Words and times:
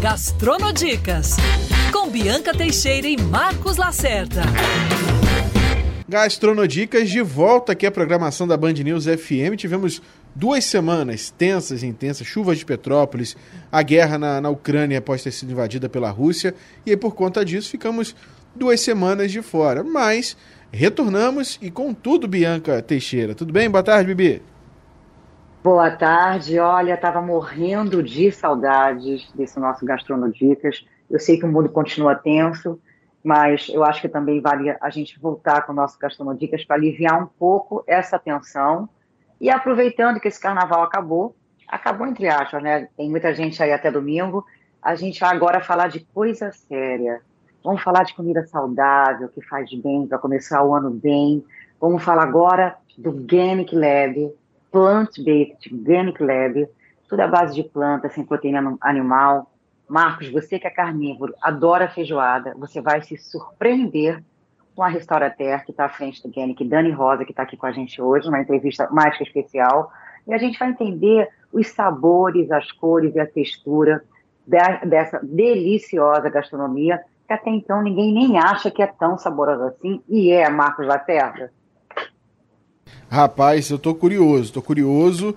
Gastronodicas, 0.00 1.36
com 1.92 2.08
Bianca 2.08 2.54
Teixeira 2.54 3.06
e 3.06 3.20
Marcos 3.20 3.76
Lacerda. 3.76 4.40
Gastronodicas 6.08 7.10
de 7.10 7.20
volta 7.20 7.72
aqui 7.72 7.84
à 7.84 7.90
programação 7.90 8.48
da 8.48 8.56
Band 8.56 8.72
News 8.72 9.04
FM. 9.04 9.58
Tivemos 9.58 10.00
duas 10.34 10.64
semanas 10.64 11.28
tensas 11.36 11.82
e 11.82 11.86
intensas, 11.86 12.26
chuvas 12.26 12.56
de 12.56 12.64
Petrópolis, 12.64 13.36
a 13.70 13.82
guerra 13.82 14.16
na, 14.16 14.40
na 14.40 14.48
Ucrânia 14.48 15.00
após 15.00 15.22
ter 15.22 15.32
sido 15.32 15.52
invadida 15.52 15.86
pela 15.86 16.08
Rússia, 16.08 16.54
e 16.86 16.92
aí 16.92 16.96
por 16.96 17.14
conta 17.14 17.44
disso 17.44 17.68
ficamos 17.68 18.16
duas 18.56 18.80
semanas 18.80 19.30
de 19.30 19.42
fora. 19.42 19.84
Mas 19.84 20.34
retornamos 20.72 21.58
e 21.60 21.70
com 21.70 21.92
tudo, 21.92 22.26
Bianca 22.26 22.80
Teixeira. 22.80 23.34
Tudo 23.34 23.52
bem? 23.52 23.68
Boa 23.68 23.82
tarde, 23.82 24.14
Bibi. 24.14 24.40
Boa 25.62 25.90
tarde. 25.90 26.58
Olha, 26.58 26.94
estava 26.94 27.20
morrendo 27.20 28.02
de 28.02 28.32
saudades 28.32 29.30
desse 29.32 29.60
nosso 29.60 29.84
Gastronodicas. 29.84 30.86
Eu 31.10 31.20
sei 31.20 31.38
que 31.38 31.44
o 31.44 31.52
mundo 31.52 31.68
continua 31.68 32.14
tenso, 32.14 32.80
mas 33.22 33.68
eu 33.68 33.84
acho 33.84 34.00
que 34.00 34.08
também 34.08 34.40
vale 34.40 34.74
a 34.80 34.88
gente 34.88 35.20
voltar 35.20 35.66
com 35.66 35.72
o 35.72 35.74
nosso 35.74 35.98
Gastronodicas 35.98 36.64
para 36.64 36.76
aliviar 36.76 37.22
um 37.22 37.26
pouco 37.26 37.84
essa 37.86 38.18
tensão. 38.18 38.88
E 39.38 39.50
aproveitando 39.50 40.18
que 40.18 40.28
esse 40.28 40.40
carnaval 40.40 40.82
acabou, 40.82 41.36
acabou 41.68 42.06
entre 42.06 42.26
aspas, 42.26 42.62
né? 42.62 42.88
Tem 42.96 43.10
muita 43.10 43.34
gente 43.34 43.62
aí 43.62 43.70
até 43.70 43.90
domingo. 43.90 44.46
A 44.80 44.94
gente 44.94 45.20
vai 45.20 45.36
agora 45.36 45.60
falar 45.60 45.88
de 45.88 46.00
coisa 46.14 46.50
séria. 46.52 47.20
Vamos 47.62 47.82
falar 47.82 48.04
de 48.04 48.14
comida 48.14 48.46
saudável, 48.46 49.28
que 49.28 49.42
faz 49.42 49.70
bem 49.74 50.06
para 50.06 50.16
começar 50.16 50.64
o 50.64 50.74
ano 50.74 50.88
bem. 50.88 51.44
Vamos 51.78 52.02
falar 52.02 52.22
agora 52.22 52.78
do 52.96 53.26
Genic 53.30 53.76
Lab, 53.76 54.32
plant-based 54.70 55.72
organic 55.72 56.22
lab, 56.22 56.68
tudo 57.08 57.20
à 57.20 57.26
base 57.26 57.54
de 57.54 57.64
plantas, 57.64 58.12
sem 58.12 58.24
proteína 58.24 58.76
animal. 58.80 59.50
Marcos, 59.88 60.30
você 60.30 60.58
que 60.58 60.66
é 60.66 60.70
carnívoro, 60.70 61.34
adora 61.42 61.88
feijoada, 61.88 62.54
você 62.56 62.80
vai 62.80 63.02
se 63.02 63.16
surpreender 63.16 64.22
com 64.74 64.82
a 64.84 64.88
Restaurater, 64.88 65.64
que 65.64 65.72
está 65.72 65.86
à 65.86 65.88
frente 65.88 66.22
do 66.22 66.28
Organic, 66.28 66.64
Dani 66.64 66.90
Rosa, 66.92 67.24
que 67.24 67.32
está 67.32 67.42
aqui 67.42 67.56
com 67.56 67.66
a 67.66 67.72
gente 67.72 68.00
hoje, 68.00 68.28
uma 68.28 68.40
entrevista 68.40 68.88
mais 68.90 69.16
que 69.16 69.24
especial. 69.24 69.92
E 70.26 70.32
a 70.32 70.38
gente 70.38 70.58
vai 70.58 70.70
entender 70.70 71.28
os 71.52 71.66
sabores, 71.68 72.50
as 72.52 72.70
cores 72.72 73.14
e 73.14 73.20
a 73.20 73.26
textura 73.26 74.02
dessa 74.46 75.20
deliciosa 75.22 76.30
gastronomia, 76.30 77.00
que 77.26 77.32
até 77.32 77.50
então 77.50 77.82
ninguém 77.82 78.12
nem 78.12 78.38
acha 78.38 78.70
que 78.70 78.82
é 78.82 78.86
tão 78.86 79.18
saborosa 79.18 79.68
assim, 79.68 80.02
e 80.08 80.30
é, 80.30 80.48
Marcos 80.48 80.86
Lacerda. 80.86 81.52
Rapaz, 83.10 83.68
eu 83.70 83.78
tô 83.78 83.94
curioso, 83.94 84.52
tô 84.52 84.62
curioso. 84.62 85.34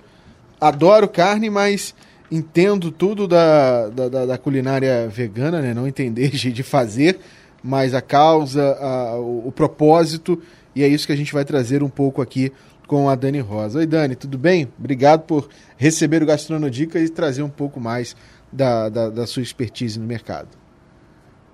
Adoro 0.60 1.08
carne, 1.08 1.50
mas 1.50 1.94
entendo 2.30 2.90
tudo 2.90 3.28
da, 3.28 3.88
da, 3.88 4.26
da 4.26 4.38
culinária 4.38 5.08
vegana, 5.08 5.60
né? 5.60 5.74
Não 5.74 5.86
entender 5.86 6.30
de 6.34 6.62
fazer, 6.62 7.18
mas 7.62 7.94
a 7.94 8.00
causa, 8.00 8.76
a, 8.80 9.16
o, 9.18 9.48
o, 9.48 9.52
propósito, 9.52 10.40
e 10.74 10.82
é 10.82 10.88
isso 10.88 11.06
que 11.06 11.12
a 11.12 11.16
gente 11.16 11.32
vai 11.32 11.44
trazer 11.44 11.82
um 11.82 11.88
pouco 11.88 12.22
aqui 12.22 12.52
com 12.86 13.08
a 13.08 13.14
Dani 13.14 13.40
Rosa. 13.40 13.78
Oi, 13.78 13.86
Dani, 13.86 14.14
tudo 14.14 14.36
bem? 14.36 14.68
Obrigado 14.78 15.22
por 15.22 15.48
receber 15.76 16.22
o 16.22 16.26
Gastronodica 16.26 16.98
e 16.98 17.08
trazer 17.08 17.42
um 17.42 17.48
pouco 17.48 17.80
mais 17.80 18.16
da, 18.52 18.88
da, 18.88 19.10
da 19.10 19.26
sua 19.26 19.42
expertise 19.42 19.98
no 19.98 20.06
mercado. 20.06 20.48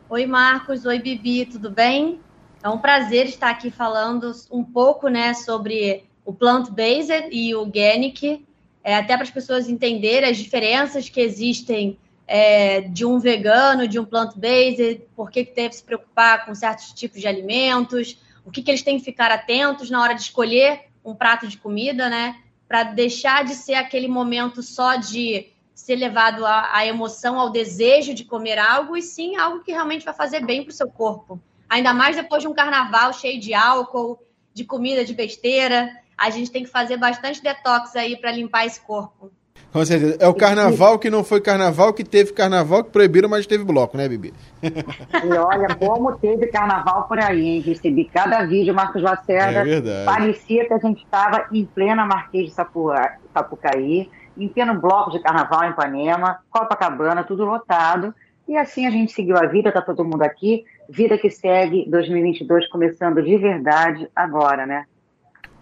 Oi, 0.09 0.27
Marcos. 0.27 0.84
Oi, 0.84 0.98
Bibi, 0.98 1.47
tudo 1.47 1.71
bem? 1.71 2.19
É 2.62 2.69
um 2.69 2.78
prazer 2.78 3.27
estar 3.27 3.50
aqui 3.50 3.70
falando 3.70 4.33
um 4.50 4.62
pouco 4.62 5.08
né, 5.08 5.33
sobre 5.33 6.05
o 6.25 6.33
plant-based 6.33 7.28
e 7.33 7.55
o 7.55 7.61
organic, 7.61 8.44
é, 8.84 8.97
até 8.97 9.14
para 9.14 9.25
as 9.25 9.30
pessoas 9.30 9.69
entenderem 9.69 10.28
as 10.28 10.36
diferenças 10.36 11.08
que 11.08 11.20
existem 11.20 11.98
é, 12.27 12.83
de 12.83 13.05
um 13.05 13.19
vegano, 13.19 13.88
de 13.88 13.98
um 13.98 14.05
plant-based, 14.05 15.03
por 15.16 15.31
que, 15.31 15.44
que 15.44 15.55
deve 15.55 15.75
se 15.75 15.83
preocupar 15.83 16.44
com 16.44 16.55
certos 16.55 16.92
tipos 16.92 17.20
de 17.20 17.27
alimentos, 17.27 18.19
o 18.44 18.50
que, 18.50 18.62
que 18.62 18.70
eles 18.70 18.83
têm 18.83 18.98
que 18.98 19.04
ficar 19.04 19.31
atentos 19.31 19.91
na 19.91 20.00
hora 20.00 20.15
de 20.15 20.22
escolher 20.22 20.82
um 21.04 21.15
prato 21.15 21.49
de 21.49 21.56
comida, 21.56 22.09
né? 22.09 22.37
Para 22.69 22.84
deixar 22.84 23.44
de 23.44 23.54
ser 23.54 23.75
aquele 23.75 24.06
momento 24.06 24.62
só 24.62 24.97
de 24.97 25.49
ser 25.75 25.97
levado 25.97 26.44
à, 26.44 26.87
emoção, 26.87 27.41
ao 27.41 27.50
desejo 27.50 28.15
de 28.15 28.25
comer 28.25 28.59
algo, 28.59 28.97
e 28.97 29.03
sim 29.03 29.37
algo 29.37 29.65
que 29.65 29.72
realmente 29.72 30.04
vai 30.04 30.15
fazer 30.15 30.44
bem 30.44 30.62
para 30.62 30.70
o 30.70 30.75
seu 30.75 30.88
corpo. 30.88 31.41
Ainda 31.70 31.94
mais 31.94 32.16
depois 32.16 32.42
de 32.42 32.48
um 32.48 32.53
carnaval 32.53 33.12
cheio 33.14 33.41
de 33.41 33.54
álcool, 33.54 34.19
de 34.53 34.64
comida 34.64 35.04
de 35.04 35.14
besteira 35.14 35.91
a 36.20 36.28
gente 36.28 36.50
tem 36.50 36.64
que 36.64 36.70
fazer 36.70 36.98
bastante 36.98 37.42
detox 37.42 37.97
aí 37.97 38.14
para 38.14 38.31
limpar 38.31 38.66
esse 38.66 38.78
corpo. 38.78 39.31
Com 39.72 39.84
certeza. 39.84 40.19
É 40.20 40.28
o 40.28 40.34
carnaval 40.34 40.98
que 40.98 41.08
não 41.08 41.25
foi 41.25 41.41
carnaval, 41.41 41.94
que 41.94 42.04
teve 42.04 42.32
carnaval, 42.32 42.84
que 42.84 42.91
proibiram, 42.91 43.28
mas 43.28 43.47
teve 43.47 43.64
bloco, 43.64 43.97
né, 43.97 44.06
Bibi? 44.06 44.34
E 44.62 45.32
olha, 45.38 45.75
como 45.76 46.12
teve 46.19 46.48
carnaval 46.48 47.04
por 47.04 47.19
aí, 47.19 47.41
hein? 47.41 47.60
Recebi 47.60 48.04
cada 48.04 48.44
vídeo, 48.44 48.75
Marcos 48.75 49.00
Lacerda. 49.00 49.60
É 49.60 49.64
verdade. 49.64 50.04
Parecia 50.04 50.66
que 50.66 50.75
a 50.75 50.78
gente 50.78 51.02
estava 51.02 51.47
em 51.52 51.64
plena 51.64 52.04
Marquês 52.04 52.50
de 52.50 52.54
Sapucaí, 52.54 54.10
em 54.37 54.48
pleno 54.48 54.78
bloco 54.78 55.12
de 55.12 55.20
carnaval 55.20 55.64
em 55.64 55.70
Ipanema, 55.70 56.41
Copacabana, 56.50 57.25
tudo 57.25 57.47
lotado. 57.47 58.14
E 58.47 58.56
assim 58.56 58.87
a 58.87 58.91
gente 58.91 59.12
seguiu 59.12 59.38
a 59.38 59.47
vida, 59.47 59.72
tá 59.72 59.81
todo 59.81 60.04
mundo 60.04 60.22
aqui. 60.22 60.64
Vida 60.93 61.17
que 61.17 61.31
segue 61.31 61.89
2022 61.89 62.69
começando 62.69 63.23
de 63.23 63.39
verdade 63.39 64.09
agora, 64.15 64.67
né? 64.67 64.87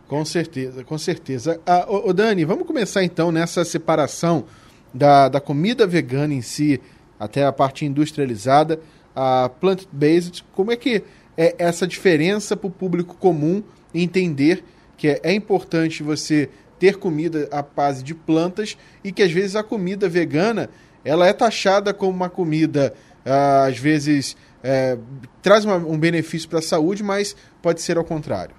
Com 0.06 0.24
certeza, 0.24 0.82
com 0.82 0.96
certeza. 0.96 1.60
Ah, 1.66 1.84
ô, 1.86 2.08
ô 2.08 2.12
Dani, 2.14 2.46
vamos 2.46 2.66
começar 2.66 3.04
então 3.04 3.30
nessa 3.30 3.62
separação 3.62 4.46
da, 4.92 5.28
da 5.28 5.38
comida 5.38 5.86
vegana 5.86 6.32
em 6.32 6.40
si, 6.40 6.80
até 7.20 7.44
a 7.44 7.52
parte 7.52 7.84
industrializada, 7.84 8.80
a 9.14 9.50
plant-based. 9.60 10.46
Como 10.54 10.72
é 10.72 10.76
que 10.76 11.02
é 11.36 11.54
essa 11.58 11.86
diferença 11.86 12.56
para 12.56 12.68
o 12.68 12.70
público 12.70 13.14
comum 13.14 13.62
entender 13.92 14.64
que 14.96 15.08
é, 15.08 15.20
é 15.22 15.34
importante 15.34 16.02
você 16.02 16.48
ter 16.78 16.96
comida 16.96 17.48
à 17.52 17.60
base 17.60 18.02
de 18.02 18.14
plantas 18.14 18.78
e 19.04 19.12
que 19.12 19.22
às 19.22 19.30
vezes 19.30 19.56
a 19.56 19.62
comida 19.62 20.08
vegana 20.08 20.70
ela 21.04 21.26
é 21.26 21.34
taxada 21.34 21.92
como 21.92 22.12
uma 22.12 22.30
comida 22.30 22.94
ah, 23.26 23.66
às 23.66 23.78
vezes 23.78 24.34
é, 24.62 24.98
traz 25.42 25.64
uma, 25.64 25.76
um 25.76 25.98
benefício 25.98 26.48
para 26.48 26.58
a 26.58 26.62
saúde, 26.62 27.02
mas 27.02 27.36
pode 27.62 27.80
ser 27.80 27.96
ao 27.96 28.04
contrário. 28.04 28.54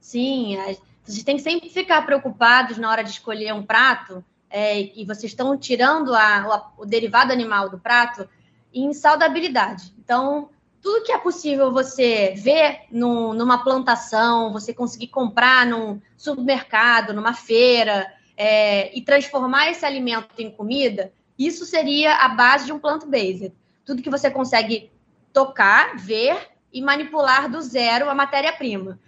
Sim, 0.00 0.56
a 0.56 0.74
gente 1.10 1.24
tem 1.24 1.36
que 1.36 1.42
sempre 1.42 1.68
ficar 1.68 2.04
preocupados 2.04 2.78
na 2.78 2.90
hora 2.90 3.02
de 3.02 3.10
escolher 3.10 3.52
um 3.54 3.62
prato, 3.62 4.24
é, 4.50 4.80
e 4.80 5.04
vocês 5.06 5.32
estão 5.32 5.56
tirando 5.56 6.14
a, 6.14 6.72
o, 6.76 6.82
o 6.82 6.86
derivado 6.86 7.32
animal 7.32 7.70
do 7.70 7.78
prato 7.78 8.28
em 8.74 8.92
saudabilidade. 8.92 9.94
Então, 9.98 10.50
tudo 10.82 11.04
que 11.04 11.12
é 11.12 11.18
possível 11.18 11.72
você 11.72 12.34
ver 12.36 12.80
no, 12.90 13.32
numa 13.32 13.62
plantação, 13.62 14.52
você 14.52 14.74
conseguir 14.74 15.06
comprar 15.06 15.64
num 15.64 16.00
supermercado, 16.16 17.14
numa 17.14 17.32
feira, 17.32 18.12
é, 18.36 18.96
e 18.96 19.00
transformar 19.00 19.70
esse 19.70 19.86
alimento 19.86 20.28
em 20.38 20.50
comida, 20.50 21.12
isso 21.38 21.64
seria 21.64 22.16
a 22.16 22.28
base 22.28 22.66
de 22.66 22.72
um 22.72 22.78
plant-based. 22.78 23.52
Tudo 23.84 24.02
que 24.02 24.10
você 24.10 24.30
consegue 24.30 24.90
tocar, 25.32 25.96
ver 25.96 26.50
e 26.72 26.80
manipular 26.80 27.50
do 27.50 27.60
zero 27.60 28.08
a 28.08 28.14
matéria-prima. 28.14 28.98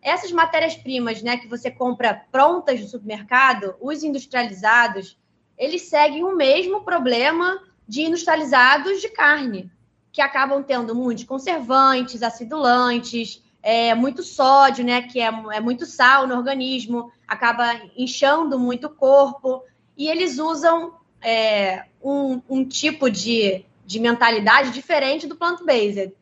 Essas 0.00 0.30
matérias-primas, 0.30 1.22
né, 1.22 1.36
que 1.36 1.48
você 1.48 1.70
compra 1.70 2.24
prontas 2.30 2.80
no 2.80 2.88
supermercado, 2.88 3.74
os 3.80 4.02
industrializados, 4.02 5.18
eles 5.56 5.82
seguem 5.82 6.24
o 6.24 6.36
mesmo 6.36 6.82
problema 6.82 7.60
de 7.86 8.02
industrializados 8.02 9.00
de 9.00 9.08
carne, 9.08 9.70
que 10.12 10.20
acabam 10.20 10.62
tendo 10.62 10.94
muitos 10.94 11.24
conservantes, 11.24 12.22
acidulantes, 12.22 13.42
é, 13.62 13.94
muito 13.94 14.22
sódio, 14.22 14.84
né, 14.84 15.02
que 15.02 15.20
é, 15.20 15.26
é 15.26 15.60
muito 15.60 15.84
sal 15.84 16.26
no 16.26 16.36
organismo, 16.36 17.10
acaba 17.26 17.80
inchando 17.96 18.58
muito 18.58 18.86
o 18.86 18.94
corpo, 18.94 19.64
e 19.96 20.08
eles 20.08 20.38
usam 20.38 20.94
é, 21.20 21.86
um, 22.02 22.40
um 22.48 22.64
tipo 22.64 23.10
de, 23.10 23.64
de 23.88 23.98
mentalidade 23.98 24.70
diferente 24.70 25.26
do 25.26 25.34
plant-based. 25.34 26.14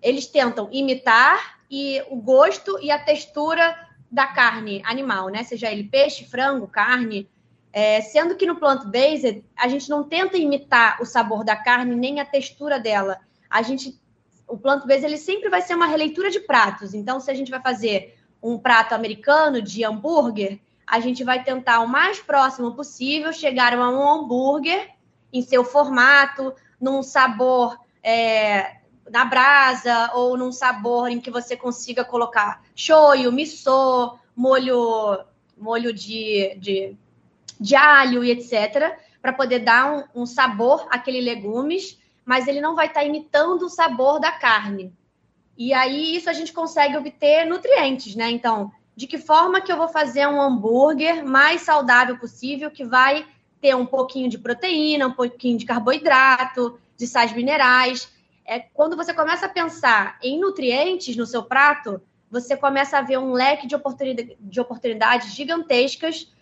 Eles 0.00 0.26
tentam 0.26 0.70
imitar 0.72 1.58
e 1.70 2.02
o 2.08 2.16
gosto 2.16 2.78
e 2.82 2.90
a 2.90 2.98
textura 2.98 3.76
da 4.10 4.26
carne 4.26 4.80
animal, 4.86 5.28
né? 5.28 5.44
Seja 5.44 5.70
ele 5.70 5.84
peixe, 5.84 6.24
frango, 6.24 6.66
carne. 6.66 7.28
É, 7.74 8.00
sendo 8.00 8.36
que 8.36 8.46
no 8.46 8.56
plant-based, 8.56 9.44
a 9.54 9.68
gente 9.68 9.90
não 9.90 10.02
tenta 10.02 10.38
imitar 10.38 10.96
o 11.02 11.04
sabor 11.04 11.44
da 11.44 11.54
carne 11.54 11.94
nem 11.94 12.20
a 12.20 12.24
textura 12.24 12.80
dela. 12.80 13.18
A 13.50 13.60
gente, 13.60 14.00
o 14.48 14.56
plant-based, 14.56 15.04
ele 15.04 15.18
sempre 15.18 15.50
vai 15.50 15.60
ser 15.60 15.74
uma 15.74 15.86
releitura 15.86 16.30
de 16.30 16.40
pratos. 16.40 16.94
Então, 16.94 17.20
se 17.20 17.30
a 17.30 17.34
gente 17.34 17.50
vai 17.50 17.60
fazer 17.60 18.16
um 18.42 18.58
prato 18.58 18.94
americano 18.94 19.60
de 19.60 19.84
hambúrguer, 19.84 20.58
a 20.86 20.98
gente 21.00 21.22
vai 21.22 21.44
tentar 21.44 21.80
o 21.80 21.86
mais 21.86 22.18
próximo 22.18 22.74
possível 22.74 23.30
chegar 23.30 23.74
a 23.74 23.90
um 23.90 24.08
hambúrguer 24.08 24.88
em 25.30 25.42
seu 25.42 25.62
formato, 25.62 26.54
num 26.80 27.02
sabor 27.02 27.78
é, 28.02 28.76
na 29.10 29.24
brasa 29.24 30.12
ou 30.14 30.36
num 30.36 30.52
sabor 30.52 31.10
em 31.10 31.20
que 31.20 31.30
você 31.30 31.56
consiga 31.56 32.04
colocar 32.04 32.62
shoyu, 32.74 33.32
miso, 33.32 34.18
molho, 34.34 35.24
molho 35.58 35.92
de, 35.92 36.54
de, 36.58 36.96
de 37.58 37.76
alho 37.76 38.24
e 38.24 38.30
etc. 38.30 38.96
para 39.20 39.32
poder 39.32 39.60
dar 39.60 39.92
um, 40.14 40.22
um 40.22 40.26
sabor 40.26 40.86
àquele 40.90 41.20
legumes, 41.20 41.98
mas 42.24 42.46
ele 42.46 42.60
não 42.60 42.74
vai 42.74 42.86
estar 42.86 43.00
tá 43.00 43.06
imitando 43.06 43.62
o 43.62 43.70
sabor 43.70 44.20
da 44.20 44.32
carne. 44.32 44.92
E 45.58 45.74
aí 45.74 46.16
isso 46.16 46.30
a 46.30 46.32
gente 46.32 46.52
consegue 46.52 46.96
obter 46.96 47.44
nutrientes, 47.44 48.14
né? 48.14 48.30
Então, 48.30 48.72
de 48.96 49.06
que 49.06 49.18
forma 49.18 49.60
que 49.60 49.70
eu 49.70 49.76
vou 49.76 49.88
fazer 49.88 50.26
um 50.26 50.40
hambúrguer 50.40 51.24
mais 51.24 51.62
saudável 51.62 52.16
possível, 52.18 52.70
que 52.70 52.84
vai 52.84 53.26
ter 53.60 53.76
um 53.76 53.86
pouquinho 53.86 54.28
de 54.28 54.38
proteína, 54.38 55.06
um 55.06 55.12
pouquinho 55.12 55.58
de 55.58 55.66
carboidrato, 55.66 56.78
de 56.96 57.06
sais 57.06 57.32
minerais. 57.32 58.10
É 58.44 58.58
quando 58.58 58.96
você 58.96 59.12
começa 59.12 59.46
a 59.46 59.48
pensar 59.48 60.18
em 60.22 60.40
nutrientes 60.40 61.16
no 61.16 61.26
seu 61.26 61.42
prato, 61.42 62.00
você 62.30 62.56
começa 62.56 62.98
a 62.98 63.02
ver 63.02 63.18
um 63.18 63.32
leque 63.32 63.66
de, 63.66 63.76
de 64.40 64.60
oportunidades 64.60 65.34
gigantescas 65.34 66.32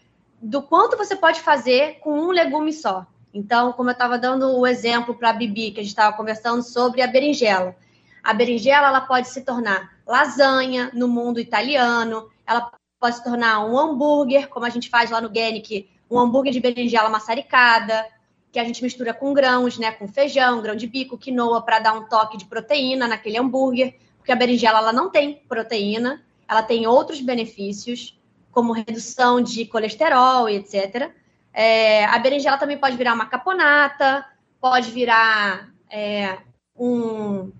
do 0.40 0.62
quanto 0.62 0.96
você 0.96 1.16
pode 1.16 1.40
fazer 1.40 1.98
com 2.00 2.12
um 2.12 2.30
legume 2.30 2.72
só. 2.72 3.06
Então, 3.32 3.72
como 3.72 3.90
eu 3.90 3.92
estava 3.92 4.18
dando 4.18 4.56
o 4.56 4.66
exemplo 4.66 5.14
para 5.14 5.30
a 5.30 5.32
Bibi, 5.32 5.70
que 5.70 5.80
a 5.80 5.82
gente 5.82 5.90
estava 5.90 6.16
conversando 6.16 6.62
sobre 6.62 7.02
a 7.02 7.06
berinjela. 7.06 7.76
A 8.22 8.32
berinjela 8.32 8.88
ela 8.88 9.00
pode 9.00 9.28
se 9.28 9.42
tornar 9.42 9.96
lasanha 10.06 10.90
no 10.94 11.08
mundo 11.08 11.40
italiano, 11.40 12.28
ela 12.46 12.70
pode 12.98 13.16
se 13.16 13.24
tornar 13.24 13.64
um 13.64 13.78
hambúrguer, 13.78 14.48
como 14.48 14.66
a 14.66 14.70
gente 14.70 14.88
faz 14.88 15.10
lá 15.10 15.20
no 15.20 15.32
Genic, 15.32 15.88
um 16.10 16.18
hambúrguer 16.18 16.52
de 16.52 16.60
berinjela 16.60 17.08
maçaricada, 17.08 18.06
que 18.50 18.58
a 18.58 18.64
gente 18.64 18.82
mistura 18.82 19.12
com 19.12 19.34
grãos, 19.34 19.78
né, 19.78 19.92
com 19.92 20.08
feijão, 20.08 20.62
grão 20.62 20.74
de 20.74 20.86
bico, 20.86 21.18
quinoa 21.18 21.62
para 21.62 21.78
dar 21.78 21.92
um 21.92 22.04
toque 22.04 22.38
de 22.38 22.46
proteína 22.46 23.06
naquele 23.06 23.38
hambúrguer, 23.38 23.96
porque 24.16 24.32
a 24.32 24.36
berinjela 24.36 24.78
ela 24.78 24.92
não 24.92 25.10
tem 25.10 25.42
proteína, 25.48 26.22
ela 26.48 26.62
tem 26.62 26.86
outros 26.86 27.20
benefícios, 27.20 28.18
como 28.50 28.72
redução 28.72 29.40
de 29.40 29.66
colesterol 29.66 30.48
e 30.48 30.56
etc. 30.56 31.12
É, 31.52 32.04
a 32.06 32.18
berinjela 32.18 32.56
também 32.56 32.78
pode 32.78 32.96
virar 32.96 33.14
uma 33.14 33.26
caponata, 33.26 34.24
pode 34.60 34.90
virar 34.90 35.70
é, 35.90 36.38
um, 36.76 37.52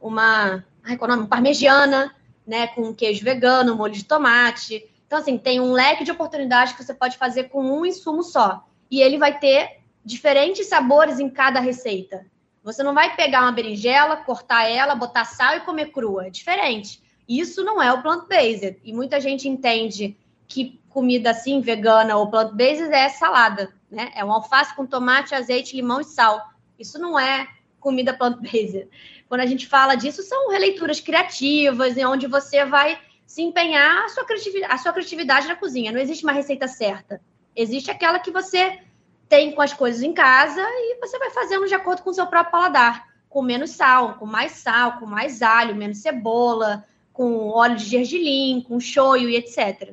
uma, 0.00 0.64
ai, 0.84 0.98
é 1.00 1.06
nome? 1.06 1.26
parmegiana, 1.26 2.14
né, 2.46 2.68
com 2.68 2.94
queijo 2.94 3.24
vegano, 3.24 3.76
molho 3.76 3.92
de 3.92 4.04
tomate. 4.04 4.87
Então, 5.08 5.18
assim, 5.18 5.38
tem 5.38 5.58
um 5.58 5.72
leque 5.72 6.04
de 6.04 6.12
oportunidades 6.12 6.74
que 6.74 6.84
você 6.84 6.92
pode 6.92 7.16
fazer 7.16 7.44
com 7.44 7.64
um 7.64 7.84
insumo 7.84 8.22
só. 8.22 8.68
E 8.90 9.00
ele 9.00 9.16
vai 9.16 9.38
ter 9.38 9.80
diferentes 10.04 10.68
sabores 10.68 11.18
em 11.18 11.30
cada 11.30 11.58
receita. 11.60 12.26
Você 12.62 12.82
não 12.82 12.92
vai 12.94 13.16
pegar 13.16 13.40
uma 13.40 13.50
berinjela, 13.50 14.18
cortar 14.18 14.68
ela, 14.68 14.94
botar 14.94 15.24
sal 15.24 15.56
e 15.56 15.60
comer 15.60 15.92
crua. 15.92 16.26
É 16.26 16.30
diferente. 16.30 17.02
Isso 17.26 17.64
não 17.64 17.82
é 17.82 17.90
o 17.90 18.02
plant-based. 18.02 18.78
E 18.84 18.92
muita 18.92 19.18
gente 19.18 19.48
entende 19.48 20.14
que 20.46 20.78
comida 20.90 21.30
assim, 21.30 21.62
vegana 21.62 22.16
ou 22.16 22.30
plant-based, 22.30 22.92
é 22.92 23.08
salada. 23.08 23.72
Né? 23.90 24.12
É 24.14 24.22
um 24.22 24.32
alface 24.32 24.76
com 24.76 24.86
tomate, 24.86 25.34
azeite, 25.34 25.74
limão 25.74 26.02
e 26.02 26.04
sal. 26.04 26.46
Isso 26.78 26.98
não 26.98 27.18
é 27.18 27.48
comida 27.80 28.12
plant-based 28.12 28.86
quando 29.28 29.42
a 29.42 29.46
gente 29.46 29.66
fala 29.66 29.94
disso, 29.94 30.22
são 30.22 30.50
releituras 30.50 31.00
criativas, 31.00 31.96
em 31.96 32.04
onde 32.04 32.26
você 32.26 32.64
vai 32.64 32.98
se 33.28 33.42
empenhar 33.42 34.06
a 34.06 34.08
sua, 34.08 34.24
criatividade, 34.24 34.72
a 34.72 34.78
sua 34.78 34.90
criatividade 34.90 35.46
na 35.46 35.54
cozinha. 35.54 35.92
Não 35.92 36.00
existe 36.00 36.24
uma 36.24 36.32
receita 36.32 36.66
certa. 36.66 37.20
Existe 37.54 37.90
aquela 37.90 38.18
que 38.18 38.30
você 38.30 38.80
tem 39.28 39.54
com 39.54 39.60
as 39.60 39.74
coisas 39.74 40.02
em 40.02 40.14
casa 40.14 40.62
e 40.62 40.98
você 40.98 41.18
vai 41.18 41.28
fazendo 41.28 41.66
de 41.66 41.74
acordo 41.74 42.02
com 42.02 42.08
o 42.08 42.14
seu 42.14 42.26
próprio 42.26 42.50
paladar. 42.50 43.06
Com 43.28 43.42
menos 43.42 43.72
sal, 43.72 44.14
com 44.14 44.24
mais 44.24 44.52
sal, 44.52 44.98
com 44.98 45.04
mais 45.04 45.42
alho, 45.42 45.76
menos 45.76 45.98
cebola, 45.98 46.86
com 47.12 47.48
óleo 47.48 47.76
de 47.76 47.84
gergelim, 47.84 48.64
com 48.66 48.80
shoyu 48.80 49.28
e 49.28 49.36
etc. 49.36 49.92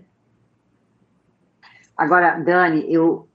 Agora, 1.97 2.39
Dani, 2.39 2.85
eu 2.87 3.27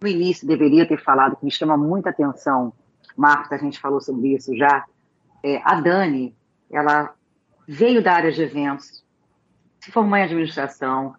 no 0.00 0.08
início 0.08 0.48
deveria 0.48 0.88
ter 0.88 1.02
falado 1.02 1.36
que 1.36 1.44
me 1.44 1.50
chama 1.50 1.76
muita 1.76 2.08
atenção. 2.08 2.72
Marcos, 3.14 3.52
a 3.52 3.58
gente 3.58 3.78
falou 3.78 4.00
sobre 4.00 4.34
isso 4.34 4.56
já 4.56 4.86
é, 5.42 5.60
a 5.62 5.78
Dani, 5.82 6.34
ela 6.70 7.14
veio 7.66 8.02
da 8.02 8.14
área 8.14 8.32
de 8.32 8.40
eventos, 8.40 9.04
se 9.88 9.92
formou 9.92 10.18
em 10.18 10.22
administração, 10.22 11.14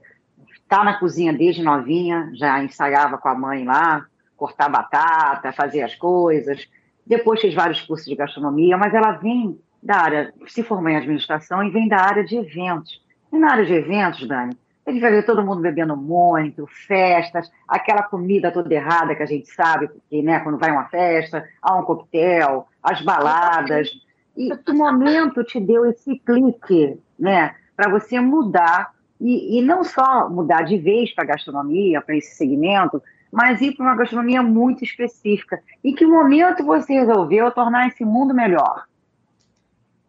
está 0.54 0.84
na 0.84 1.00
cozinha 1.00 1.34
desde 1.34 1.64
novinha, 1.64 2.30
já 2.36 2.64
ensaiava 2.64 3.18
com 3.18 3.28
a 3.28 3.34
mãe 3.34 3.66
lá, 3.66 4.06
cortar 4.38 4.70
batata, 4.70 5.52
fazer 5.52 5.82
as 5.82 5.96
coisas. 5.96 6.70
Depois 7.06 7.42
fez 7.42 7.56
vários 7.56 7.82
cursos 7.82 8.06
de 8.06 8.16
gastronomia, 8.16 8.78
mas 8.78 8.94
ela 8.94 9.14
vem 9.14 9.60
da 9.82 9.96
área, 9.96 10.34
se 10.48 10.62
formou 10.62 10.90
em 10.90 10.98
administração 10.98 11.64
e 11.64 11.72
vem 11.72 11.88
da 11.88 11.98
área 11.98 12.24
de 12.24 12.38
eventos. 12.38 13.02
E 13.34 13.40
na 13.40 13.54
área 13.54 13.66
de 13.66 13.74
eventos, 13.74 14.28
Dani, 14.28 14.56
ele 14.86 15.00
vai 15.00 15.10
ver 15.10 15.26
todo 15.26 15.44
mundo 15.44 15.62
bebendo 15.62 15.98
muito, 15.98 16.68
festas, 16.68 17.52
aquela 17.68 18.04
comida 18.04 18.52
toda 18.52 18.72
errada 18.72 19.16
que 19.16 19.24
a 19.24 19.26
gente 19.26 19.50
sabe, 19.52 19.88
porque 19.88 20.22
né, 20.22 20.40
quando 20.42 20.60
vai 20.60 20.70
uma 20.70 20.86
festa, 20.86 21.44
há 21.60 21.76
um 21.76 21.84
coquetel, 21.84 22.68
as 22.84 23.02
baladas. 23.02 23.90
E 24.38 24.56
que 24.58 24.74
momento 24.74 25.44
te 25.44 25.60
deu 25.60 25.90
esse 25.90 26.20
clique, 26.20 27.00
né, 27.18 27.56
para 27.80 27.90
você 27.90 28.20
mudar 28.20 28.94
e, 29.22 29.58
e, 29.58 29.62
não 29.62 29.86
só 29.86 30.30
mudar 30.30 30.64
de 30.64 30.78
vez 30.78 31.16
para 31.16 31.24
a 31.24 31.28
gastronomia, 31.28 32.02
para 32.02 32.18
esse 32.18 32.36
segmento, 32.36 33.02
mas 33.32 33.62
ir 33.62 33.74
para 33.74 33.86
uma 33.86 33.96
gastronomia 33.96 34.44
muito 34.44 34.84
específica. 34.84 35.64
Em 35.82 35.96
que 35.96 36.06
momento 36.06 36.62
você 36.66 36.92
resolveu 36.92 37.50
tornar 37.52 37.88
esse 37.88 38.04
mundo 38.04 38.34
melhor? 38.34 38.84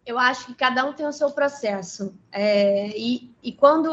Eu 0.05 0.19
acho 0.19 0.47
que 0.47 0.55
cada 0.55 0.85
um 0.85 0.93
tem 0.93 1.07
o 1.07 1.13
seu 1.13 1.31
processo. 1.31 2.13
É, 2.33 2.89
e, 2.89 3.33
e 3.41 3.53
quando 3.53 3.93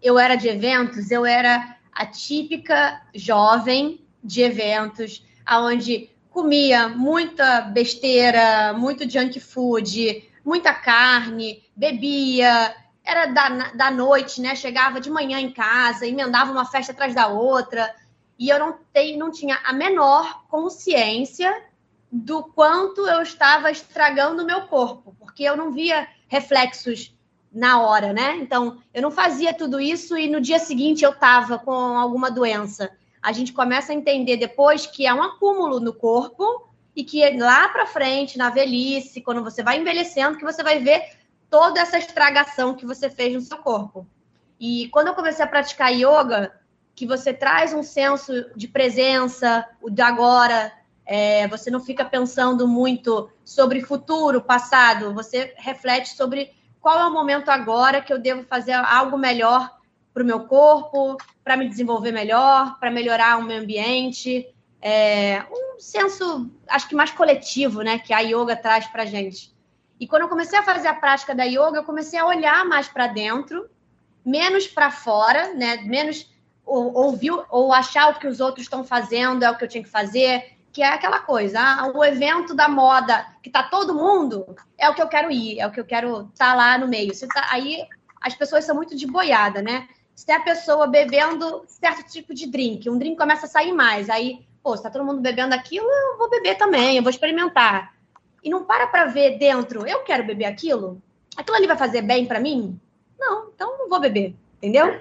eu 0.00 0.16
era 0.16 0.36
de 0.36 0.46
eventos, 0.46 1.10
eu 1.10 1.26
era 1.26 1.78
a 1.92 2.06
típica 2.06 3.02
jovem 3.12 4.00
de 4.22 4.42
eventos, 4.42 5.26
aonde 5.44 6.10
comia 6.30 6.88
muita 6.88 7.62
besteira, 7.62 8.72
muito 8.72 9.10
junk 9.10 9.40
food, 9.40 10.30
muita 10.44 10.72
carne, 10.72 11.60
bebia, 11.74 12.72
era 13.10 13.26
da, 13.26 13.48
da 13.72 13.90
noite, 13.90 14.40
né? 14.40 14.54
Chegava 14.54 15.00
de 15.00 15.10
manhã 15.10 15.38
em 15.38 15.52
casa, 15.52 16.06
emendava 16.06 16.52
uma 16.52 16.64
festa 16.64 16.92
atrás 16.92 17.14
da 17.14 17.28
outra, 17.28 17.94
e 18.38 18.48
eu 18.48 18.58
não, 18.58 18.78
tem, 18.92 19.16
não 19.16 19.30
tinha 19.30 19.58
a 19.64 19.72
menor 19.72 20.44
consciência 20.48 21.64
do 22.10 22.42
quanto 22.42 23.06
eu 23.06 23.22
estava 23.22 23.70
estragando 23.70 24.42
o 24.42 24.46
meu 24.46 24.62
corpo, 24.62 25.14
porque 25.18 25.42
eu 25.42 25.56
não 25.56 25.72
via 25.72 26.08
reflexos 26.26 27.14
na 27.52 27.80
hora, 27.82 28.12
né? 28.12 28.36
Então, 28.36 28.80
eu 28.94 29.02
não 29.02 29.10
fazia 29.10 29.52
tudo 29.52 29.80
isso 29.80 30.16
e 30.16 30.28
no 30.28 30.40
dia 30.40 30.58
seguinte 30.58 31.04
eu 31.04 31.10
estava 31.10 31.58
com 31.58 31.72
alguma 31.72 32.30
doença 32.30 32.90
a 33.22 33.32
gente 33.32 33.52
começa 33.52 33.92
a 33.92 33.94
entender 33.94 34.36
depois 34.36 34.86
que 34.86 35.06
é 35.06 35.12
um 35.12 35.22
acúmulo 35.22 35.78
no 35.78 35.92
corpo 35.92 36.68
e 36.96 37.04
que 37.04 37.28
lá 37.38 37.68
para 37.68 37.86
frente, 37.86 38.38
na 38.38 38.50
velhice, 38.50 39.20
quando 39.20 39.44
você 39.44 39.62
vai 39.62 39.78
envelhecendo, 39.78 40.38
que 40.38 40.44
você 40.44 40.62
vai 40.62 40.78
ver 40.78 41.02
toda 41.50 41.80
essa 41.80 41.98
estragação 41.98 42.74
que 42.74 42.86
você 42.86 43.10
fez 43.10 43.34
no 43.34 43.40
seu 43.40 43.58
corpo. 43.58 44.06
E 44.58 44.88
quando 44.88 45.08
eu 45.08 45.14
comecei 45.14 45.44
a 45.44 45.48
praticar 45.48 45.92
yoga, 45.92 46.54
que 46.94 47.06
você 47.06 47.32
traz 47.32 47.74
um 47.74 47.82
senso 47.82 48.50
de 48.54 48.68
presença, 48.68 49.66
o 49.82 49.90
de 49.90 50.02
agora, 50.02 50.72
é, 51.04 51.48
você 51.48 51.70
não 51.70 51.80
fica 51.80 52.04
pensando 52.04 52.68
muito 52.68 53.30
sobre 53.44 53.80
futuro, 53.80 54.42
passado, 54.42 55.12
você 55.12 55.52
reflete 55.56 56.10
sobre 56.10 56.52
qual 56.80 56.98
é 56.98 57.06
o 57.06 57.12
momento 57.12 57.48
agora 57.48 58.00
que 58.00 58.12
eu 58.12 58.18
devo 58.18 58.44
fazer 58.44 58.72
algo 58.72 59.18
melhor 59.18 59.76
para 60.12 60.22
o 60.22 60.26
meu 60.26 60.46
corpo, 60.46 61.16
para 61.42 61.56
me 61.56 61.68
desenvolver 61.68 62.12
melhor, 62.12 62.78
para 62.78 62.90
melhorar 62.90 63.38
o 63.38 63.42
meu 63.42 63.58
ambiente. 63.58 64.46
É, 64.80 65.44
um 65.50 65.80
senso, 65.80 66.50
acho 66.68 66.88
que 66.88 66.94
mais 66.94 67.10
coletivo, 67.10 67.82
né, 67.82 67.98
que 67.98 68.12
a 68.12 68.20
yoga 68.20 68.56
traz 68.56 68.86
para 68.86 69.04
gente. 69.04 69.54
E 70.00 70.06
quando 70.06 70.22
eu 70.22 70.28
comecei 70.28 70.58
a 70.58 70.62
fazer 70.62 70.88
a 70.88 70.94
prática 70.94 71.34
da 71.34 71.44
yoga, 71.44 71.76
eu 71.76 71.84
comecei 71.84 72.18
a 72.18 72.26
olhar 72.26 72.64
mais 72.64 72.88
para 72.88 73.06
dentro, 73.06 73.68
menos 74.24 74.66
para 74.66 74.90
fora, 74.90 75.54
né, 75.54 75.76
menos 75.82 76.28
ouvir 76.64 77.32
ou 77.50 77.72
achar 77.72 78.10
o 78.10 78.18
que 78.18 78.26
os 78.26 78.40
outros 78.40 78.64
estão 78.64 78.82
fazendo 78.82 79.44
é 79.44 79.50
o 79.50 79.56
que 79.56 79.64
eu 79.64 79.68
tinha 79.68 79.82
que 79.82 79.90
fazer, 79.90 80.56
que 80.72 80.82
é 80.82 80.86
aquela 80.86 81.18
coisa, 81.20 81.58
ah, 81.60 81.92
o 81.92 82.04
evento 82.04 82.54
da 82.54 82.68
moda 82.68 83.26
que 83.42 83.50
tá 83.50 83.62
todo 83.64 83.94
mundo 83.94 84.56
é 84.78 84.88
o 84.88 84.94
que 84.94 85.02
eu 85.02 85.08
quero 85.08 85.30
ir, 85.30 85.58
é 85.58 85.66
o 85.66 85.70
que 85.70 85.80
eu 85.80 85.84
quero 85.84 86.28
estar 86.32 86.50
tá 86.50 86.54
lá 86.54 86.78
no 86.78 86.88
meio. 86.88 87.12
Tá, 87.28 87.48
aí 87.50 87.86
as 88.20 88.34
pessoas 88.34 88.64
são 88.64 88.74
muito 88.74 88.96
de 88.96 89.06
boiada, 89.06 89.60
né? 89.60 89.88
se 90.20 90.26
tem 90.26 90.36
a 90.36 90.40
pessoa 90.40 90.86
bebendo 90.86 91.64
certo 91.66 92.06
tipo 92.12 92.34
de 92.34 92.46
drink, 92.46 92.90
um 92.90 92.98
drink 92.98 93.16
começa 93.16 93.46
a 93.46 93.48
sair 93.48 93.72
mais, 93.72 94.10
aí, 94.10 94.46
pô, 94.62 94.76
se 94.76 94.82
tá 94.82 94.90
todo 94.90 95.02
mundo 95.02 95.22
bebendo 95.22 95.54
aquilo, 95.54 95.86
eu 95.86 96.18
vou 96.18 96.28
beber 96.28 96.58
também, 96.58 96.98
eu 96.98 97.02
vou 97.02 97.08
experimentar. 97.08 97.94
E 98.42 98.50
não 98.50 98.64
para 98.64 98.86
para 98.86 99.06
ver 99.06 99.38
dentro, 99.38 99.86
eu 99.86 100.02
quero 100.02 100.24
beber 100.24 100.46
aquilo? 100.46 101.00
Aquilo 101.36 101.56
ali 101.56 101.66
vai 101.66 101.76
fazer 101.76 102.02
bem 102.02 102.26
para 102.26 102.40
mim? 102.40 102.78
Não, 103.18 103.50
então 103.54 103.78
não 103.78 103.88
vou 103.88 104.00
beber, 104.00 104.34
entendeu? 104.58 105.00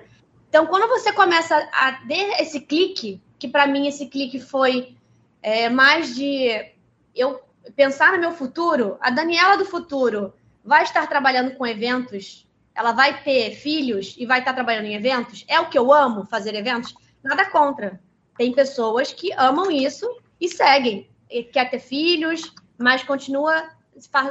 Então, 0.49 0.65
quando 0.65 0.87
você 0.87 1.11
começa 1.13 1.55
a 1.71 1.93
ter 2.07 2.41
esse 2.41 2.61
clique, 2.61 3.21
que 3.37 3.47
para 3.47 3.67
mim 3.67 3.87
esse 3.87 4.07
clique 4.07 4.39
foi 4.39 4.95
é, 5.41 5.69
mais 5.69 6.15
de 6.15 6.73
eu 7.15 7.39
pensar 7.75 8.11
no 8.13 8.19
meu 8.19 8.31
futuro, 8.31 8.97
a 8.99 9.09
Daniela 9.09 9.57
do 9.57 9.65
futuro 9.65 10.33
vai 10.63 10.83
estar 10.83 11.07
trabalhando 11.07 11.55
com 11.55 11.65
eventos 11.65 12.47
ela 12.79 12.93
vai 12.93 13.21
ter 13.21 13.51
filhos 13.55 14.15
e 14.17 14.25
vai 14.25 14.39
estar 14.39 14.53
trabalhando 14.53 14.85
em 14.85 14.95
eventos, 14.95 15.43
é 15.49 15.59
o 15.59 15.69
que 15.69 15.77
eu 15.77 15.91
amo 15.91 16.25
fazer 16.25 16.55
eventos, 16.55 16.95
nada 17.21 17.43
contra. 17.43 17.99
Tem 18.37 18.53
pessoas 18.53 19.11
que 19.11 19.33
amam 19.33 19.69
isso 19.69 20.09
e 20.39 20.47
seguem. 20.47 21.09
E 21.29 21.43
quer 21.43 21.69
ter 21.69 21.79
filhos, 21.79 22.53
mas 22.79 23.03
continua 23.03 23.69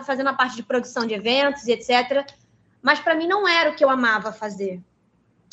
fazendo 0.04 0.28
a 0.28 0.32
parte 0.32 0.56
de 0.56 0.62
produção 0.62 1.06
de 1.06 1.14
eventos 1.14 1.66
e 1.66 1.72
etc. 1.72 2.26
Mas 2.82 2.98
para 2.98 3.14
mim 3.14 3.26
não 3.26 3.46
era 3.46 3.70
o 3.70 3.74
que 3.74 3.84
eu 3.84 3.90
amava 3.90 4.32
fazer. 4.32 4.80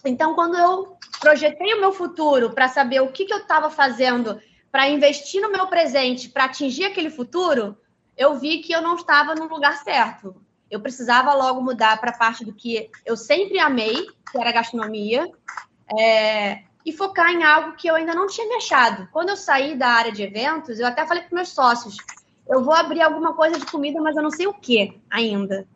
Então, 0.05 0.35
quando 0.35 0.57
eu 0.57 0.97
projetei 1.19 1.73
o 1.73 1.81
meu 1.81 1.91
futuro 1.91 2.51
para 2.51 2.67
saber 2.67 3.01
o 3.01 3.11
que, 3.11 3.25
que 3.25 3.33
eu 3.33 3.39
estava 3.39 3.69
fazendo 3.69 4.39
para 4.71 4.89
investir 4.89 5.41
no 5.41 5.51
meu 5.51 5.67
presente 5.67 6.29
para 6.29 6.45
atingir 6.45 6.85
aquele 6.85 7.09
futuro, 7.09 7.77
eu 8.15 8.37
vi 8.37 8.59
que 8.59 8.71
eu 8.71 8.81
não 8.81 8.95
estava 8.95 9.35
no 9.35 9.47
lugar 9.47 9.77
certo. 9.83 10.35
Eu 10.69 10.79
precisava 10.79 11.33
logo 11.33 11.61
mudar 11.61 11.99
para 11.99 12.11
a 12.11 12.17
parte 12.17 12.45
do 12.45 12.53
que 12.53 12.89
eu 13.05 13.17
sempre 13.17 13.59
amei, 13.59 14.05
que 14.31 14.37
era 14.37 14.51
gastronomia, 14.51 15.29
é, 15.97 16.63
e 16.85 16.91
focar 16.91 17.31
em 17.31 17.43
algo 17.43 17.75
que 17.75 17.87
eu 17.87 17.95
ainda 17.95 18.13
não 18.13 18.27
tinha 18.27 18.47
me 18.47 18.55
achado. 18.55 19.07
Quando 19.11 19.29
eu 19.29 19.37
saí 19.37 19.75
da 19.75 19.87
área 19.87 20.11
de 20.11 20.23
eventos, 20.23 20.79
eu 20.79 20.87
até 20.87 21.05
falei 21.05 21.23
para 21.23 21.35
meus 21.35 21.49
sócios: 21.49 21.97
eu 22.47 22.63
vou 22.63 22.73
abrir 22.73 23.01
alguma 23.01 23.33
coisa 23.33 23.59
de 23.59 23.65
comida, 23.65 24.01
mas 24.01 24.15
eu 24.15 24.23
não 24.23 24.31
sei 24.31 24.47
o 24.47 24.53
que 24.53 24.99
ainda. 25.09 25.67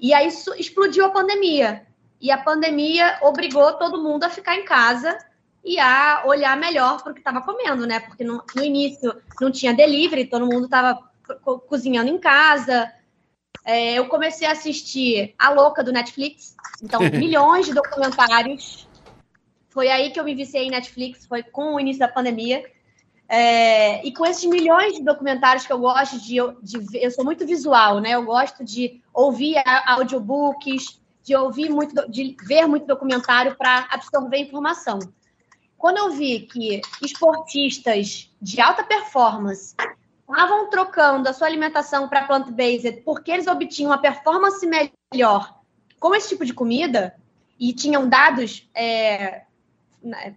E 0.00 0.12
aí 0.12 0.26
explodiu 0.26 1.06
a 1.06 1.10
pandemia. 1.10 1.86
E 2.20 2.30
a 2.30 2.38
pandemia 2.38 3.18
obrigou 3.22 3.72
todo 3.74 4.02
mundo 4.02 4.24
a 4.24 4.30
ficar 4.30 4.56
em 4.56 4.64
casa 4.64 5.16
e 5.64 5.78
a 5.78 6.24
olhar 6.26 6.56
melhor 6.56 7.02
para 7.02 7.12
o 7.12 7.14
que 7.14 7.20
estava 7.20 7.40
comendo, 7.40 7.86
né? 7.86 8.00
Porque 8.00 8.24
no, 8.24 8.42
no, 8.54 8.64
início 8.64 9.14
não 9.40 9.50
tinha 9.50 9.72
delivery, 9.72 10.26
todo 10.26 10.46
mundo 10.46 10.64
estava 10.64 10.98
co 11.44 11.58
cozinhando 11.60 12.10
em 12.10 12.18
casa. 12.18 12.92
É, 13.64 13.94
eu 13.94 14.08
comecei 14.08 14.46
a 14.46 14.52
assistir 14.52 15.34
A 15.38 15.50
Louca 15.50 15.84
do 15.84 15.92
Netflix, 15.92 16.56
então 16.82 17.00
milhões 17.18 17.66
de 17.66 17.74
documentários. 17.74 18.88
Foi 19.68 19.88
aí 19.88 20.10
que 20.10 20.18
eu 20.18 20.24
me 20.24 20.34
viciei 20.34 20.66
em 20.66 20.70
Netflix, 20.70 21.26
foi 21.26 21.42
com 21.42 21.74
o 21.74 21.80
início 21.80 22.00
da 22.00 22.08
pandemia. 22.08 22.64
É, 23.34 24.06
e 24.06 24.12
com 24.12 24.26
esses 24.26 24.44
milhões 24.44 24.92
de 24.92 25.02
documentários 25.02 25.66
que 25.66 25.72
eu 25.72 25.78
gosto 25.78 26.20
de, 26.20 26.36
de 26.62 26.98
eu 26.98 27.10
sou 27.10 27.24
muito 27.24 27.46
visual, 27.46 27.98
né? 27.98 28.10
Eu 28.10 28.26
gosto 28.26 28.62
de 28.62 29.00
ouvir 29.10 29.56
audiobooks, 29.86 31.00
de 31.22 31.34
ouvir 31.34 31.70
muito, 31.70 31.94
de 32.10 32.36
ver 32.46 32.66
muito 32.66 32.86
documentário 32.86 33.56
para 33.56 33.88
absorver 33.90 34.36
informação. 34.36 34.98
Quando 35.78 35.96
eu 35.96 36.10
vi 36.10 36.40
que 36.40 36.82
esportistas 37.02 38.30
de 38.38 38.60
alta 38.60 38.84
performance 38.84 39.74
estavam 40.28 40.68
trocando 40.68 41.26
a 41.26 41.32
sua 41.32 41.46
alimentação 41.46 42.10
para 42.10 42.26
plant-based 42.26 43.00
porque 43.02 43.30
eles 43.30 43.46
obtinham 43.46 43.92
uma 43.92 43.98
performance 43.98 44.66
melhor 44.66 45.58
com 45.98 46.14
esse 46.14 46.28
tipo 46.28 46.44
de 46.44 46.52
comida 46.52 47.16
e 47.58 47.72
tinham 47.72 48.06
dados 48.06 48.68
é, 48.74 49.44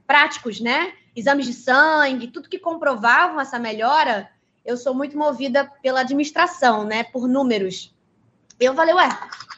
práticos, 0.07 0.61
né? 0.61 0.93
Exames 1.15 1.45
de 1.45 1.53
sangue, 1.53 2.27
tudo 2.27 2.49
que 2.49 2.59
comprovavam 2.59 3.39
essa 3.39 3.57
melhora, 3.57 4.29
eu 4.65 4.75
sou 4.75 4.93
muito 4.93 5.17
movida 5.17 5.71
pela 5.81 6.01
administração, 6.01 6.83
né? 6.83 7.03
Por 7.03 7.27
números. 7.27 7.95
Eu 8.59 8.73
falei, 8.73 8.93
ué, 8.93 9.09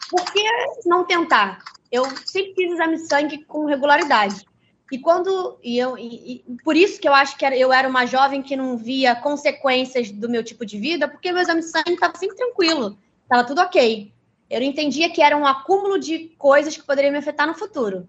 por 0.09 0.23
que 0.31 0.43
não 0.85 1.05
tentar? 1.05 1.59
Eu 1.91 2.05
sempre 2.25 2.53
fiz 2.53 2.73
exame 2.73 2.97
de 2.97 3.07
sangue 3.07 3.43
com 3.45 3.65
regularidade. 3.65 4.45
E 4.91 4.99
quando. 4.99 5.59
E 5.63 5.77
eu, 5.77 5.97
e, 5.97 6.43
e, 6.47 6.57
por 6.63 6.75
isso 6.75 6.99
que 6.99 7.07
eu 7.07 7.13
acho 7.13 7.37
que 7.37 7.45
eu 7.45 7.73
era 7.73 7.87
uma 7.87 8.05
jovem 8.05 8.41
que 8.41 8.55
não 8.55 8.77
via 8.77 9.15
consequências 9.15 10.11
do 10.11 10.29
meu 10.29 10.43
tipo 10.43 10.65
de 10.65 10.79
vida, 10.79 11.07
porque 11.07 11.31
meu 11.31 11.41
exame 11.41 11.61
de 11.61 11.67
sangue 11.67 11.93
estava 11.93 12.17
sempre 12.17 12.37
tranquilo, 12.37 12.97
estava 13.23 13.43
tudo 13.43 13.61
ok. 13.61 14.11
Eu 14.49 14.61
entendia 14.61 15.09
que 15.09 15.21
era 15.21 15.35
um 15.35 15.45
acúmulo 15.45 15.99
de 15.99 16.29
coisas 16.37 16.75
que 16.77 16.83
poderiam 16.83 17.11
me 17.11 17.17
afetar 17.17 17.45
no 17.45 17.53
futuro. 17.53 18.07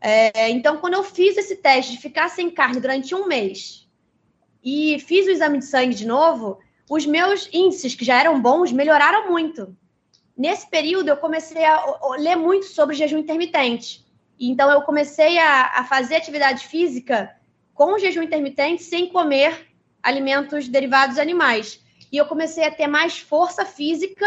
É, 0.00 0.50
então, 0.50 0.78
quando 0.78 0.94
eu 0.94 1.02
fiz 1.02 1.36
esse 1.36 1.56
teste 1.56 1.92
de 1.92 1.98
ficar 1.98 2.28
sem 2.28 2.50
carne 2.50 2.80
durante 2.80 3.14
um 3.14 3.26
mês 3.26 3.88
e 4.62 4.98
fiz 5.00 5.26
o 5.26 5.30
exame 5.30 5.58
de 5.58 5.64
sangue 5.64 5.94
de 5.94 6.06
novo, 6.06 6.58
os 6.88 7.06
meus 7.06 7.48
índices, 7.52 7.94
que 7.94 8.04
já 8.04 8.18
eram 8.18 8.40
bons, 8.40 8.72
melhoraram 8.72 9.30
muito. 9.30 9.76
Nesse 10.36 10.68
período, 10.68 11.08
eu 11.08 11.16
comecei 11.16 11.64
a 11.64 11.98
ler 12.18 12.36
muito 12.36 12.66
sobre 12.66 12.94
jejum 12.94 13.18
intermitente. 13.18 14.04
Então, 14.38 14.70
eu 14.70 14.82
comecei 14.82 15.38
a, 15.38 15.78
a 15.78 15.84
fazer 15.84 16.16
atividade 16.16 16.66
física 16.66 17.34
com 17.74 17.98
jejum 17.98 18.22
intermitente 18.22 18.82
sem 18.82 19.08
comer 19.08 19.66
alimentos 20.02 20.68
derivados 20.68 21.16
de 21.16 21.20
animais. 21.20 21.80
E 22.12 22.16
eu 22.16 22.26
comecei 22.26 22.64
a 22.64 22.70
ter 22.70 22.86
mais 22.86 23.18
força 23.18 23.64
física 23.64 24.26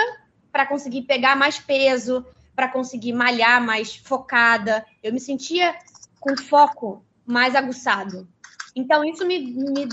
para 0.52 0.66
conseguir 0.66 1.04
pegar 1.04 1.36
mais 1.36 1.60
peso, 1.60 2.26
para 2.60 2.68
conseguir 2.68 3.14
malhar 3.14 3.66
mais 3.66 3.96
focada. 3.96 4.86
Eu 5.02 5.14
me 5.14 5.20
sentia 5.22 5.74
com 6.20 6.36
foco 6.36 7.02
mais 7.26 7.56
aguçado. 7.56 8.28
Então, 8.76 9.02
isso 9.06 9.26
me, 9.26 9.40
me, 9.40 9.88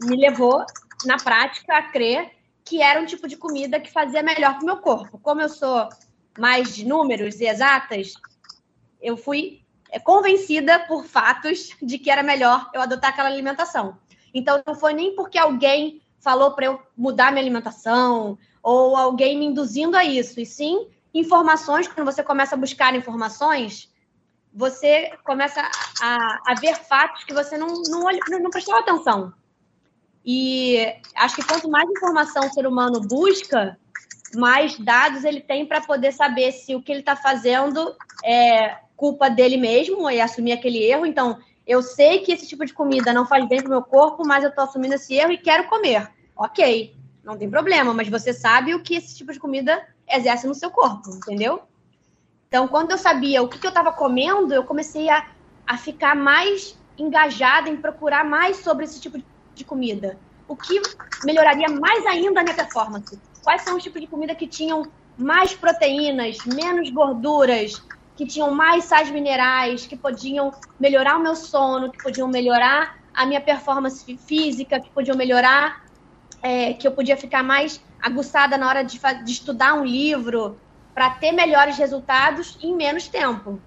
me 0.00 0.16
levou, 0.16 0.64
na 1.04 1.16
prática, 1.16 1.76
a 1.76 1.82
crer 1.82 2.30
que 2.64 2.80
era 2.80 3.00
um 3.00 3.04
tipo 3.04 3.26
de 3.26 3.36
comida 3.36 3.80
que 3.80 3.90
fazia 3.90 4.22
melhor 4.22 4.52
para 4.52 4.62
o 4.62 4.64
meu 4.64 4.76
corpo. 4.76 5.18
Como 5.18 5.42
eu 5.42 5.48
sou 5.48 5.88
mais 6.38 6.72
de 6.72 6.86
números 6.86 7.40
e 7.40 7.46
exatas, 7.46 8.14
eu 9.02 9.16
fui 9.16 9.62
é, 9.90 9.98
convencida 9.98 10.78
por 10.86 11.04
fatos 11.06 11.70
de 11.82 11.98
que 11.98 12.12
era 12.12 12.22
melhor 12.22 12.70
eu 12.72 12.80
adotar 12.80 13.10
aquela 13.10 13.28
alimentação. 13.28 13.98
Então, 14.32 14.62
não 14.64 14.76
foi 14.76 14.94
nem 14.94 15.16
porque 15.16 15.36
alguém 15.36 16.00
falou 16.20 16.52
para 16.52 16.66
eu 16.66 16.80
mudar 16.96 17.32
minha 17.32 17.42
alimentação 17.42 18.38
ou 18.62 18.96
alguém 18.96 19.36
me 19.36 19.46
induzindo 19.46 19.96
a 19.96 20.04
isso, 20.04 20.38
e 20.38 20.46
sim 20.46 20.94
informações, 21.14 21.86
quando 21.86 22.10
você 22.10 22.22
começa 22.22 22.56
a 22.56 22.58
buscar 22.58 22.94
informações, 22.94 23.88
você 24.52 25.12
começa 25.24 25.60
a, 26.00 26.52
a 26.52 26.54
ver 26.60 26.74
fatos 26.74 27.24
que 27.24 27.32
você 27.32 27.56
não, 27.56 27.68
não, 27.88 28.08
não, 28.40 28.50
prestou 28.50 28.76
atenção. 28.76 29.32
E 30.24 30.94
acho 31.14 31.36
que 31.36 31.46
quanto 31.46 31.70
mais 31.70 31.88
informação 31.88 32.46
o 32.46 32.52
ser 32.52 32.66
humano 32.66 33.00
busca, 33.00 33.78
mais 34.34 34.78
dados 34.78 35.24
ele 35.24 35.40
tem 35.40 35.66
para 35.66 35.80
poder 35.80 36.12
saber 36.12 36.50
se 36.52 36.74
o 36.74 36.82
que 36.82 36.90
ele 36.90 37.00
está 37.00 37.14
fazendo 37.14 37.94
é 38.24 38.78
culpa 38.96 39.28
dele 39.28 39.56
mesmo 39.56 40.10
e 40.10 40.20
assumir 40.20 40.52
aquele 40.52 40.82
erro. 40.82 41.06
Então, 41.06 41.38
eu 41.66 41.82
sei 41.82 42.20
que 42.20 42.32
esse 42.32 42.46
tipo 42.46 42.64
de 42.64 42.72
comida 42.72 43.12
não 43.12 43.26
faz 43.26 43.46
bem 43.48 43.58
para 43.58 43.68
o 43.68 43.70
meu 43.70 43.82
corpo, 43.82 44.26
mas 44.26 44.42
eu 44.42 44.50
estou 44.50 44.64
assumindo 44.64 44.94
esse 44.94 45.14
erro 45.14 45.32
e 45.32 45.38
quero 45.38 45.68
comer. 45.68 46.10
Ok, 46.36 46.94
não 47.22 47.36
tem 47.36 47.48
problema, 47.48 47.92
mas 47.92 48.08
você 48.08 48.32
sabe 48.32 48.74
o 48.74 48.82
que 48.82 48.96
esse 48.96 49.16
tipo 49.16 49.32
de 49.32 49.38
comida 49.38 49.86
exerce 50.08 50.46
no 50.46 50.54
seu 50.54 50.70
corpo, 50.70 51.10
entendeu? 51.10 51.62
Então, 52.48 52.68
quando 52.68 52.92
eu 52.92 52.98
sabia 52.98 53.42
o 53.42 53.48
que, 53.48 53.58
que 53.58 53.66
eu 53.66 53.70
estava 53.70 53.92
comendo, 53.92 54.54
eu 54.54 54.64
comecei 54.64 55.08
a, 55.10 55.26
a 55.66 55.76
ficar 55.76 56.14
mais 56.14 56.78
engajada 56.96 57.68
em 57.68 57.76
procurar 57.76 58.24
mais 58.24 58.58
sobre 58.58 58.84
esse 58.84 59.00
tipo 59.00 59.18
de 59.54 59.64
comida. 59.64 60.18
O 60.46 60.54
que 60.54 60.80
melhoraria 61.24 61.68
mais 61.68 62.06
ainda 62.06 62.40
a 62.40 62.42
minha 62.44 62.54
performance? 62.54 63.18
Quais 63.42 63.62
são 63.62 63.76
os 63.76 63.82
tipos 63.82 64.00
de 64.00 64.06
comida 64.06 64.34
que 64.34 64.46
tinham 64.46 64.86
mais 65.16 65.54
proteínas, 65.54 66.38
menos 66.44 66.90
gorduras, 66.90 67.82
que 68.16 68.26
tinham 68.26 68.52
mais 68.52 68.84
sais 68.84 69.10
minerais, 69.10 69.86
que 69.86 69.96
podiam 69.96 70.52
melhorar 70.78 71.16
o 71.16 71.22
meu 71.22 71.34
sono, 71.34 71.90
que 71.90 72.02
podiam 72.02 72.28
melhorar 72.28 72.98
a 73.12 73.26
minha 73.26 73.40
performance 73.40 74.16
física, 74.18 74.80
que 74.80 74.90
podiam 74.90 75.16
melhorar, 75.16 75.83
é, 76.42 76.74
que 76.74 76.86
eu 76.86 76.92
podia 76.92 77.16
ficar 77.16 77.42
mais 77.42 77.80
aguçada 78.00 78.58
na 78.58 78.68
hora 78.68 78.82
de, 78.82 79.00
de 79.24 79.32
estudar 79.32 79.74
um 79.74 79.84
livro 79.84 80.58
para 80.94 81.10
ter 81.10 81.32
melhores 81.32 81.76
resultados 81.76 82.58
em 82.62 82.74
menos 82.74 83.08
tempo. 83.08 83.60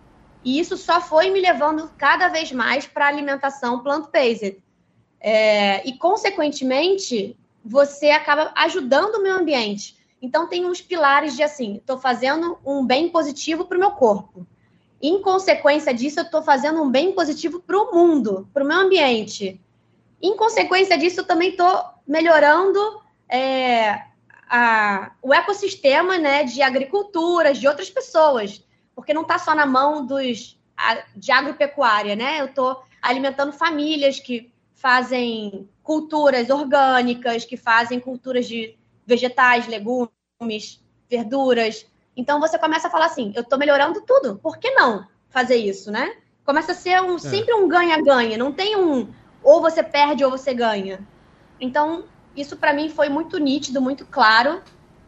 E 0.44 0.60
isso 0.60 0.78
só 0.78 1.02
foi 1.02 1.30
me 1.30 1.42
levando 1.42 1.92
cada 1.98 2.30
vez 2.30 2.52
mais 2.52 2.88
para 2.88 3.06
a 3.06 3.08
alimentação 3.10 3.80
plant-based. 3.80 4.64
É, 5.20 5.86
e, 5.88 5.98
consequentemente, 5.98 7.36
você 7.66 8.12
acaba 8.12 8.54
ajudando 8.56 9.16
o 9.16 9.24
meio 9.24 9.36
ambiente. 9.36 9.98
Então, 10.22 10.48
tem 10.48 10.66
uns 10.66 10.80
pilares 10.80 11.36
de 11.36 11.44
assim: 11.44 11.76
estou 11.76 11.98
fazendo 11.98 12.58
um 12.66 12.86
bem 12.86 13.10
positivo 13.10 13.66
para 13.66 13.78
o 13.78 13.80
meu 13.80 13.92
corpo. 13.92 14.48
Em 15.02 15.22
consequência 15.22 15.94
disso, 15.94 16.20
eu 16.20 16.24
estou 16.24 16.42
fazendo 16.42 16.82
um 16.82 16.90
bem 16.90 17.12
positivo 17.12 17.60
para 17.60 17.78
o 17.78 17.94
mundo, 17.94 18.48
para 18.54 18.64
o 18.64 18.68
meio 18.68 18.80
ambiente. 18.80 19.60
Em 20.22 20.36
consequência 20.36 20.98
disso, 20.98 21.20
eu 21.20 21.26
também 21.26 21.50
estou 21.50 21.97
melhorando 22.08 23.02
é, 23.30 24.04
a, 24.50 25.12
o 25.22 25.34
ecossistema 25.34 26.18
né, 26.18 26.44
de 26.44 26.62
agriculturas, 26.62 27.58
de 27.58 27.68
outras 27.68 27.90
pessoas, 27.90 28.64
porque 28.96 29.14
não 29.14 29.24
está 29.24 29.38
só 29.38 29.54
na 29.54 29.66
mão 29.66 30.06
dos 30.06 30.58
a, 30.78 31.04
de 31.16 31.32
agropecuária, 31.32 32.16
né? 32.16 32.40
Eu 32.40 32.46
estou 32.46 32.84
alimentando 33.02 33.52
famílias 33.52 34.20
que 34.20 34.52
fazem 34.74 35.68
culturas 35.84 36.50
orgânicas, 36.50 37.44
que 37.44 37.58
fazem 37.58 38.00
culturas 38.00 38.48
de 38.48 38.78
vegetais, 39.06 39.68
legumes, 39.68 40.84
verduras. 41.10 41.86
Então 42.16 42.40
você 42.40 42.58
começa 42.58 42.88
a 42.88 42.92
falar 42.92 43.08
assim: 43.08 43.34
eu 43.36 43.42
estou 43.42 43.58
melhorando 43.58 44.02
tudo, 44.02 44.38
por 44.38 44.58
que 44.58 44.72
não 44.72 45.06
fazer 45.30 45.56
isso, 45.56 45.92
né? 45.92 46.16
Começa 46.46 46.72
a 46.72 46.76
ser 46.76 47.02
um, 47.02 47.16
é. 47.16 47.20
sempre 47.20 47.54
um 47.54 47.68
ganha-ganha, 47.68 48.38
não 48.38 48.54
tem 48.54 48.78
um 48.78 49.12
ou 49.44 49.62
você 49.62 49.84
perde 49.84 50.24
ou 50.24 50.32
você 50.32 50.54
ganha. 50.54 51.06
Então, 51.60 52.06
isso 52.36 52.58
para 52.58 52.74
mim 52.74 52.90
foi 52.90 53.10
muito 53.10 53.38
nítido, 53.38 53.82
muito 53.82 54.06
claro, 54.06 54.62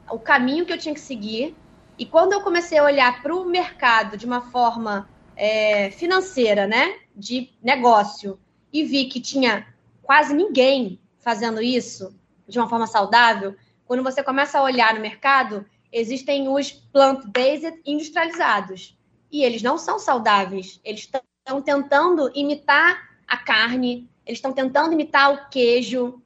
o 0.10 0.20
caminho 0.20 0.66
que 0.66 0.74
eu 0.74 0.78
tinha 0.78 0.94
que 0.94 1.00
seguir. 1.00 1.56
E 1.98 2.06
quando 2.06 2.34
eu 2.34 2.42
comecei 2.42 2.78
a 2.78 2.84
olhar 2.84 3.22
para 3.22 3.36
o 3.36 3.46
mercado 3.46 4.18
de 4.18 4.26
uma 4.26 4.42
forma 4.42 5.10
é, 5.36 5.92
financeira, 5.92 6.66
né, 6.66 6.98
de 7.16 7.50
negócio, 7.62 8.40
e 8.72 8.84
vi 8.84 9.06
que 9.06 9.20
tinha 9.20 9.68
quase 10.02 10.34
ninguém 10.34 11.00
fazendo 11.20 11.62
isso 11.62 12.16
de 12.48 12.58
uma 12.58 12.68
forma 12.68 12.88
saudável, 12.88 13.56
quando 13.86 14.04
você 14.04 14.24
começa 14.24 14.60
a 14.60 14.64
olhar 14.64 14.94
no 14.94 15.02
mercado, 15.02 15.66
existem 15.92 16.48
os 16.48 16.72
plant-based 16.72 17.82
industrializados. 17.86 18.98
E 19.32 19.44
eles 19.44 19.62
não 19.62 19.78
são 19.78 20.00
saudáveis. 20.00 20.80
Eles 20.84 21.02
estão 21.02 21.62
tentando 21.62 22.32
imitar 22.36 23.10
a 23.28 23.38
carne, 23.38 24.10
eles 24.26 24.38
estão 24.38 24.54
tentando 24.54 24.94
imitar 24.94 25.34
o 25.34 25.50
queijo. 25.50 26.22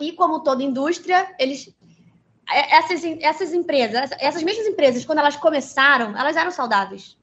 E 0.00 0.12
como 0.12 0.40
toda 0.40 0.62
indústria, 0.62 1.34
eles 1.38 1.72
é, 2.50 2.76
essas, 2.76 3.04
essas 3.20 3.52
empresas, 3.52 4.10
essas 4.18 4.42
mesmas 4.42 4.66
empresas, 4.66 5.04
quando 5.04 5.20
elas 5.20 5.36
começaram, 5.36 6.18
elas 6.18 6.36
eram 6.36 6.50
saudáveis. 6.50 7.16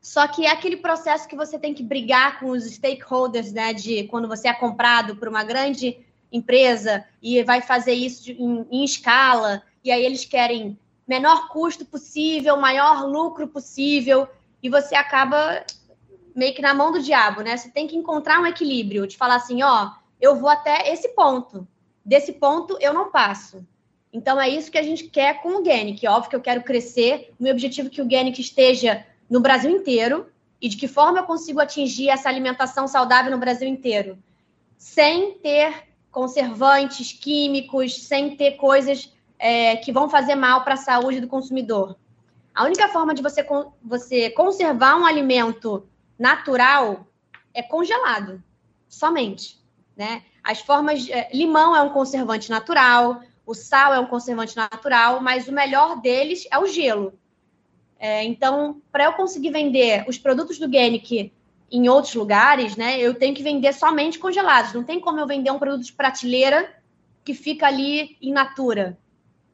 Só 0.00 0.26
que 0.26 0.46
é 0.46 0.50
aquele 0.50 0.78
processo 0.78 1.28
que 1.28 1.36
você 1.36 1.58
tem 1.58 1.74
que 1.74 1.82
brigar 1.82 2.40
com 2.40 2.50
os 2.50 2.64
stakeholders, 2.64 3.52
né? 3.52 3.72
De 3.72 4.04
quando 4.04 4.26
você 4.26 4.48
é 4.48 4.54
comprado 4.54 5.14
por 5.16 5.28
uma 5.28 5.44
grande 5.44 5.98
empresa 6.32 7.04
e 7.22 7.42
vai 7.44 7.60
fazer 7.60 7.92
isso 7.92 8.30
em, 8.30 8.66
em 8.70 8.84
escala, 8.84 9.62
e 9.84 9.92
aí 9.92 10.04
eles 10.04 10.24
querem 10.24 10.78
menor 11.06 11.48
custo 11.48 11.84
possível, 11.84 12.56
maior 12.56 13.04
lucro 13.06 13.46
possível, 13.46 14.26
e 14.62 14.70
você 14.70 14.94
acaba 14.94 15.62
meio 16.34 16.54
que 16.54 16.62
na 16.62 16.72
mão 16.72 16.90
do 16.90 17.02
diabo, 17.02 17.42
né? 17.42 17.56
Você 17.56 17.68
tem 17.68 17.86
que 17.86 17.96
encontrar 17.96 18.40
um 18.40 18.46
equilíbrio, 18.46 19.06
de 19.06 19.16
falar 19.18 19.36
assim, 19.36 19.62
ó, 19.62 19.90
eu 20.20 20.36
vou 20.36 20.48
até 20.48 20.90
esse 20.90 21.08
ponto. 21.10 21.68
Desse 22.04 22.32
ponto 22.32 22.76
eu 22.80 22.92
não 22.92 23.10
passo. 23.10 23.66
Então 24.12 24.40
é 24.40 24.48
isso 24.48 24.70
que 24.70 24.78
a 24.78 24.82
gente 24.82 25.04
quer 25.04 25.40
com 25.40 25.60
o 25.60 25.64
Genic. 25.64 26.06
Óbvio 26.06 26.30
que 26.30 26.36
eu 26.36 26.40
quero 26.40 26.62
crescer. 26.62 27.32
O 27.38 27.42
meu 27.42 27.52
objetivo 27.52 27.88
é 27.88 27.90
que 27.90 28.02
o 28.02 28.08
Genic 28.08 28.40
esteja 28.40 29.06
no 29.28 29.40
Brasil 29.40 29.70
inteiro 29.70 30.26
e 30.60 30.68
de 30.68 30.76
que 30.76 30.86
forma 30.86 31.20
eu 31.20 31.24
consigo 31.24 31.60
atingir 31.60 32.08
essa 32.08 32.28
alimentação 32.28 32.86
saudável 32.86 33.30
no 33.30 33.38
Brasil 33.38 33.66
inteiro, 33.66 34.18
sem 34.76 35.32
ter 35.38 35.88
conservantes 36.10 37.12
químicos, 37.12 38.04
sem 38.04 38.36
ter 38.36 38.52
coisas 38.52 39.12
é, 39.38 39.76
que 39.76 39.90
vão 39.90 40.08
fazer 40.08 40.34
mal 40.34 40.62
para 40.62 40.74
a 40.74 40.76
saúde 40.76 41.20
do 41.20 41.26
consumidor. 41.26 41.96
A 42.54 42.64
única 42.64 42.88
forma 42.88 43.14
de 43.14 43.22
você, 43.22 43.44
você 43.82 44.28
conservar 44.30 44.96
um 44.96 45.06
alimento 45.06 45.88
natural 46.18 47.06
é 47.54 47.62
congelado, 47.62 48.42
somente. 48.88 49.61
Né? 49.96 50.22
As 50.42 50.60
formas. 50.60 51.08
É, 51.08 51.28
limão 51.32 51.76
é 51.76 51.82
um 51.82 51.90
conservante 51.90 52.50
natural, 52.50 53.22
o 53.44 53.54
sal 53.54 53.92
é 53.92 54.00
um 54.00 54.06
conservante 54.06 54.56
natural, 54.56 55.20
mas 55.20 55.48
o 55.48 55.52
melhor 55.52 56.00
deles 56.00 56.46
é 56.50 56.58
o 56.58 56.66
gelo. 56.66 57.12
É, 57.98 58.24
então, 58.24 58.82
para 58.90 59.04
eu 59.04 59.12
conseguir 59.12 59.50
vender 59.50 60.04
os 60.08 60.18
produtos 60.18 60.58
do 60.58 60.70
Genic 60.70 61.32
em 61.70 61.88
outros 61.88 62.14
lugares, 62.14 62.76
né, 62.76 62.98
eu 63.00 63.14
tenho 63.14 63.34
que 63.34 63.42
vender 63.42 63.72
somente 63.72 64.18
congelados. 64.18 64.72
Não 64.72 64.82
tem 64.82 65.00
como 65.00 65.20
eu 65.20 65.26
vender 65.26 65.50
um 65.50 65.58
produto 65.58 65.86
de 65.86 65.92
prateleira 65.92 66.74
que 67.24 67.32
fica 67.32 67.66
ali 67.66 68.16
in 68.20 68.32
natura, 68.32 68.98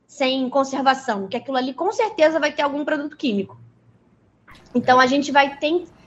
sem 0.06 0.48
conservação, 0.48 1.28
que 1.28 1.36
aquilo 1.36 1.58
ali 1.58 1.74
com 1.74 1.92
certeza 1.92 2.40
vai 2.40 2.50
ter 2.50 2.62
algum 2.62 2.84
produto 2.84 3.16
químico. 3.16 3.60
Então, 4.74 4.98
a 4.98 5.06
gente 5.06 5.30
vai 5.30 5.58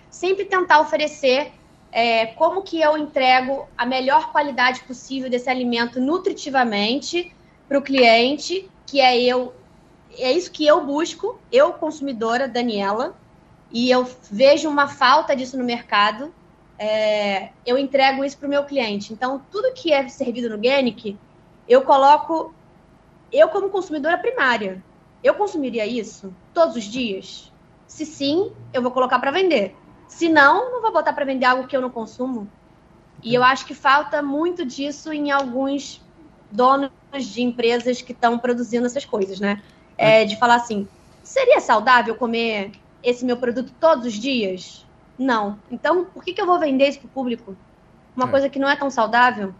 sempre 0.10 0.46
tentar 0.46 0.82
oferecer 0.82 1.52
é, 1.92 2.28
como 2.28 2.62
que 2.62 2.80
eu 2.80 2.98
entrego 2.98 3.68
a 3.78 3.86
melhor 3.86 4.32
qualidade 4.32 4.82
possível 4.84 5.30
desse 5.30 5.50
alimento 5.50 6.00
nutritivamente 6.00 7.34
para 7.68 7.78
o 7.78 7.82
cliente, 7.82 8.70
que 8.86 9.00
é 9.02 9.20
eu, 9.22 9.54
é 10.18 10.32
isso 10.32 10.52
que 10.52 10.66
eu 10.66 10.86
busco, 10.86 11.40
eu 11.52 11.74
consumidora, 11.74 12.48
Daniela, 12.48 13.16
e 13.72 13.90
eu 13.90 14.10
vejo 14.30 14.70
uma 14.70 14.88
falta 14.88 15.36
disso 15.36 15.58
no 15.58 15.64
mercado, 15.64 16.34
é, 16.78 17.50
eu 17.66 17.78
entrego 17.78 18.24
isso 18.24 18.38
para 18.38 18.48
o 18.48 18.50
meu 18.50 18.64
cliente. 18.64 19.14
Então, 19.14 19.42
tudo 19.52 19.74
que 19.74 19.94
é 19.94 20.08
servido 20.08 20.50
no 20.50 20.62
Genic, 20.62 21.18
eu 21.68 21.84
coloco 21.84 22.54
eu 23.32 23.48
como 23.50 23.70
consumidora 23.70 24.18
primária. 24.18 24.84
Eu 25.24 25.36
consumiria 25.36 25.86
isso 25.86 26.34
todos 26.54 26.76
os 26.76 26.84
dias? 26.84 27.52
Se 27.88 28.06
sim, 28.06 28.52
eu 28.74 28.82
vou 28.82 28.92
colocar 28.92 29.20
para 29.20 29.32
vender. 29.32 29.76
Se 30.12 30.28
não, 30.28 30.74
não 30.74 30.82
vou 30.82 30.92
botar 30.92 31.14
para 31.14 31.26
vender 31.26 31.46
algo 31.46 31.66
que 31.66 31.76
eu 31.76 31.82
não 31.82 31.90
consumo. 31.90 32.48
E 33.24 33.34
eu 33.34 33.44
acho 33.44 33.66
que 33.66 33.74
falta 33.74 34.22
muito 34.22 34.66
disso 34.66 35.12
em 35.14 35.32
alguns 35.32 36.02
donos 36.52 36.92
de 37.18 37.42
empresas 37.42 38.02
que 38.02 38.12
estão 38.12 38.38
produzindo 38.38 38.86
essas 38.86 39.06
coisas, 39.06 39.40
né? 39.40 39.64
É, 39.98 40.26
de 40.26 40.38
falar 40.38 40.56
assim, 40.56 40.88
seria 41.24 41.62
saudável 41.62 42.14
comer 42.16 42.74
esse 43.02 43.24
meu 43.24 43.38
produto 43.38 43.74
todos 43.80 44.06
os 44.06 44.14
dias? 44.14 44.86
Não. 45.18 45.58
Então, 45.72 46.04
por 46.04 46.24
que, 46.24 46.34
que 46.34 46.42
eu 46.42 46.46
vou 46.46 46.60
vender 46.60 46.90
isso 46.90 47.00
para 47.00 47.08
o 47.08 47.12
público? 47.12 47.56
Uma 48.16 48.28
é. 48.28 48.30
coisa 48.30 48.50
que 48.50 48.60
não 48.60 48.70
é 48.70 48.76
tão 48.76 48.90
saudável? 48.90 49.56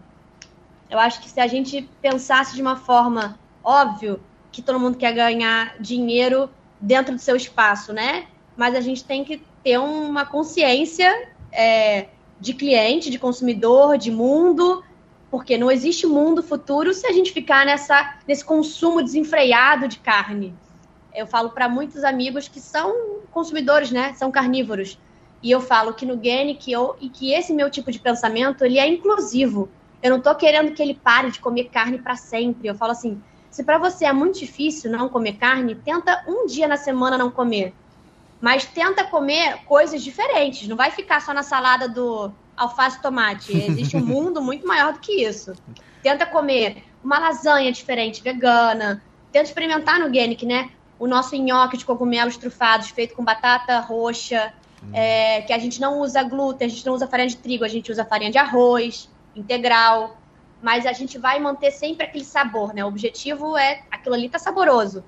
Eu 0.90 0.98
acho 0.98 1.22
que 1.22 1.30
se 1.30 1.40
a 1.40 1.46
gente 1.46 1.88
pensasse 2.02 2.54
de 2.54 2.60
uma 2.60 2.76
forma, 2.76 3.38
óbvio, 3.64 4.20
que 4.52 4.60
todo 4.60 4.78
mundo 4.78 4.98
quer 4.98 5.12
ganhar 5.12 5.76
dinheiro 5.80 6.50
dentro 6.78 7.14
do 7.14 7.20
seu 7.20 7.34
espaço, 7.34 7.92
né? 7.92 8.26
Mas 8.54 8.74
a 8.74 8.80
gente 8.80 9.02
tem 9.02 9.24
que 9.24 9.42
ter 9.62 9.78
uma 9.78 10.26
consciência 10.26 11.28
é, 11.52 12.08
de 12.40 12.54
cliente, 12.54 13.10
de 13.10 13.18
consumidor, 13.18 13.96
de 13.96 14.10
mundo, 14.10 14.82
porque 15.30 15.56
não 15.56 15.70
existe 15.70 16.06
mundo 16.06 16.42
futuro 16.42 16.92
se 16.92 17.06
a 17.06 17.12
gente 17.12 17.32
ficar 17.32 17.64
nessa, 17.64 18.16
nesse 18.26 18.44
consumo 18.44 19.02
desenfreado 19.02 19.88
de 19.88 19.98
carne. 19.98 20.54
Eu 21.14 21.26
falo 21.26 21.50
para 21.50 21.68
muitos 21.68 22.04
amigos 22.04 22.48
que 22.48 22.60
são 22.60 23.20
consumidores, 23.30 23.90
né? 23.90 24.12
São 24.14 24.30
carnívoros. 24.30 24.98
E 25.42 25.50
eu 25.50 25.60
falo 25.60 25.94
que 25.94 26.06
no 26.06 26.22
Gene 26.22 26.54
que 26.54 26.70
eu, 26.70 26.96
e 27.00 27.08
que 27.08 27.32
esse 27.32 27.52
meu 27.52 27.70
tipo 27.70 27.90
de 27.90 27.98
pensamento 27.98 28.64
ele 28.64 28.78
é 28.78 28.86
inclusivo. 28.86 29.68
Eu 30.02 30.10
não 30.10 30.18
estou 30.18 30.34
querendo 30.34 30.72
que 30.72 30.82
ele 30.82 30.94
pare 30.94 31.30
de 31.30 31.40
comer 31.40 31.64
carne 31.64 31.98
para 31.98 32.16
sempre. 32.16 32.68
Eu 32.68 32.74
falo 32.74 32.92
assim: 32.92 33.20
se 33.50 33.62
para 33.62 33.78
você 33.78 34.04
é 34.04 34.12
muito 34.12 34.38
difícil 34.38 34.90
não 34.90 35.08
comer 35.08 35.34
carne, 35.34 35.74
tenta 35.74 36.24
um 36.26 36.46
dia 36.46 36.66
na 36.66 36.76
semana 36.76 37.18
não 37.18 37.30
comer. 37.30 37.74
Mas 38.42 38.66
tenta 38.66 39.04
comer 39.04 39.64
coisas 39.64 40.02
diferentes. 40.02 40.68
Não 40.68 40.76
vai 40.76 40.90
ficar 40.90 41.22
só 41.22 41.32
na 41.32 41.42
salada 41.44 41.88
do, 41.88 42.30
alface 42.56 42.98
e 42.98 43.02
tomate. 43.02 43.52
Existe 43.52 43.96
um 43.96 44.04
mundo 44.04 44.40
muito 44.42 44.66
maior 44.66 44.92
do 44.92 45.00
que 45.00 45.24
isso. 45.24 45.52
Tenta 46.02 46.26
comer 46.26 46.84
uma 47.02 47.18
lasanha 47.18 47.70
diferente, 47.72 48.22
vegana. 48.22 49.02
Tenta 49.30 49.46
experimentar 49.46 49.98
no 49.98 50.12
Genic, 50.12 50.44
né? 50.44 50.70
O 50.98 51.06
nosso 51.06 51.36
nhoque 51.36 51.76
de 51.76 51.84
cogumelos 51.84 52.36
trufados, 52.36 52.88
feito 52.90 53.14
com 53.14 53.24
batata 53.24 53.80
roxa, 53.80 54.52
hum. 54.82 54.90
é, 54.92 55.42
que 55.42 55.52
a 55.52 55.58
gente 55.58 55.80
não 55.80 56.00
usa 56.00 56.22
glúten, 56.22 56.66
a 56.66 56.70
gente 56.70 56.86
não 56.86 56.94
usa 56.94 57.08
farinha 57.08 57.28
de 57.28 57.36
trigo, 57.36 57.64
a 57.64 57.68
gente 57.68 57.90
usa 57.90 58.04
farinha 58.04 58.30
de 58.30 58.38
arroz, 58.38 59.10
integral. 59.34 60.16
Mas 60.60 60.86
a 60.86 60.92
gente 60.92 61.18
vai 61.18 61.40
manter 61.40 61.72
sempre 61.72 62.06
aquele 62.06 62.24
sabor, 62.24 62.72
né? 62.72 62.84
O 62.84 62.88
objetivo 62.88 63.56
é 63.56 63.82
aquilo 63.90 64.14
ali 64.14 64.28
tá 64.28 64.38
saboroso. 64.38 65.04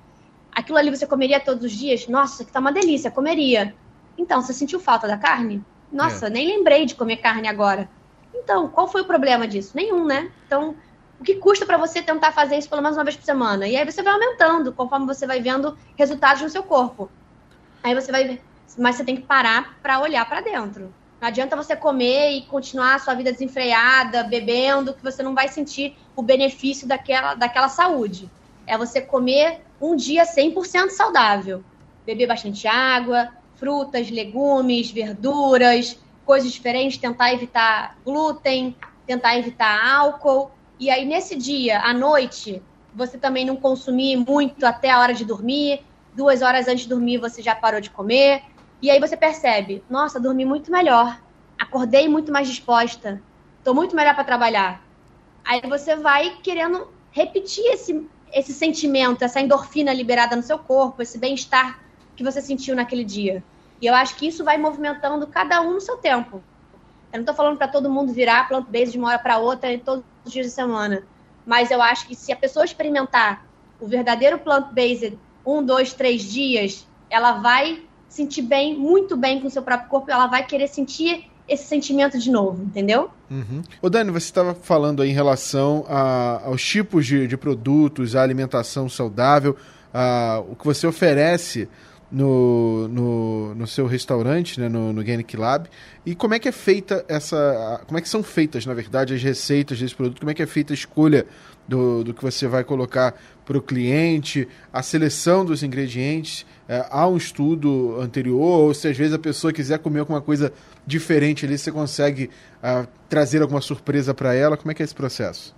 Aquilo 0.55 0.77
ali 0.77 0.89
você 0.89 1.05
comeria 1.05 1.39
todos 1.39 1.65
os 1.65 1.71
dias? 1.73 2.07
Nossa, 2.07 2.45
que 2.45 2.51
tá 2.51 2.61
uma 2.61 2.71
delícia, 2.71 3.11
comeria. 3.11 3.75
Então, 4.17 4.41
você 4.41 4.53
sentiu 4.53 4.79
falta 4.79 5.05
da 5.05 5.17
carne? 5.17 5.61
Nossa, 5.91 6.27
é. 6.27 6.29
nem 6.29 6.47
lembrei 6.47 6.85
de 6.85 6.95
comer 6.95 7.17
carne 7.17 7.49
agora. 7.49 7.89
Então, 8.33 8.69
qual 8.69 8.87
foi 8.87 9.01
o 9.01 9.05
problema 9.05 9.47
disso? 9.47 9.73
Nenhum, 9.75 10.05
né? 10.05 10.31
Então, 10.47 10.75
o 11.19 11.23
que 11.23 11.35
custa 11.35 11.65
para 11.65 11.77
você 11.77 12.01
tentar 12.01 12.31
fazer 12.31 12.57
isso 12.57 12.69
pelo 12.69 12.81
menos 12.81 12.97
uma 12.97 13.03
vez 13.03 13.15
por 13.15 13.25
semana? 13.25 13.67
E 13.67 13.75
aí 13.75 13.85
você 13.85 14.01
vai 14.01 14.13
aumentando 14.13 14.71
conforme 14.71 15.05
você 15.05 15.27
vai 15.27 15.41
vendo 15.41 15.77
resultados 15.97 16.41
no 16.41 16.49
seu 16.49 16.63
corpo. 16.63 17.09
Aí 17.83 17.93
você 17.93 18.11
vai 18.11 18.27
ver, 18.27 18.41
mas 18.77 18.95
você 18.95 19.03
tem 19.03 19.15
que 19.15 19.23
parar 19.23 19.77
para 19.81 19.99
olhar 19.99 20.27
para 20.27 20.41
dentro. 20.41 20.93
Não 21.19 21.27
adianta 21.27 21.55
você 21.55 21.75
comer 21.75 22.31
e 22.31 22.45
continuar 22.45 22.95
a 22.95 22.99
sua 22.99 23.13
vida 23.13 23.31
desenfreada, 23.31 24.23
bebendo, 24.23 24.93
que 24.93 25.03
você 25.03 25.23
não 25.23 25.33
vai 25.33 25.47
sentir 25.47 25.97
o 26.15 26.21
benefício 26.21 26.87
daquela, 26.87 27.33
daquela 27.33 27.69
saúde. 27.69 28.29
É 28.67 28.77
você 28.77 29.01
comer 29.01 29.64
um 29.79 29.95
dia 29.95 30.23
100% 30.23 30.89
saudável. 30.89 31.63
Beber 32.05 32.27
bastante 32.27 32.67
água, 32.67 33.29
frutas, 33.55 34.09
legumes, 34.09 34.91
verduras, 34.91 35.99
coisas 36.25 36.51
diferentes, 36.51 36.97
tentar 36.97 37.33
evitar 37.33 37.97
glúten, 38.03 38.75
tentar 39.05 39.37
evitar 39.37 39.95
álcool. 39.95 40.51
E 40.79 40.89
aí, 40.89 41.05
nesse 41.05 41.35
dia, 41.35 41.79
à 41.81 41.93
noite, 41.93 42.61
você 42.93 43.17
também 43.17 43.45
não 43.45 43.55
consumir 43.55 44.17
muito 44.17 44.65
até 44.65 44.89
a 44.89 44.99
hora 44.99 45.13
de 45.13 45.25
dormir. 45.25 45.83
Duas 46.13 46.41
horas 46.41 46.67
antes 46.67 46.83
de 46.83 46.89
dormir, 46.89 47.17
você 47.17 47.41
já 47.41 47.55
parou 47.55 47.81
de 47.81 47.89
comer. 47.89 48.43
E 48.81 48.89
aí 48.89 48.99
você 48.99 49.17
percebe: 49.17 49.83
nossa, 49.89 50.19
dormi 50.19 50.45
muito 50.45 50.71
melhor. 50.71 51.19
Acordei 51.59 52.07
muito 52.07 52.31
mais 52.31 52.47
disposta. 52.47 53.21
Estou 53.57 53.73
muito 53.73 53.95
melhor 53.95 54.15
para 54.15 54.23
trabalhar. 54.23 54.83
Aí 55.43 55.61
você 55.61 55.95
vai 55.95 56.37
querendo 56.41 56.87
repetir 57.11 57.65
esse, 57.65 58.07
esse 58.35 58.51
sentimento, 58.51 59.23
essa 59.23 59.39
endorfina 59.39 59.93
liberada 59.93 60.35
no 60.35 60.43
seu 60.43 60.59
corpo, 60.59 61.01
esse 61.01 61.17
bem-estar 61.17 61.79
que 62.17 62.23
você 62.23 62.41
sentiu 62.41 62.75
naquele 62.75 63.05
dia. 63.05 63.41
E 63.81 63.85
eu 63.85 63.95
acho 63.95 64.17
que 64.17 64.27
isso 64.27 64.43
vai 64.43 64.57
movimentando 64.57 65.25
cada 65.25 65.61
um 65.61 65.75
no 65.75 65.81
seu 65.81 65.95
tempo. 65.97 66.43
Eu 67.13 67.19
não 67.19 67.21
estou 67.21 67.33
falando 67.33 67.57
para 67.57 67.69
todo 67.69 67.89
mundo 67.89 68.11
virar 68.11 68.49
plant-based 68.49 68.91
de 68.91 68.97
uma 68.97 69.07
hora 69.07 69.19
para 69.19 69.37
outra 69.37 69.77
todos 69.79 70.03
os 70.25 70.33
dias 70.33 70.47
da 70.47 70.51
semana. 70.51 71.03
Mas 71.45 71.71
eu 71.71 71.81
acho 71.81 72.07
que 72.07 72.13
se 72.13 72.33
a 72.33 72.35
pessoa 72.35 72.65
experimentar 72.65 73.45
o 73.79 73.87
verdadeiro 73.87 74.37
plant-based 74.39 75.17
um, 75.45 75.63
dois, 75.63 75.93
três 75.93 76.23
dias, 76.23 76.85
ela 77.09 77.33
vai 77.33 77.83
sentir 78.09 78.41
bem, 78.41 78.77
muito 78.77 79.15
bem 79.15 79.39
com 79.39 79.47
o 79.47 79.51
seu 79.51 79.61
próprio 79.61 79.89
corpo, 79.89 80.11
ela 80.11 80.27
vai 80.27 80.45
querer 80.45 80.67
sentir 80.67 81.31
esse 81.47 81.65
sentimento 81.65 82.17
de 82.17 82.31
novo, 82.31 82.63
entendeu? 82.63 83.09
Uhum. 83.29 83.61
Ô 83.81 83.89
Dani, 83.89 84.11
você 84.11 84.25
estava 84.25 84.53
falando 84.55 85.01
aí 85.01 85.09
em 85.09 85.13
relação 85.13 85.85
a, 85.87 86.41
aos 86.45 86.63
tipos 86.63 87.05
de, 87.05 87.27
de 87.27 87.37
produtos, 87.37 88.15
a 88.15 88.23
alimentação 88.23 88.89
saudável, 88.89 89.55
a, 89.93 90.43
o 90.49 90.55
que 90.55 90.65
você 90.65 90.87
oferece 90.87 91.67
no, 92.11 92.87
no, 92.87 93.55
no 93.55 93.67
seu 93.67 93.85
restaurante, 93.85 94.59
né, 94.59 94.69
no, 94.69 94.93
no 94.93 95.03
Genic 95.03 95.35
Lab. 95.35 95.69
E 96.05 96.15
como 96.15 96.33
é 96.33 96.39
que 96.39 96.47
é 96.47 96.51
feita 96.51 97.03
essa. 97.07 97.81
Como 97.85 97.97
é 97.97 98.01
que 98.01 98.09
são 98.09 98.23
feitas, 98.23 98.65
na 98.65 98.73
verdade, 98.73 99.13
as 99.13 99.21
receitas 99.21 99.79
desse 99.79 99.95
produto? 99.95 100.19
Como 100.19 100.31
é 100.31 100.33
que 100.33 100.41
é 100.41 100.47
feita 100.47 100.73
a 100.73 100.75
escolha 100.75 101.25
do, 101.67 102.03
do 102.03 102.13
que 102.13 102.21
você 102.21 102.47
vai 102.47 102.63
colocar 102.63 103.13
para 103.45 103.57
o 103.57 103.61
cliente, 103.61 104.47
a 104.71 104.81
seleção 104.81 105.45
dos 105.45 105.63
ingredientes? 105.63 106.45
É, 106.67 106.85
há 106.89 107.07
um 107.07 107.17
estudo 107.17 107.99
anterior, 107.99 108.61
ou 108.61 108.73
se 108.73 108.87
às 108.87 108.97
vezes 108.97 109.13
a 109.13 109.19
pessoa 109.19 109.53
quiser 109.53 109.79
comer 109.79 109.99
alguma 109.99 110.21
coisa 110.21 110.51
diferente 110.85 111.45
ali, 111.45 111.57
você 111.57 111.71
consegue 111.71 112.29
uh, 112.57 112.87
trazer 113.07 113.41
alguma 113.41 113.61
surpresa 113.61 114.13
para 114.13 114.33
ela? 114.33 114.57
Como 114.57 114.71
é 114.71 114.73
que 114.73 114.81
é 114.81 114.85
esse 114.85 114.95
processo? 114.95 115.55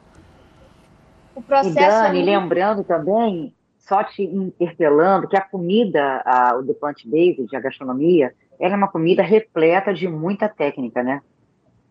O 1.33 1.41
processo. 1.41 1.77
E 1.77 1.79
Dani, 1.79 2.21
é... 2.21 2.25
lembrando 2.25 2.83
também 2.83 3.53
só 3.79 4.03
te 4.03 4.21
interpelando 4.23 5.27
que 5.27 5.37
a 5.37 5.41
comida, 5.41 6.21
a, 6.25 6.57
o 6.57 6.61
do 6.61 6.73
plant 6.73 7.05
based, 7.05 7.55
a 7.55 7.59
gastronomia, 7.59 8.33
ela 8.59 8.73
é 8.73 8.77
uma 8.77 8.89
comida 8.89 9.23
repleta 9.23 9.93
de 9.93 10.07
muita 10.07 10.49
técnica, 10.49 11.01
né? 11.01 11.21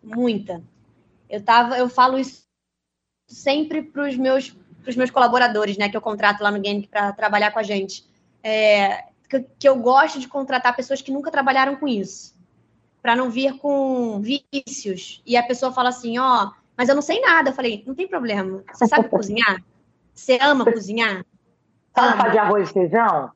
Muita. 0.03 0.61
Eu 1.27 1.41
tava, 1.41 1.77
eu 1.77 1.89
falo 1.89 2.19
isso 2.19 2.46
sempre 3.27 3.81
para 3.83 4.07
os 4.07 4.15
meus, 4.15 4.55
pros 4.81 4.95
meus 4.95 5.11
colaboradores, 5.11 5.77
né, 5.77 5.89
que 5.89 5.97
eu 5.97 6.01
contrato 6.01 6.41
lá 6.41 6.49
no 6.49 6.59
Game 6.59 6.87
para 6.87 7.11
trabalhar 7.11 7.51
com 7.51 7.59
a 7.59 7.63
gente. 7.63 8.05
É, 8.41 9.03
que, 9.29 9.45
que 9.59 9.67
eu 9.67 9.75
gosto 9.75 10.19
de 10.19 10.27
contratar 10.27 10.75
pessoas 10.75 11.01
que 11.01 11.11
nunca 11.11 11.29
trabalharam 11.29 11.75
com 11.75 11.87
isso, 11.87 12.35
para 13.01 13.15
não 13.15 13.29
vir 13.29 13.57
com 13.57 14.21
vícios. 14.21 15.21
E 15.25 15.35
a 15.35 15.43
pessoa 15.43 15.71
fala 15.71 15.89
assim, 15.89 16.17
ó, 16.17 16.45
oh, 16.45 16.51
mas 16.75 16.89
eu 16.89 16.95
não 16.95 17.01
sei 17.01 17.19
nada. 17.19 17.49
Eu 17.49 17.53
falei, 17.53 17.83
não 17.85 17.95
tem 17.95 18.07
problema. 18.07 18.63
Você 18.71 18.87
sabe 18.87 19.09
cozinhar? 19.09 19.63
Você 20.13 20.37
ama 20.41 20.65
cozinhar? 20.65 21.25
Sabe 21.93 22.17
fazer 22.21 22.37
arroz 22.37 22.69
e 22.69 22.73
feijão? 22.73 23.31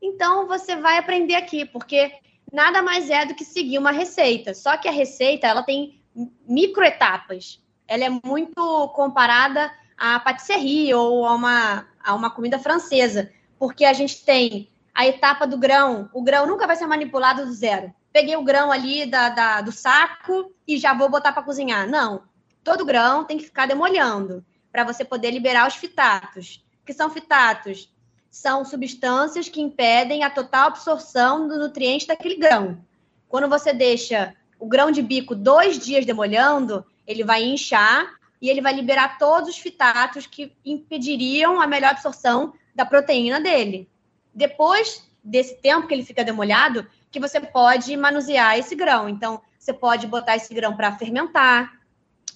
Então 0.00 0.48
você 0.48 0.76
vai 0.76 0.98
aprender 0.98 1.34
aqui, 1.34 1.64
porque 1.64 2.12
nada 2.52 2.82
mais 2.82 3.08
é 3.08 3.24
do 3.24 3.34
que 3.34 3.44
seguir 3.44 3.78
uma 3.78 3.92
receita. 3.92 4.54
Só 4.54 4.76
que 4.76 4.88
a 4.88 4.92
receita 4.92 5.46
ela 5.46 5.62
tem 5.62 6.02
microetapas. 6.46 7.61
Ela 7.92 8.04
é 8.04 8.20
muito 8.24 8.88
comparada 8.94 9.70
à 9.98 10.18
patisserie 10.18 10.94
ou 10.94 11.26
a 11.26 11.34
uma, 11.34 11.86
a 12.02 12.14
uma 12.14 12.30
comida 12.30 12.58
francesa, 12.58 13.30
porque 13.58 13.84
a 13.84 13.92
gente 13.92 14.24
tem 14.24 14.70
a 14.94 15.06
etapa 15.06 15.46
do 15.46 15.58
grão. 15.58 16.08
O 16.12 16.22
grão 16.22 16.46
nunca 16.46 16.66
vai 16.66 16.76
ser 16.76 16.86
manipulado 16.86 17.44
do 17.44 17.52
zero. 17.52 17.92
Peguei 18.10 18.34
o 18.36 18.44
grão 18.44 18.72
ali 18.72 19.04
da, 19.04 19.28
da 19.28 19.60
do 19.60 19.72
saco 19.72 20.54
e 20.66 20.78
já 20.78 20.94
vou 20.94 21.10
botar 21.10 21.32
para 21.32 21.42
cozinhar. 21.42 21.86
Não. 21.86 22.22
Todo 22.64 22.86
grão 22.86 23.24
tem 23.24 23.36
que 23.36 23.44
ficar 23.44 23.66
demolhando 23.66 24.42
para 24.70 24.84
você 24.84 25.04
poder 25.04 25.30
liberar 25.30 25.68
os 25.68 25.74
fitatos 25.74 26.64
que 26.84 26.92
são 26.92 27.10
fitatos? 27.10 27.92
São 28.30 28.64
substâncias 28.64 29.48
que 29.48 29.60
impedem 29.60 30.24
a 30.24 30.30
total 30.30 30.68
absorção 30.68 31.46
do 31.46 31.58
nutriente 31.58 32.06
daquele 32.06 32.36
grão. 32.36 32.82
Quando 33.28 33.48
você 33.48 33.72
deixa 33.72 34.34
o 34.58 34.66
grão 34.66 34.90
de 34.90 35.02
bico 35.02 35.34
dois 35.34 35.78
dias 35.78 36.06
demolhando, 36.06 36.84
ele 37.06 37.24
vai 37.24 37.42
inchar 37.42 38.06
e 38.40 38.48
ele 38.50 38.60
vai 38.60 38.72
liberar 38.72 39.18
todos 39.18 39.50
os 39.50 39.58
fitatos 39.58 40.26
que 40.26 40.52
impediriam 40.64 41.60
a 41.60 41.66
melhor 41.66 41.90
absorção 41.90 42.52
da 42.74 42.84
proteína 42.84 43.40
dele. 43.40 43.88
Depois 44.34 45.08
desse 45.22 45.54
tempo 45.60 45.86
que 45.86 45.94
ele 45.94 46.04
fica 46.04 46.24
demolhado, 46.24 46.86
que 47.10 47.20
você 47.20 47.40
pode 47.40 47.96
manusear 47.96 48.58
esse 48.58 48.74
grão. 48.74 49.08
Então, 49.08 49.40
você 49.58 49.72
pode 49.72 50.06
botar 50.06 50.34
esse 50.34 50.52
grão 50.52 50.74
para 50.74 50.96
fermentar, 50.96 51.78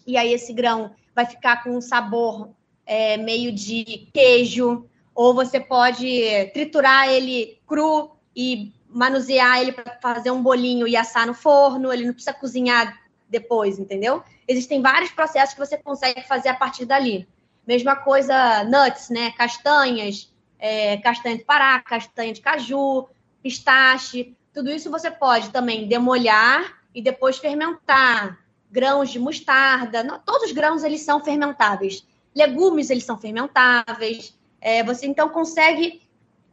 e 0.06 0.16
aí 0.16 0.32
esse 0.32 0.52
grão 0.52 0.94
vai 1.14 1.26
ficar 1.26 1.64
com 1.64 1.76
um 1.76 1.80
sabor 1.80 2.50
é, 2.84 3.16
meio 3.16 3.50
de 3.50 4.08
queijo, 4.12 4.86
ou 5.14 5.34
você 5.34 5.58
pode 5.58 6.06
triturar 6.52 7.08
ele 7.08 7.58
cru 7.66 8.12
e 8.36 8.72
manusear 8.88 9.60
ele 9.60 9.72
para 9.72 9.98
fazer 10.00 10.30
um 10.30 10.42
bolinho 10.42 10.86
e 10.86 10.96
assar 10.96 11.26
no 11.26 11.34
forno, 11.34 11.92
ele 11.92 12.04
não 12.04 12.12
precisa 12.12 12.32
cozinhar 12.32 12.96
depois, 13.28 13.78
entendeu? 13.78 14.22
Existem 14.46 14.80
vários 14.80 15.10
processos 15.10 15.54
que 15.54 15.60
você 15.60 15.76
consegue 15.76 16.22
fazer 16.22 16.48
a 16.48 16.54
partir 16.54 16.84
dali. 16.84 17.28
Mesma 17.66 17.96
coisa, 17.96 18.64
nuts, 18.64 19.10
né? 19.10 19.32
Castanhas, 19.32 20.32
é, 20.58 20.96
castanha 20.98 21.36
de 21.36 21.44
pará, 21.44 21.80
castanha 21.80 22.32
de 22.32 22.40
caju, 22.40 23.08
pistache, 23.42 24.36
tudo 24.52 24.70
isso 24.70 24.90
você 24.90 25.10
pode 25.10 25.50
também 25.50 25.86
demolhar 25.86 26.80
e 26.94 27.02
depois 27.02 27.36
fermentar. 27.36 28.38
Grãos 28.70 29.10
de 29.10 29.18
mostarda, 29.18 30.02
todos 30.24 30.44
os 30.44 30.52
grãos 30.52 30.82
eles 30.82 31.02
são 31.02 31.22
fermentáveis. 31.22 32.06
Legumes, 32.34 32.90
eles 32.90 33.04
são 33.04 33.18
fermentáveis. 33.18 34.36
É, 34.60 34.82
você 34.82 35.06
então 35.06 35.28
consegue 35.28 36.02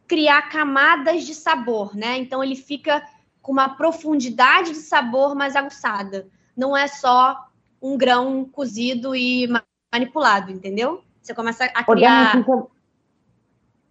criar 0.06 0.42
camadas 0.50 1.24
de 1.24 1.34
sabor, 1.34 1.96
né? 1.96 2.18
Então 2.18 2.44
ele 2.44 2.56
fica 2.56 3.02
com 3.40 3.52
uma 3.52 3.70
profundidade 3.70 4.70
de 4.70 4.80
sabor 4.80 5.34
mais 5.34 5.56
aguçada. 5.56 6.28
Não 6.56 6.76
é 6.76 6.86
só 6.86 7.48
um 7.80 7.96
grão 7.96 8.44
cozido 8.44 9.14
e 9.14 9.48
manipulado, 9.92 10.50
entendeu? 10.50 11.02
Você 11.20 11.34
começa 11.34 11.64
a 11.64 11.84
criar. 11.84 12.36
Não 12.36 12.42
precisa... 12.42 12.66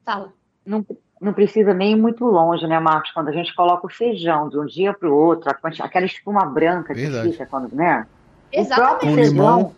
Fala. 0.05 0.33
Não, 0.65 0.85
não 1.21 1.33
precisa 1.33 1.73
nem 1.73 1.93
ir 1.93 1.95
muito 1.95 2.25
longe, 2.25 2.67
né, 2.67 2.79
Marcos? 2.79 3.11
Quando 3.11 3.29
a 3.29 3.31
gente 3.31 3.55
coloca 3.55 3.87
o 3.87 3.89
feijão 3.89 4.49
de 4.49 4.59
um 4.59 4.65
dia 4.65 4.93
para 4.93 5.09
o 5.09 5.15
outro, 5.15 5.49
aquela 5.49 6.05
espuma 6.05 6.45
branca 6.45 6.93
que 6.93 7.01
Verdade. 7.01 7.31
fica 7.31 7.45
quando, 7.45 7.73
né? 7.73 8.07
Exatamente. 8.51 9.13
O 9.13 9.15
feijão, 9.15 9.75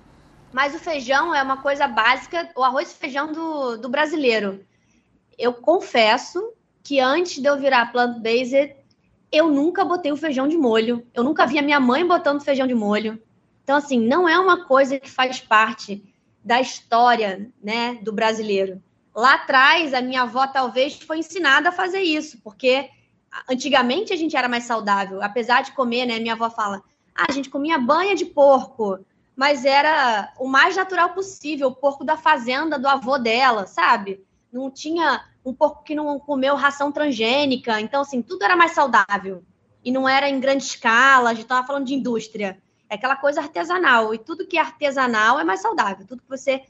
mas 0.51 0.73
o 0.73 0.79
feijão 0.79 1.35
é 1.35 1.43
uma 1.43 1.57
coisa 1.57 1.87
básica, 1.87 2.49
o 2.55 2.63
arroz 2.63 2.91
e 2.91 2.97
feijão 2.97 3.31
do, 3.31 3.77
do 3.77 3.89
brasileiro. 3.89 4.59
Eu 5.37 5.53
confesso 5.53 6.53
que 6.83 6.99
antes 6.99 7.41
de 7.41 7.47
eu 7.47 7.57
virar 7.57 7.91
plant-based, 7.91 8.75
eu 9.31 9.49
nunca 9.49 9.83
botei 9.83 10.11
o 10.11 10.17
feijão 10.17 10.47
de 10.47 10.57
molho. 10.57 11.05
Eu 11.13 11.23
nunca 11.23 11.45
vi 11.45 11.59
a 11.59 11.61
minha 11.61 11.79
mãe 11.79 12.05
botando 12.05 12.41
feijão 12.41 12.67
de 12.67 12.73
molho. 12.73 13.21
Então, 13.63 13.77
assim, 13.77 13.99
não 13.99 14.29
é 14.29 14.37
uma 14.37 14.65
coisa 14.65 14.99
que 14.99 15.09
faz 15.09 15.39
parte 15.39 16.03
da 16.43 16.61
história, 16.61 17.49
né, 17.61 17.95
do 18.01 18.13
brasileiro. 18.13 18.81
Lá 19.15 19.33
atrás, 19.33 19.93
a 19.93 20.01
minha 20.01 20.21
avó 20.21 20.45
talvez 20.45 20.99
foi 21.01 21.19
ensinada 21.19 21.69
a 21.69 21.71
fazer 21.71 22.01
isso, 22.01 22.39
porque 22.43 22.89
antigamente 23.49 24.13
a 24.13 24.15
gente 24.15 24.37
era 24.37 24.47
mais 24.47 24.65
saudável. 24.65 25.23
Apesar 25.23 25.63
de 25.63 25.71
comer, 25.71 26.05
né, 26.05 26.19
minha 26.19 26.33
avó 26.33 26.49
fala, 26.49 26.83
ah, 27.15 27.25
a 27.27 27.31
gente 27.31 27.49
comia 27.49 27.79
banha 27.79 28.15
de 28.15 28.25
porco, 28.25 28.99
mas 29.35 29.65
era 29.65 30.31
o 30.39 30.47
mais 30.47 30.75
natural 30.75 31.09
possível, 31.09 31.69
o 31.69 31.75
porco 31.75 32.03
da 32.03 32.15
fazenda 32.15 32.77
do 32.77 32.87
avô 32.87 33.17
dela, 33.17 33.65
sabe? 33.65 34.23
Não 34.51 34.69
tinha 34.69 35.25
um 35.45 35.53
porco 35.53 35.83
que 35.83 35.93
não 35.93 36.19
comeu 36.19 36.55
ração 36.55 36.91
transgênica, 36.91 37.79
então 37.79 38.01
assim, 38.01 38.21
tudo 38.21 38.43
era 38.43 38.55
mais 38.55 38.71
saudável. 38.71 39.43
E 39.83 39.91
não 39.91 40.09
era 40.09 40.27
em 40.27 40.39
grande 40.39 40.63
escala, 40.63 41.29
a 41.29 41.33
gente 41.33 41.43
estava 41.43 41.65
falando 41.65 41.85
de 41.85 41.93
indústria. 41.93 42.57
É 42.89 42.95
aquela 42.95 43.15
coisa 43.15 43.41
artesanal, 43.41 44.13
e 44.13 44.17
tudo 44.17 44.47
que 44.47 44.57
é 44.57 44.61
artesanal 44.61 45.39
é 45.39 45.43
mais 45.43 45.61
saudável. 45.61 46.05
Tudo 46.07 46.23
que 46.23 46.29
você 46.29 46.63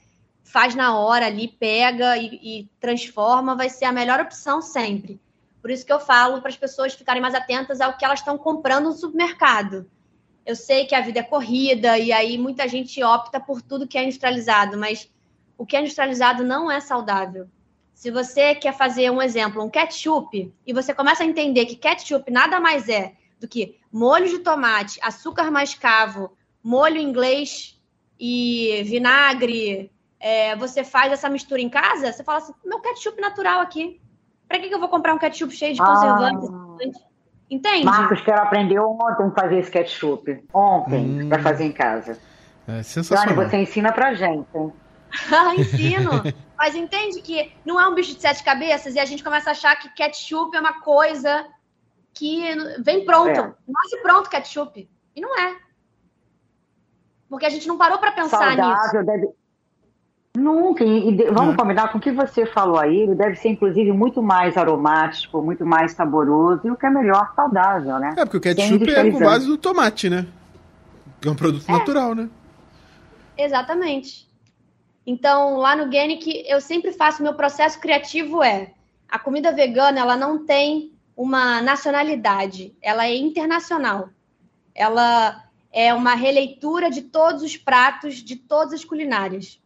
faz 0.44 0.74
na 0.74 0.96
hora 0.98 1.26
ali, 1.26 1.48
pega 1.48 2.16
e, 2.18 2.40
e 2.42 2.70
transforma, 2.78 3.56
vai 3.56 3.70
ser 3.70 3.86
a 3.86 3.92
melhor 3.92 4.20
opção 4.20 4.60
sempre. 4.60 5.20
Por 5.62 5.70
isso 5.70 5.84
que 5.84 5.92
eu 5.92 5.98
falo 5.98 6.40
para 6.40 6.50
as 6.50 6.56
pessoas 6.56 6.94
ficarem 6.94 7.22
mais 7.22 7.34
atentas 7.34 7.80
ao 7.80 7.96
que 7.96 8.04
elas 8.04 8.20
estão 8.20 8.36
comprando 8.36 8.84
no 8.84 8.92
supermercado 8.92 9.90
eu 10.46 10.54
sei 10.54 10.86
que 10.86 10.94
a 10.94 11.00
vida 11.00 11.18
é 11.18 11.24
corrida 11.24 11.98
e 11.98 12.12
aí 12.12 12.38
muita 12.38 12.68
gente 12.68 13.02
opta 13.02 13.40
por 13.40 13.60
tudo 13.60 13.86
que 13.86 13.98
é 13.98 14.04
industrializado, 14.04 14.78
mas 14.78 15.10
o 15.58 15.66
que 15.66 15.76
é 15.76 15.80
industrializado 15.80 16.44
não 16.44 16.70
é 16.70 16.78
saudável. 16.78 17.48
Se 17.96 18.10
você 18.10 18.54
quer 18.54 18.76
fazer 18.76 19.10
um 19.10 19.22
exemplo, 19.22 19.64
um 19.64 19.70
ketchup, 19.70 20.54
e 20.66 20.72
você 20.74 20.92
começa 20.92 21.22
a 21.22 21.26
entender 21.26 21.64
que 21.64 21.74
ketchup 21.74 22.30
nada 22.30 22.60
mais 22.60 22.90
é 22.90 23.14
do 23.40 23.48
que 23.48 23.78
molho 23.90 24.28
de 24.28 24.40
tomate, 24.40 25.00
açúcar 25.02 25.50
mascavo, 25.50 26.30
molho 26.62 26.98
inglês 26.98 27.80
e 28.20 28.82
vinagre, 28.84 29.90
é, 30.20 30.54
você 30.56 30.84
faz 30.84 31.10
essa 31.10 31.30
mistura 31.30 31.62
em 31.62 31.70
casa, 31.70 32.12
você 32.12 32.22
fala 32.22 32.38
assim, 32.38 32.52
meu 32.66 32.80
ketchup 32.80 33.18
natural 33.18 33.60
aqui. 33.60 33.98
Para 34.46 34.58
que, 34.58 34.68
que 34.68 34.74
eu 34.74 34.78
vou 34.78 34.90
comprar 34.90 35.14
um 35.14 35.18
ketchup 35.18 35.54
cheio 35.54 35.72
de 35.72 35.80
conservantes? 35.80 36.50
Ah. 36.50 37.06
Entende? 37.50 37.86
Marcos, 37.86 38.20
quero 38.20 38.42
aprender 38.42 38.78
ontem 38.78 39.24
a 39.24 39.30
fazer 39.30 39.58
esse 39.58 39.70
ketchup. 39.70 40.44
Ontem, 40.52 41.22
hum. 41.22 41.28
para 41.30 41.42
fazer 41.42 41.64
em 41.64 41.72
casa. 41.72 42.18
É 42.68 42.82
sensacional. 42.82 43.34
Dani, 43.34 43.50
você 43.50 43.56
ensina 43.56 43.90
pra 43.90 44.12
gente. 44.12 44.46
ah, 44.54 44.70
ensino. 45.58 46.10
Mas 46.58 46.74
entende 46.74 47.20
que 47.20 47.52
não 47.64 47.80
é 47.80 47.86
um 47.86 47.94
bicho 47.94 48.14
de 48.14 48.20
sete 48.20 48.42
cabeças 48.42 48.94
e 48.94 48.98
a 48.98 49.04
gente 49.04 49.22
começa 49.22 49.50
a 49.50 49.52
achar 49.52 49.76
que 49.76 49.88
ketchup 49.90 50.56
é 50.56 50.60
uma 50.60 50.80
coisa 50.80 51.46
que 52.14 52.42
vem 52.82 53.04
pronto. 53.04 53.40
É. 53.40 53.54
Nasce 53.68 54.02
pronto 54.02 54.30
ketchup. 54.30 54.88
E 55.14 55.20
não 55.20 55.38
é. 55.38 55.56
Porque 57.28 57.46
a 57.46 57.50
gente 57.50 57.68
não 57.68 57.76
parou 57.76 57.98
para 57.98 58.12
pensar 58.12 58.38
Saudável, 58.38 59.00
nisso. 59.00 59.06
Deve... 59.06 59.28
Nunca. 60.36 60.84
E, 60.84 61.10
e 61.10 61.30
vamos 61.30 61.54
é. 61.54 61.56
combinar 61.56 61.92
com 61.92 61.98
o 61.98 62.00
que 62.00 62.12
você 62.12 62.46
falou 62.46 62.78
aí. 62.78 63.00
Ele 63.00 63.14
deve 63.14 63.36
ser, 63.36 63.48
inclusive, 63.48 63.92
muito 63.92 64.22
mais 64.22 64.56
aromático, 64.56 65.42
muito 65.42 65.64
mais 65.66 65.92
saboroso 65.92 66.66
e 66.66 66.70
o 66.70 66.76
que 66.76 66.86
é 66.86 66.90
melhor, 66.90 67.32
saudável, 67.34 67.98
né? 67.98 68.14
É, 68.16 68.24
porque 68.24 68.36
o 68.36 68.40
ketchup 68.40 68.90
é 68.90 69.10
com 69.10 69.18
base 69.18 69.46
do 69.46 69.58
tomate, 69.58 70.08
né? 70.08 70.26
É 71.24 71.30
um 71.30 71.34
produto 71.34 71.64
é. 71.68 71.72
natural, 71.72 72.14
né? 72.14 72.28
Exatamente. 73.36 74.26
Então, 75.06 75.56
lá 75.56 75.76
no 75.76 75.90
Genic, 75.90 76.44
eu 76.48 76.60
sempre 76.60 76.92
faço, 76.92 77.22
meu 77.22 77.34
processo 77.34 77.78
criativo 77.78 78.42
é, 78.42 78.74
a 79.08 79.18
comida 79.20 79.52
vegana, 79.52 80.00
ela 80.00 80.16
não 80.16 80.44
tem 80.44 80.92
uma 81.16 81.62
nacionalidade, 81.62 82.76
ela 82.82 83.06
é 83.06 83.14
internacional. 83.14 84.10
Ela 84.74 85.44
é 85.72 85.94
uma 85.94 86.14
releitura 86.14 86.90
de 86.90 87.02
todos 87.02 87.42
os 87.42 87.56
pratos 87.56 88.16
de 88.16 88.34
todas 88.34 88.74
as 88.74 88.84
culinárias. 88.84 89.62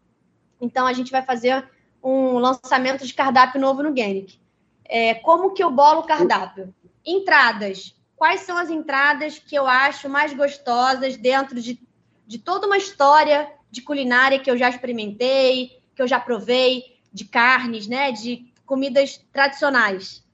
Então, 0.60 0.86
a 0.86 0.92
gente 0.92 1.10
vai 1.10 1.22
fazer 1.22 1.68
um 2.02 2.38
lançamento 2.38 3.06
de 3.06 3.14
cardápio 3.14 3.60
novo 3.60 3.82
no 3.82 3.96
Genic. 3.96 4.38
É, 4.84 5.14
como 5.14 5.52
que 5.52 5.64
eu 5.64 5.70
bolo 5.70 6.00
o 6.00 6.06
cardápio? 6.06 6.74
Entradas. 7.04 7.96
Quais 8.14 8.42
são 8.42 8.58
as 8.58 8.68
entradas 8.68 9.38
que 9.38 9.54
eu 9.54 9.66
acho 9.66 10.08
mais 10.08 10.34
gostosas 10.34 11.16
dentro 11.16 11.60
de, 11.60 11.80
de 12.26 12.38
toda 12.38 12.66
uma 12.66 12.76
história 12.76 13.50
de 13.70 13.82
culinária 13.82 14.38
que 14.38 14.50
eu 14.50 14.56
já 14.56 14.68
experimentei, 14.68 15.80
que 15.94 16.02
eu 16.02 16.08
já 16.08 16.18
provei, 16.18 16.98
de 17.12 17.24
carnes, 17.24 17.86
né? 17.86 18.12
De 18.12 18.52
comidas 18.64 19.20
tradicionais. 19.32 20.24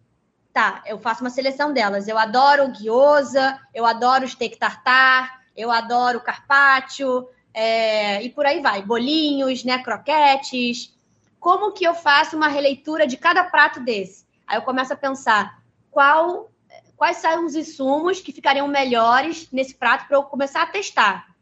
Tá, 0.53 0.83
eu 0.87 0.99
faço 0.99 1.23
uma 1.23 1.31
seleção 1.31 1.73
delas. 1.73 2.09
Eu 2.09 2.17
adoro 2.17 2.73
gyoza, 2.73 3.61
eu 3.75 3.85
adoro 3.85 4.27
steak 4.27 4.57
tartar, 4.59 5.43
eu 5.55 5.71
adoro 5.71 6.21
carpaccio, 6.21 7.29
é, 7.53 8.23
e 8.23 8.31
por 8.31 8.47
aí 8.47 8.61
vai. 8.61 8.83
Bolinhos, 8.83 9.65
né? 9.65 9.83
Croquetes. 9.83 10.95
Como 11.39 11.73
que 11.73 11.85
eu 11.85 11.95
faço 11.95 12.37
uma 12.37 12.49
releitura 12.49 13.07
de 13.07 13.17
cada 13.17 13.45
prato 13.45 13.81
desse? 13.81 14.27
Aí 14.47 14.57
eu 14.57 14.63
começo 14.63 14.93
a 14.93 14.97
pensar 14.97 15.63
qual, 15.91 16.51
quais 16.97 17.19
são 17.19 17.47
os 17.47 17.55
insumos 17.55 18.21
que 18.21 18.33
ficariam 18.33 18.69
melhores 18.69 19.51
nesse 19.51 19.75
prato 19.75 20.07
para 20.07 20.17
eu 20.17 20.23
começar 20.25 20.63
a 20.63 20.67
testar. 20.67 21.36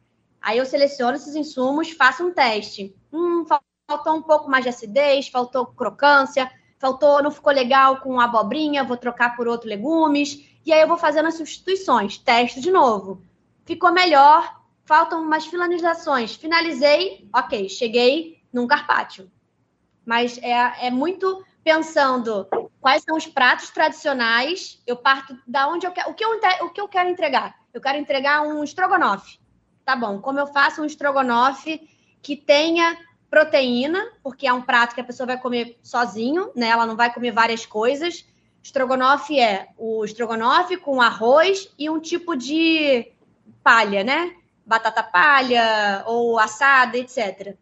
Aí 0.44 0.58
eu 0.58 0.66
seleciono 0.66 1.16
esses 1.16 1.34
insumos, 1.34 1.92
faço 1.92 2.22
um 2.22 2.30
teste. 2.30 2.94
Hum, 3.10 3.46
faltou 3.88 4.14
um 4.14 4.20
pouco 4.20 4.50
mais 4.50 4.62
de 4.62 4.68
acidez, 4.68 5.26
faltou 5.26 5.64
crocância, 5.64 6.50
faltou, 6.78 7.22
não 7.22 7.30
ficou 7.30 7.50
legal 7.50 8.02
com 8.02 8.20
abobrinha, 8.20 8.84
vou 8.84 8.98
trocar 8.98 9.36
por 9.36 9.48
outros 9.48 9.70
legumes. 9.70 10.46
E 10.66 10.70
aí 10.70 10.82
eu 10.82 10.86
vou 10.86 10.98
fazendo 10.98 11.28
as 11.28 11.36
substituições, 11.38 12.18
testo 12.18 12.60
de 12.60 12.70
novo. 12.70 13.22
Ficou 13.64 13.90
melhor, 13.90 14.60
faltam 14.84 15.22
umas 15.22 15.46
finalizações. 15.46 16.34
Finalizei, 16.34 17.26
ok, 17.34 17.66
cheguei 17.70 18.42
num 18.52 18.66
carpaccio. 18.66 19.30
Mas 20.04 20.36
é, 20.42 20.86
é 20.88 20.90
muito 20.90 21.42
pensando 21.64 22.46
quais 22.82 23.02
são 23.02 23.16
os 23.16 23.26
pratos 23.26 23.70
tradicionais, 23.70 24.82
eu 24.86 24.94
parto 24.94 25.38
da 25.46 25.66
onde 25.68 25.86
eu 25.86 25.90
quero. 25.90 26.10
O 26.10 26.14
que 26.14 26.22
eu, 26.22 26.38
o 26.66 26.70
que 26.70 26.80
eu 26.82 26.88
quero 26.88 27.08
entregar? 27.08 27.58
Eu 27.72 27.80
quero 27.80 27.96
entregar 27.96 28.42
um 28.42 28.62
estrogonofe. 28.62 29.42
Tá 29.84 29.94
bom, 29.94 30.20
como 30.20 30.38
eu 30.38 30.46
faço 30.46 30.82
um 30.82 30.84
estrogonofe 30.84 31.88
que 32.22 32.36
tenha 32.36 32.96
proteína, 33.30 34.12
porque 34.22 34.46
é 34.46 34.52
um 34.52 34.62
prato 34.62 34.94
que 34.94 35.00
a 35.00 35.04
pessoa 35.04 35.26
vai 35.26 35.38
comer 35.38 35.78
sozinho, 35.82 36.50
né? 36.54 36.68
Ela 36.68 36.86
não 36.86 36.96
vai 36.96 37.12
comer 37.12 37.32
várias 37.32 37.66
coisas. 37.66 38.24
Estrogonofe 38.62 39.38
é 39.38 39.68
o 39.76 40.04
estrogonofe 40.04 40.76
com 40.76 41.02
arroz 41.02 41.70
e 41.78 41.90
um 41.90 42.00
tipo 42.00 42.34
de 42.34 43.12
palha, 43.62 44.02
né? 44.02 44.34
Batata 44.64 45.02
palha 45.02 46.04
ou 46.06 46.38
assada, 46.38 46.96
etc. 46.96 47.56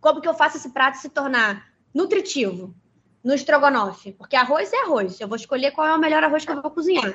Como 0.00 0.20
que 0.20 0.28
eu 0.28 0.34
faço 0.34 0.56
esse 0.56 0.70
prato 0.70 0.98
se 0.98 1.08
tornar 1.08 1.66
nutritivo? 1.92 2.74
no 3.22 3.34
estrogonofe, 3.34 4.12
porque 4.12 4.36
arroz 4.36 4.72
é 4.72 4.82
arroz. 4.82 5.20
Eu 5.20 5.28
vou 5.28 5.36
escolher 5.36 5.72
qual 5.72 5.86
é 5.86 5.94
o 5.94 5.98
melhor 5.98 6.24
arroz 6.24 6.44
que 6.44 6.50
eu 6.50 6.60
vou 6.60 6.70
cozinhar. 6.70 7.14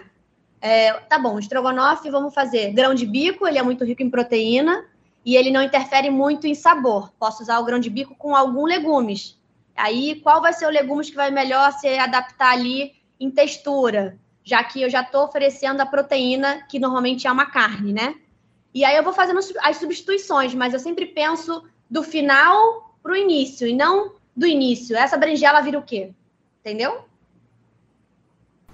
É, 0.61 0.93
tá 0.93 1.19
bom, 1.19 1.37
estrogonofe, 1.37 2.09
vamos 2.09 2.33
fazer 2.33 2.71
grão 2.71 2.93
de 2.93 3.05
bico, 3.05 3.47
ele 3.47 3.59
é 3.59 3.63
muito 3.63 3.85
rico 3.85 4.01
em 4.01 4.09
proteína 4.09 4.85
e 5.23 5.35
ele 5.35 5.51
não 5.51 5.61
interfere 5.61 6.09
muito 6.09 6.47
em 6.47 6.55
sabor. 6.55 7.11
Posso 7.19 7.43
usar 7.43 7.59
o 7.59 7.65
grão 7.65 7.79
de 7.79 7.89
bico 7.89 8.15
com 8.15 8.35
alguns 8.35 8.69
legumes. 8.69 9.39
Aí, 9.75 10.21
qual 10.21 10.41
vai 10.41 10.53
ser 10.53 10.65
o 10.65 10.69
legumes 10.69 11.09
que 11.09 11.15
vai 11.15 11.31
melhor 11.31 11.71
se 11.73 11.87
adaptar 11.87 12.51
ali 12.51 12.93
em 13.19 13.29
textura? 13.29 14.17
Já 14.43 14.63
que 14.63 14.81
eu 14.81 14.89
já 14.89 15.01
estou 15.01 15.25
oferecendo 15.25 15.81
a 15.81 15.85
proteína, 15.85 16.61
que 16.69 16.79
normalmente 16.79 17.27
é 17.27 17.31
uma 17.31 17.47
carne, 17.47 17.91
né? 17.91 18.15
E 18.73 18.85
aí 18.85 18.95
eu 18.95 19.03
vou 19.03 19.13
fazendo 19.13 19.39
as 19.61 19.77
substituições, 19.77 20.53
mas 20.53 20.73
eu 20.73 20.79
sempre 20.79 21.05
penso 21.07 21.63
do 21.89 22.03
final 22.03 22.95
para 23.01 23.13
o 23.13 23.15
início, 23.15 23.67
e 23.67 23.75
não 23.75 24.13
do 24.35 24.45
início. 24.45 24.95
Essa 24.95 25.17
berinjela 25.17 25.61
vira 25.61 25.79
o 25.79 25.83
quê? 25.83 26.11
Entendeu? 26.59 27.05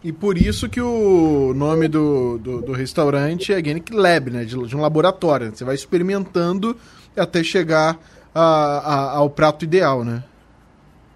E 0.03 0.11
por 0.11 0.37
isso 0.37 0.67
que 0.67 0.81
o 0.81 1.53
nome 1.53 1.87
do, 1.87 2.37
do, 2.39 2.61
do 2.61 2.71
restaurante 2.71 3.53
é 3.53 3.63
Genic 3.63 3.93
Lab, 3.93 4.31
né? 4.31 4.43
De, 4.43 4.57
de, 4.67 4.75
um 4.75 4.81
laboratório. 4.81 5.55
Você 5.55 5.63
vai 5.63 5.75
experimentando 5.75 6.75
até 7.15 7.43
chegar 7.43 7.99
a, 8.33 8.41
a, 8.41 9.11
ao 9.17 9.29
prato 9.29 9.63
ideal, 9.63 10.03
né? 10.03 10.23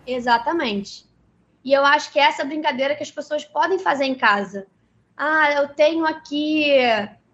Exatamente. 0.05 1.05
E 1.63 1.73
eu 1.73 1.83
acho 1.83 2.11
que 2.11 2.19
é 2.19 2.23
essa 2.23 2.45
brincadeira 2.45 2.95
que 2.95 3.01
as 3.01 3.09
pessoas 3.09 3.43
podem 3.43 3.79
fazer 3.79 4.05
em 4.05 4.13
casa. 4.13 4.67
Ah, 5.17 5.51
eu 5.53 5.69
tenho 5.69 6.05
aqui 6.05 6.75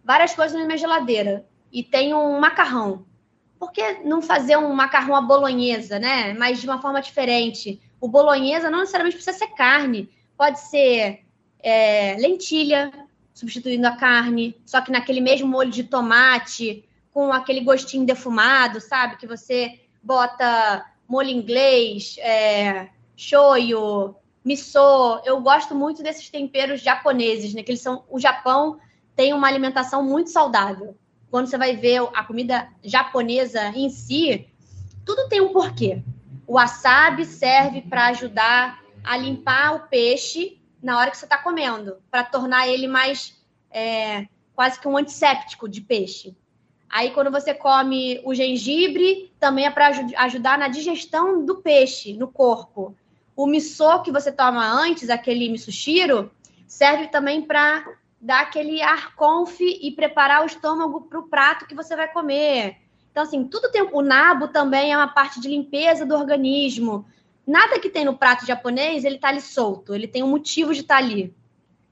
várias 0.05 0.33
coisas 0.33 0.57
na 0.57 0.65
minha 0.65 0.77
geladeira 0.77 1.45
e 1.71 1.83
tenho 1.83 2.17
um 2.17 2.39
macarrão 2.39 3.05
por 3.61 3.71
que 3.71 3.99
não 4.03 4.23
fazer 4.23 4.57
um 4.57 4.73
macarrão 4.73 5.15
à 5.15 5.21
bolonhesa, 5.21 5.99
né? 5.99 6.33
Mas 6.33 6.59
de 6.59 6.65
uma 6.65 6.81
forma 6.81 6.99
diferente. 6.99 7.79
O 8.01 8.07
bolonhesa 8.07 8.71
não 8.71 8.79
necessariamente 8.79 9.17
precisa 9.17 9.37
ser 9.37 9.49
carne, 9.49 10.09
pode 10.35 10.59
ser 10.61 11.19
é, 11.63 12.15
lentilha, 12.19 12.91
substituindo 13.33 13.87
a 13.87 13.95
carne, 13.95 14.55
só 14.65 14.81
que 14.81 14.91
naquele 14.91 15.21
mesmo 15.21 15.47
molho 15.47 15.71
de 15.71 15.83
tomate, 15.83 16.83
com 17.13 17.31
aquele 17.31 17.61
gostinho 17.61 18.05
defumado, 18.05 18.79
sabe? 18.79 19.17
Que 19.17 19.27
você 19.27 19.79
bota 20.01 20.85
molho 21.07 21.29
inglês, 21.29 22.15
é, 22.19 22.89
shoyu, 23.15 24.15
miso. 24.43 25.21
Eu 25.25 25.41
gosto 25.41 25.75
muito 25.75 26.01
desses 26.01 26.29
temperos 26.29 26.81
japoneses, 26.81 27.53
né? 27.53 27.63
Que 27.63 27.71
eles 27.71 27.81
são. 27.81 28.03
O 28.09 28.19
Japão 28.19 28.79
tem 29.15 29.33
uma 29.33 29.47
alimentação 29.47 30.03
muito 30.03 30.29
saudável 30.29 30.95
quando 31.31 31.47
você 31.47 31.57
vai 31.57 31.77
ver 31.77 32.01
a 32.13 32.23
comida 32.25 32.67
japonesa 32.83 33.69
em 33.69 33.89
si, 33.89 34.47
tudo 35.05 35.29
tem 35.29 35.39
um 35.39 35.53
porquê. 35.53 36.03
O 36.45 36.55
wasabi 36.55 37.25
serve 37.25 37.81
para 37.81 38.07
ajudar 38.07 38.83
a 39.01 39.15
limpar 39.15 39.75
o 39.75 39.79
peixe 39.87 40.60
na 40.81 40.97
hora 40.97 41.11
que 41.11 41.17
você 41.17 41.25
está 41.25 41.37
comendo, 41.37 41.97
para 42.09 42.23
tornar 42.23 42.67
ele 42.67 42.87
mais 42.87 43.39
é, 43.69 44.27
quase 44.55 44.79
que 44.79 44.87
um 44.87 44.97
antisséptico 44.97 45.67
de 45.69 45.81
peixe. 45.81 46.35
Aí, 46.89 47.11
quando 47.11 47.31
você 47.31 47.53
come 47.53 48.21
o 48.25 48.33
gengibre, 48.33 49.33
também 49.39 49.65
é 49.65 49.71
para 49.71 49.91
ajudar 50.17 50.57
na 50.57 50.67
digestão 50.67 51.45
do 51.45 51.61
peixe 51.61 52.13
no 52.13 52.27
corpo. 52.27 52.95
O 53.35 53.47
miso 53.47 54.01
que 54.03 54.11
você 54.11 54.31
toma 54.31 54.65
antes, 54.65 55.09
aquele 55.09 55.47
misoshiro, 55.47 56.29
serve 56.67 57.07
também 57.07 57.41
para 57.41 57.85
dar 58.19 58.41
aquele 58.41 58.81
ar 58.81 59.15
conf 59.15 59.59
e 59.61 59.89
preparar 59.91 60.43
o 60.43 60.45
estômago 60.45 61.01
para 61.01 61.19
o 61.19 61.27
prato 61.27 61.65
que 61.65 61.73
você 61.73 61.95
vai 61.95 62.11
comer. 62.11 62.77
Então, 63.09 63.23
assim, 63.23 63.45
tudo 63.45 63.71
tem. 63.71 63.87
O 63.91 64.01
nabo 64.01 64.49
também 64.49 64.91
é 64.91 64.97
uma 64.97 65.07
parte 65.07 65.39
de 65.39 65.47
limpeza 65.47 66.05
do 66.05 66.15
organismo. 66.15 67.05
Nada 67.51 67.77
que 67.81 67.89
tem 67.89 68.05
no 68.05 68.17
prato 68.17 68.45
japonês, 68.45 69.03
ele 69.03 69.17
tá 69.19 69.27
ali 69.27 69.41
solto, 69.41 69.93
ele 69.93 70.07
tem 70.07 70.23
um 70.23 70.29
motivo 70.29 70.73
de 70.73 70.79
estar 70.79 70.95
tá 70.95 71.03
ali. 71.03 71.35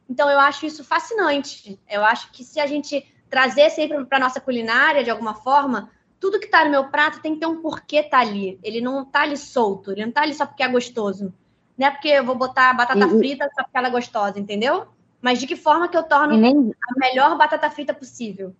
Então, 0.09 0.29
eu 0.29 0.39
acho 0.39 0.65
isso 0.65 0.85
fascinante. 0.85 1.77
Eu 1.89 2.05
acho 2.05 2.31
que 2.31 2.45
se 2.45 2.61
a 2.61 2.65
gente 2.65 3.05
trazer 3.29 3.69
sempre 3.69 4.05
para 4.05 4.19
nossa 4.19 4.39
culinária, 4.39 5.03
de 5.03 5.09
alguma 5.09 5.33
forma, 5.33 5.91
tudo 6.17 6.39
que 6.39 6.45
está 6.45 6.63
no 6.63 6.71
meu 6.71 6.85
prato 6.85 7.21
tem 7.21 7.33
que 7.33 7.41
ter 7.41 7.45
um 7.45 7.61
porquê 7.61 8.01
tá 8.01 8.19
ali. 8.19 8.57
Ele 8.63 8.79
não 8.79 9.03
tá 9.03 9.23
ali 9.23 9.35
solto, 9.35 9.91
ele 9.91 10.05
não 10.05 10.13
tá 10.13 10.21
ali 10.21 10.33
só 10.33 10.45
porque 10.45 10.63
é 10.63 10.67
gostoso. 10.69 11.33
Não 11.77 11.87
é 11.87 11.91
porque 11.91 12.07
eu 12.07 12.23
vou 12.23 12.35
botar 12.35 12.73
batata 12.73 13.09
frita 13.09 13.49
só 13.53 13.63
porque 13.63 13.77
ela 13.77 13.89
é 13.89 13.91
gostosa, 13.91 14.39
entendeu? 14.39 14.87
Mas 15.21 15.41
de 15.41 15.45
que 15.45 15.57
forma 15.57 15.89
que 15.89 15.97
eu 15.97 16.03
torno 16.03 16.37
nem... 16.37 16.55
a 16.55 16.99
melhor 16.99 17.37
batata 17.37 17.69
frita 17.69 17.93
possível? 17.93 18.55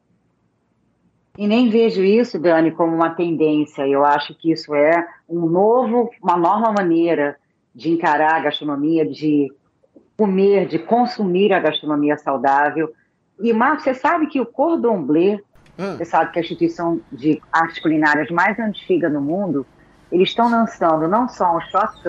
E 1.40 1.48
nem 1.48 1.70
vejo 1.70 2.04
isso, 2.04 2.38
Dani, 2.38 2.70
como 2.70 2.94
uma 2.94 3.12
tendência. 3.12 3.88
Eu 3.88 4.04
acho 4.04 4.36
que 4.36 4.52
isso 4.52 4.76
é 4.76 5.08
um 5.30 5.46
novo, 5.46 6.10
uma 6.22 6.36
nova 6.36 6.70
maneira 6.70 7.38
de 7.74 7.90
encarar 7.90 8.36
a 8.36 8.40
gastronomia, 8.42 9.06
de 9.06 9.50
comer, 10.18 10.68
de 10.68 10.78
consumir 10.78 11.54
a 11.54 11.60
gastronomia 11.62 12.18
saudável. 12.18 12.92
E, 13.40 13.54
Marcos, 13.54 13.86
você 13.86 13.94
sabe 13.94 14.28
que 14.28 14.42
o 14.42 14.46
Cordon 14.46 15.02
Bleu, 15.02 15.40
hum. 15.80 15.96
você 15.96 16.04
sabe 16.04 16.34
que 16.34 16.40
é 16.40 16.42
a 16.42 16.44
instituição 16.44 17.00
de 17.10 17.42
artes 17.54 17.80
culinárias 17.80 18.30
mais 18.30 18.60
antiga 18.60 19.08
no 19.08 19.22
mundo, 19.22 19.66
eles 20.12 20.28
estão 20.28 20.52
lançando 20.52 21.08
não 21.08 21.30
só 21.30 21.56
um 21.56 21.62
short 21.62 22.04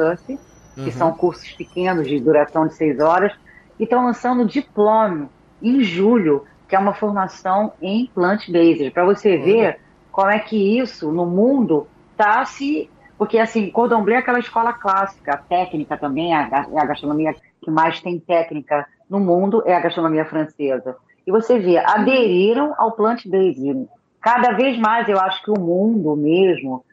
que 0.74 0.80
uhum. 0.80 0.90
são 0.90 1.12
cursos 1.12 1.52
pequenos 1.52 2.08
de 2.08 2.18
duração 2.18 2.66
de 2.66 2.74
seis 2.74 2.98
horas, 2.98 3.32
e 3.78 3.84
estão 3.84 4.04
lançando 4.04 4.44
diploma 4.44 5.30
em 5.62 5.84
julho, 5.84 6.44
que 6.70 6.76
é 6.76 6.78
uma 6.78 6.94
formação 6.94 7.72
em 7.82 8.06
plant-based, 8.14 8.92
para 8.92 9.04
você 9.04 9.36
ver 9.36 9.80
como 10.12 10.30
é 10.30 10.38
que 10.38 10.78
isso 10.78 11.10
no 11.10 11.26
mundo 11.26 11.88
está 12.12 12.44
se. 12.44 12.88
Porque, 13.18 13.38
assim, 13.38 13.68
Cordon 13.70 14.04
Bleu 14.04 14.16
é 14.16 14.20
aquela 14.20 14.38
escola 14.38 14.72
clássica, 14.72 15.36
técnica 15.48 15.98
também, 15.98 16.32
é 16.32 16.36
a 16.36 16.86
gastronomia 16.86 17.34
que 17.60 17.70
mais 17.72 18.00
tem 18.00 18.20
técnica 18.20 18.86
no 19.10 19.18
mundo, 19.18 19.64
é 19.66 19.74
a 19.74 19.80
gastronomia 19.80 20.24
francesa. 20.24 20.96
E 21.26 21.32
você 21.32 21.58
vê, 21.58 21.76
aderiram 21.76 22.72
ao 22.78 22.92
plant-based. 22.92 23.88
cada 24.20 24.52
vez 24.52 24.78
mais 24.78 25.08
eu 25.08 25.18
acho 25.18 25.42
que 25.42 25.50
o 25.50 25.60
mundo 25.60 26.14
mesmo, 26.16 26.84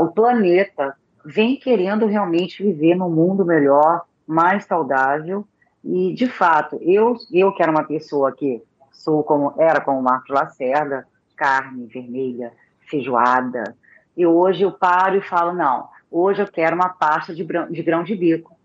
o 0.00 0.08
planeta, 0.08 0.96
vem 1.24 1.56
querendo 1.56 2.04
realmente 2.06 2.64
viver 2.64 2.96
num 2.96 3.08
mundo 3.08 3.46
melhor, 3.46 4.02
mais 4.26 4.64
saudável. 4.64 5.46
E, 5.84 6.12
de 6.14 6.26
fato, 6.26 6.76
eu, 6.82 7.14
eu 7.32 7.52
que 7.52 7.62
era 7.62 7.70
uma 7.70 7.84
pessoa 7.84 8.32
que 8.32 8.60
sou 9.00 9.24
como 9.24 9.54
era 9.58 9.80
como 9.80 10.02
Marcos 10.02 10.30
Lacerda, 10.30 11.06
carne 11.36 11.86
vermelha, 11.86 12.52
feijoada, 12.88 13.74
e 14.16 14.26
hoje 14.26 14.62
eu 14.62 14.72
paro 14.72 15.16
e 15.16 15.22
falo, 15.22 15.52
não, 15.52 15.88
hoje 16.10 16.42
eu 16.42 16.46
quero 16.46 16.76
uma 16.76 16.90
pasta 16.90 17.34
de, 17.34 17.42
de 17.44 17.82
grão 17.82 18.04
de 18.04 18.14
bico. 18.14 18.56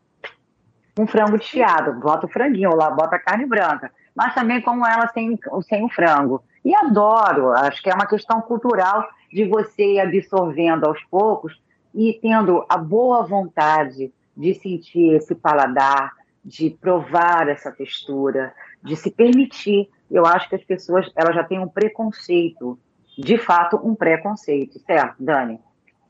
Um 0.99 1.07
frango 1.07 1.37
desfiado, 1.37 1.93
bota 1.99 2.25
o 2.25 2.29
franguinho 2.29 2.75
lá, 2.75 2.89
bota 2.89 3.15
a 3.15 3.19
carne 3.19 3.45
branca. 3.45 3.91
Mas 4.15 4.33
também 4.33 4.61
como 4.61 4.85
ela 4.85 5.07
sem, 5.07 5.37
sem 5.67 5.83
o 5.83 5.89
frango. 5.89 6.43
E 6.63 6.73
adoro, 6.73 7.51
acho 7.51 7.81
que 7.81 7.89
é 7.89 7.93
uma 7.93 8.07
questão 8.07 8.41
cultural 8.41 9.07
de 9.31 9.45
você 9.45 9.93
ir 9.93 9.99
absorvendo 9.99 10.85
aos 10.85 11.01
poucos 11.05 11.61
e 11.93 12.17
tendo 12.21 12.65
a 12.67 12.77
boa 12.77 13.23
vontade 13.23 14.11
de 14.35 14.53
sentir 14.53 15.15
esse 15.15 15.35
paladar, 15.35 16.11
de 16.43 16.69
provar 16.69 17.47
essa 17.47 17.71
textura, 17.71 18.53
de 18.85 18.95
se 18.95 19.11
permitir. 19.11 19.89
Eu 20.09 20.25
acho 20.25 20.47
que 20.47 20.55
as 20.55 20.63
pessoas 20.63 21.11
elas 21.15 21.35
já 21.35 21.43
têm 21.43 21.59
um 21.59 21.67
preconceito, 21.67 22.79
de 23.17 23.37
fato, 23.37 23.77
um 23.83 23.95
preconceito, 23.95 24.79
certo, 24.79 25.15
Dani? 25.19 25.59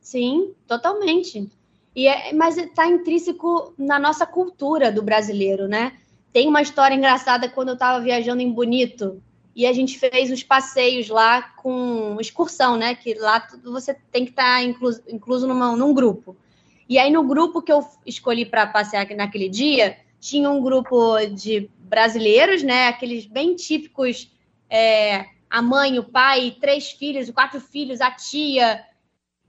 Sim, 0.02 0.54
totalmente. 0.68 1.50
E 1.96 2.08
é, 2.08 2.34
mas 2.34 2.58
está 2.58 2.86
intrínseco 2.86 3.74
na 3.78 3.98
nossa 3.98 4.26
cultura 4.26 4.92
do 4.92 5.02
brasileiro, 5.02 5.68
né? 5.68 5.94
Tem 6.34 6.48
uma 6.48 6.62
história 6.62 6.94
engraçada 6.94 7.48
quando 7.48 7.70
eu 7.70 7.74
estava 7.76 8.04
viajando 8.04 8.42
em 8.42 8.52
Bonito 8.52 9.22
e 9.56 9.66
a 9.66 9.72
gente 9.72 9.98
fez 9.98 10.30
os 10.30 10.44
passeios 10.44 11.08
lá 11.08 11.42
com 11.42 12.18
excursão, 12.20 12.76
né? 12.76 12.94
Que 12.94 13.14
lá 13.14 13.48
você 13.64 13.96
tem 14.12 14.26
que 14.26 14.32
estar 14.32 14.58
tá 14.58 14.62
incluso, 14.62 15.02
incluso 15.08 15.48
numa, 15.48 15.76
num 15.78 15.94
grupo. 15.94 16.36
E 16.90 17.00
aí, 17.00 17.10
no 17.10 17.24
grupo 17.24 17.62
que 17.62 17.72
eu 17.72 17.84
escolhi 18.06 18.46
para 18.46 18.68
passear 18.68 19.08
naquele 19.16 19.50
dia, 19.50 19.98
tinha 20.26 20.50
um 20.50 20.60
grupo 20.60 21.20
de 21.28 21.70
brasileiros, 21.78 22.64
né? 22.64 22.88
Aqueles 22.88 23.28
bem 23.28 23.56
típicos, 23.56 24.32
é, 24.68 25.28
a 25.48 25.62
mãe, 25.62 26.00
o 26.00 26.04
pai, 26.04 26.58
três 26.60 26.90
filhos, 26.90 27.30
quatro 27.30 27.62
filhos, 27.62 28.02
a 28.02 28.10
tia. 28.10 28.84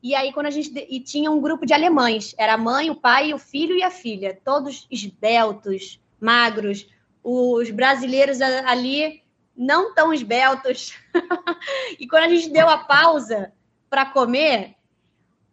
E 0.03 0.15
aí, 0.15 0.35
quando 0.35 0.47
a 0.47 0.51
gente. 0.51 0.71
E 0.91 1.01
tinha 1.01 1.31
um 1.31 1.41
grupo 1.41 1.65
de 1.65 1.73
alemães. 1.73 2.35
Era 2.37 2.55
a 2.55 2.59
mãe, 2.59 2.91
o 2.91 2.95
pai, 2.95 3.33
o 3.33 3.39
filho 3.39 3.75
e 3.75 3.83
a 3.83 3.91
filha. 3.91 4.39
Todos 4.45 4.87
esbeltos, 4.91 5.99
magros. 6.21 6.87
Os 7.25 7.71
brasileiros 7.71 8.43
ali 8.43 9.23
não 9.57 9.95
tão 9.95 10.13
esbeltos. 10.13 10.95
e 11.99 12.07
quando 12.07 12.25
a 12.25 12.29
gente 12.29 12.51
deu 12.51 12.69
a 12.69 12.77
pausa 12.77 13.51
para 13.89 14.05
comer, 14.05 14.75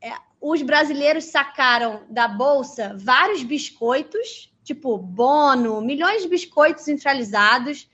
é, 0.02 0.12
os 0.42 0.62
brasileiros 0.62 1.24
sacaram 1.24 2.04
da 2.10 2.28
bolsa 2.28 2.94
vários 3.00 3.42
biscoitos, 3.42 4.53
tipo 4.64 4.98
Bono, 4.98 5.82
milhões 5.82 6.22
de 6.22 6.30
biscoitos 6.30 6.84
centralizados, 6.84 7.90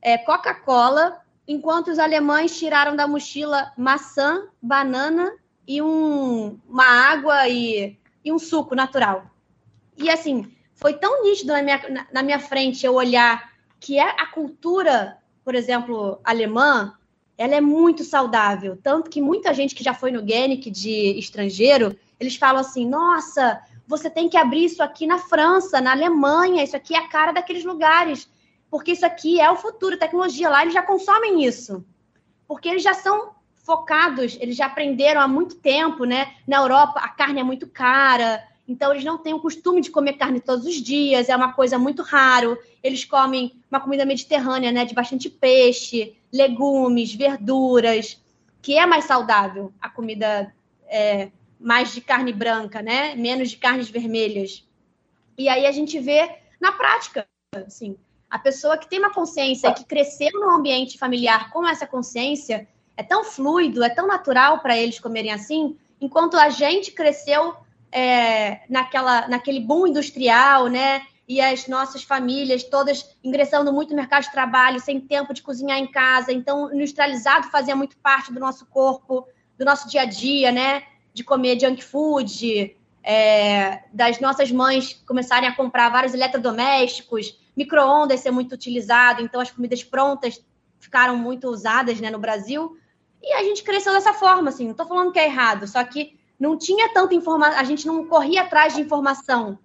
é, 0.00 0.18
Coca-Cola, 0.18 1.20
enquanto 1.46 1.88
os 1.88 1.98
alemães 1.98 2.58
tiraram 2.58 2.94
da 2.94 3.06
mochila 3.06 3.72
maçã, 3.76 4.48
banana 4.60 5.32
e 5.66 5.80
um, 5.80 6.58
uma 6.68 6.84
água 6.84 7.48
e, 7.48 7.96
e 8.24 8.32
um 8.32 8.38
suco 8.38 8.74
natural. 8.74 9.26
E 9.96 10.10
assim, 10.10 10.52
foi 10.74 10.94
tão 10.94 11.22
nítido 11.22 11.52
na 11.52 11.62
minha, 11.62 11.88
na, 11.88 12.06
na 12.12 12.22
minha 12.22 12.38
frente 12.38 12.84
eu 12.84 12.94
olhar 12.94 13.52
que 13.80 13.98
é 13.98 14.20
a 14.20 14.26
cultura 14.26 15.18
por 15.44 15.54
exemplo, 15.54 16.20
alemã, 16.22 16.94
ela 17.36 17.54
é 17.54 17.60
muito 17.60 18.04
saudável. 18.04 18.78
Tanto 18.82 19.10
que 19.10 19.20
muita 19.20 19.52
gente 19.52 19.74
que 19.74 19.82
já 19.84 19.94
foi 19.94 20.10
no 20.10 20.26
Genic 20.26 20.70
de 20.70 21.18
estrangeiro, 21.18 21.96
eles 22.18 22.36
falam 22.36 22.60
assim: 22.60 22.86
nossa, 22.88 23.60
você 23.86 24.08
tem 24.08 24.28
que 24.28 24.36
abrir 24.36 24.64
isso 24.64 24.82
aqui 24.82 25.06
na 25.06 25.18
França, 25.18 25.80
na 25.80 25.92
Alemanha, 25.92 26.62
isso 26.62 26.76
aqui 26.76 26.94
é 26.94 26.98
a 26.98 27.08
cara 27.08 27.32
daqueles 27.32 27.64
lugares. 27.64 28.28
Porque 28.70 28.92
isso 28.92 29.04
aqui 29.04 29.40
é 29.40 29.50
o 29.50 29.56
futuro, 29.56 29.98
tecnologia. 29.98 30.48
Lá 30.48 30.62
eles 30.62 30.74
já 30.74 30.82
consomem 30.82 31.44
isso. 31.44 31.84
Porque 32.48 32.68
eles 32.68 32.82
já 32.82 32.94
são 32.94 33.32
focados, 33.64 34.36
eles 34.40 34.56
já 34.56 34.66
aprenderam 34.66 35.20
há 35.20 35.28
muito 35.28 35.56
tempo, 35.56 36.04
né? 36.04 36.34
Na 36.46 36.58
Europa, 36.58 36.98
a 37.00 37.08
carne 37.08 37.40
é 37.40 37.44
muito 37.44 37.68
cara, 37.68 38.42
então, 38.66 38.92
eles 38.92 39.04
não 39.04 39.18
têm 39.18 39.34
o 39.34 39.40
costume 39.40 39.80
de 39.80 39.90
comer 39.90 40.14
carne 40.14 40.40
todos 40.40 40.64
os 40.66 40.76
dias, 40.76 41.28
é 41.28 41.36
uma 41.36 41.52
coisa 41.52 41.78
muito 41.78 42.02
raro. 42.02 42.56
Eles 42.82 43.04
comem 43.04 43.60
uma 43.70 43.80
comida 43.80 44.04
mediterrânea, 44.04 44.70
né, 44.70 44.84
de 44.84 44.94
bastante 44.94 45.28
peixe, 45.28 46.16
legumes, 46.32 47.14
verduras, 47.14 48.22
que 48.60 48.78
é 48.78 48.86
mais 48.86 49.04
saudável 49.04 49.72
a 49.80 49.90
comida 49.90 50.54
é, 50.86 51.30
mais 51.62 51.92
de 51.92 52.00
carne 52.00 52.32
branca, 52.32 52.82
né, 52.82 53.14
menos 53.14 53.50
de 53.50 53.56
carnes 53.56 53.88
vermelhas. 53.88 54.66
E 55.38 55.48
aí 55.48 55.66
a 55.66 55.72
gente 55.72 55.98
vê 55.98 56.36
na 56.60 56.72
prática, 56.72 57.26
assim, 57.66 57.96
a 58.28 58.38
pessoa 58.38 58.78
que 58.78 58.88
tem 58.88 58.98
uma 58.98 59.12
consciência 59.12 59.72
que 59.72 59.84
cresceu 59.84 60.30
no 60.32 60.50
ambiente 60.50 60.98
familiar 60.98 61.50
com 61.50 61.66
essa 61.66 61.86
consciência 61.86 62.66
é 62.96 63.02
tão 63.02 63.24
fluido, 63.24 63.82
é 63.82 63.90
tão 63.90 64.06
natural 64.06 64.60
para 64.60 64.76
eles 64.76 64.98
comerem 64.98 65.32
assim, 65.32 65.76
enquanto 66.00 66.36
a 66.36 66.48
gente 66.48 66.92
cresceu 66.92 67.54
é, 67.90 68.60
naquela, 68.68 69.28
naquele 69.28 69.60
boom 69.60 69.86
industrial, 69.86 70.68
né? 70.68 71.02
E 71.28 71.40
as 71.40 71.68
nossas 71.68 72.02
famílias 72.02 72.64
todas 72.64 73.14
ingressando 73.22 73.72
muito 73.72 73.90
no 73.90 73.96
mercado 73.96 74.24
de 74.24 74.32
trabalho, 74.32 74.80
sem 74.80 75.00
tempo 75.00 75.32
de 75.32 75.42
cozinhar 75.42 75.78
em 75.78 75.86
casa. 75.86 76.32
Então, 76.32 76.74
industrializado 76.74 77.48
fazia 77.48 77.76
muito 77.76 77.96
parte 77.98 78.32
do 78.32 78.40
nosso 78.40 78.66
corpo, 78.66 79.26
do 79.58 79.64
nosso 79.64 79.88
dia 79.88 80.02
a 80.02 80.04
dia, 80.04 80.50
né? 80.50 80.82
De 81.12 81.22
comer 81.22 81.58
junk 81.60 81.82
food, 81.82 82.76
é, 83.02 83.84
das 83.92 84.20
nossas 84.20 84.50
mães 84.50 84.94
começarem 85.06 85.48
a 85.48 85.54
comprar 85.54 85.88
vários 85.90 86.14
eletrodomésticos, 86.14 87.38
micro-ondas 87.56 88.20
ser 88.20 88.30
muito 88.30 88.54
utilizado, 88.54 89.22
então 89.22 89.40
as 89.40 89.50
comidas 89.50 89.82
prontas 89.82 90.42
ficaram 90.78 91.16
muito 91.16 91.48
usadas 91.48 92.00
né, 92.00 92.10
no 92.10 92.18
Brasil. 92.18 92.76
E 93.22 93.32
a 93.34 93.42
gente 93.42 93.62
cresceu 93.62 93.92
dessa 93.92 94.12
forma, 94.12 94.48
assim, 94.48 94.64
não 94.64 94.72
estou 94.72 94.86
falando 94.86 95.12
que 95.12 95.18
é 95.18 95.26
errado, 95.26 95.66
só 95.66 95.82
que 95.84 96.18
não 96.38 96.58
tinha 96.58 96.92
tanta 96.92 97.14
informação, 97.14 97.58
a 97.58 97.64
gente 97.64 97.86
não 97.86 98.04
corria 98.06 98.42
atrás 98.42 98.74
de 98.74 98.80
informação 98.80 99.58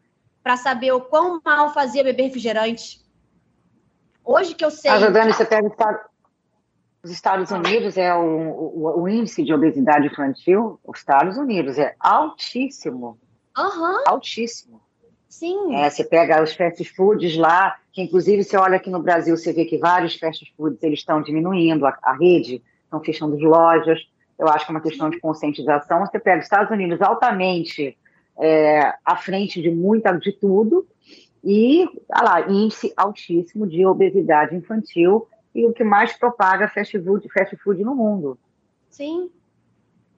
para 0.43 0.55
saber 0.55 0.91
o 0.91 1.01
quão 1.01 1.41
mal 1.43 1.73
fazia 1.73 2.03
beber 2.03 2.23
refrigerante. 2.23 3.01
Hoje 4.23 4.53
que 4.53 4.63
eu 4.63 4.69
sei. 4.69 4.91
A 4.91 4.99
Jordânia, 4.99 5.33
você 5.33 5.45
pega 5.45 5.69
os 7.07 7.13
Estados 7.15 7.51
Unidos, 7.51 7.97
é 7.97 8.13
o, 8.13 8.19
o, 8.21 9.01
o, 9.01 9.09
índice 9.09 9.43
de 9.43 9.53
obesidade 9.53 10.07
infantil, 10.07 10.79
os 10.85 10.99
Estados 10.99 11.37
Unidos 11.37 11.77
é 11.77 11.95
altíssimo. 11.99 13.17
Uhum. 13.57 14.03
Altíssimo. 14.05 14.81
Sim. 15.27 15.75
É, 15.75 15.89
você 15.89 16.03
pega 16.03 16.41
os 16.41 16.53
fast 16.53 16.83
foods 16.95 17.35
lá, 17.37 17.77
que 17.91 18.01
inclusive 18.01 18.43
você 18.43 18.57
olha 18.57 18.77
aqui 18.77 18.89
no 18.89 19.01
Brasil, 19.01 19.35
você 19.35 19.51
vê 19.51 19.65
que 19.65 19.77
vários 19.77 20.15
fast 20.15 20.53
foods 20.55 20.81
eles 20.83 20.99
estão 20.99 21.21
diminuindo 21.21 21.85
a, 21.85 21.97
a 22.03 22.13
rede, 22.13 22.61
estão 22.85 23.01
fechando 23.01 23.35
as 23.35 23.41
lojas 23.41 23.99
eu 24.37 24.47
acho 24.47 24.65
que 24.65 24.71
é 24.71 24.75
uma 24.75 24.81
questão 24.81 25.09
de 25.09 25.19
conscientização. 25.19 26.05
Você 26.05 26.19
pega 26.19 26.39
os 26.39 26.45
Estados 26.45 26.71
Unidos 26.71 27.01
altamente 27.01 27.97
é, 28.39 28.93
à 29.03 29.15
frente 29.15 29.61
de 29.61 29.71
muita 29.71 30.11
de 30.13 30.31
tudo 30.31 30.87
e, 31.43 31.87
olha 32.09 32.23
lá, 32.23 32.51
índice 32.51 32.93
altíssimo 32.95 33.65
de 33.65 33.85
obesidade 33.85 34.55
infantil 34.55 35.27
e 35.57 35.65
o 35.65 35.73
que 35.73 35.83
mais 35.83 36.13
propaga 36.13 36.69
fast 36.69 36.99
food, 36.99 37.27
fast 37.33 37.57
food 37.57 37.83
no 37.83 37.95
mundo. 37.95 38.37
Sim. 38.91 39.31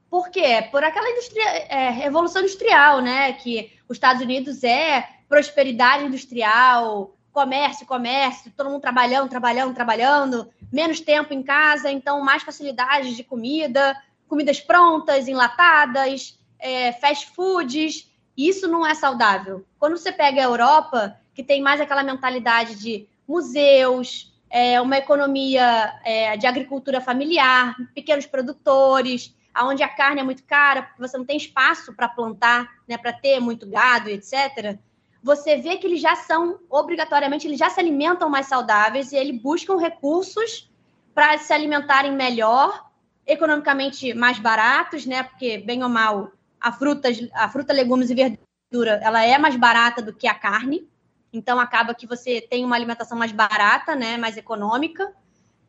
Por 0.10 0.30
quê? 0.30 0.67
Por 0.69 0.84
aquela 0.84 1.10
industria, 1.10 1.49
é, 1.69 1.89
revolução 1.89 2.41
industrial, 2.41 2.99
né? 2.99 3.32
Que 3.32 3.71
os 3.88 3.95
Estados 3.95 4.21
Unidos 4.21 4.62
é 4.65 5.08
prosperidade 5.30 6.04
industrial, 6.04 7.15
comércio, 7.32 7.88
comércio, 7.88 8.52
todo 8.52 8.69
mundo 8.69 8.82
trabalhando, 8.82 9.30
trabalhando, 9.30 9.73
trabalhando, 9.73 10.49
menos 10.69 10.99
tempo 10.99 11.34
em 11.34 11.41
casa, 11.41 11.90
então 11.90 12.21
mais 12.21 12.44
facilidades 12.44 13.15
de 13.15 13.23
comida, 13.23 13.96
comidas 14.27 14.60
prontas, 14.60 15.29
enlatadas, 15.29 16.37
é, 16.60 16.92
fast 16.92 17.27
foods. 17.33 18.12
Isso 18.35 18.67
não 18.67 18.85
é 18.85 18.94
saudável. 18.94 19.65
Quando 19.79 19.98
você 19.98 20.12
pega 20.12 20.42
a 20.42 20.46
Europa, 20.46 21.17
que 21.33 21.44
tem 21.44 21.62
mais 21.62 21.79
aquela 21.79 22.04
mentalidade 22.04 22.75
de 22.75 23.08
museus, 23.25 24.29
é, 24.50 24.81
uma 24.81 24.97
economia 24.97 25.93
é, 26.04 26.35
de 26.35 26.47
agricultura 26.47 27.00
familiar, 27.00 27.75
pequenos 27.93 28.25
produtores, 28.25 29.35
aonde 29.54 29.83
a 29.83 29.89
carne 29.89 30.21
é 30.21 30.23
muito 30.23 30.43
cara, 30.43 30.83
porque 30.83 31.02
você 31.02 31.17
não 31.17 31.25
tem 31.25 31.37
espaço 31.37 31.93
para 31.93 32.08
plantar, 32.08 32.67
né, 32.87 32.97
para 32.97 33.13
ter 33.13 33.39
muito 33.39 33.69
gado, 33.69 34.10
etc. 34.10 34.77
Você 35.21 35.58
vê 35.58 35.77
que 35.77 35.85
eles 35.85 36.02
já 36.02 36.15
são 36.15 36.60
obrigatoriamente, 36.69 37.45
eles 37.45 37.60
já 37.60 37.69
se 37.69 37.79
alimentam 37.79 38.29
mais 38.29 38.47
saudáveis 38.47 39.12
e 39.12 39.17
eles 39.17 39.41
buscam 39.41 39.77
recursos 39.77 40.69
para 41.13 41.37
se 41.37 41.52
alimentarem 41.52 42.12
melhor 42.12 42.89
economicamente 43.27 44.13
mais 44.13 44.39
baratos, 44.39 45.06
né? 45.06 45.23
Porque, 45.23 45.58
bem 45.58 45.83
ou 45.83 45.89
mal, 45.89 46.31
a 46.60 46.71
fruta, 46.71 47.10
a 47.33 47.50
fruta, 47.50 47.73
legumes 47.73 48.10
e 48.10 48.15
verdura, 48.15 49.00
ela 49.04 49.23
é 49.23 49.37
mais 49.37 49.56
barata 49.56 50.02
do 50.02 50.13
que 50.13 50.27
a 50.27 50.33
carne. 50.33 50.87
Então, 51.32 51.60
acaba 51.60 51.94
que 51.94 52.08
você 52.08 52.42
tem 52.42 52.65
uma 52.65 52.75
alimentação 52.75 53.17
mais 53.17 53.32
barata, 53.32 53.96
né? 53.96 54.17
Mais 54.17 54.38
econômica. 54.38 55.13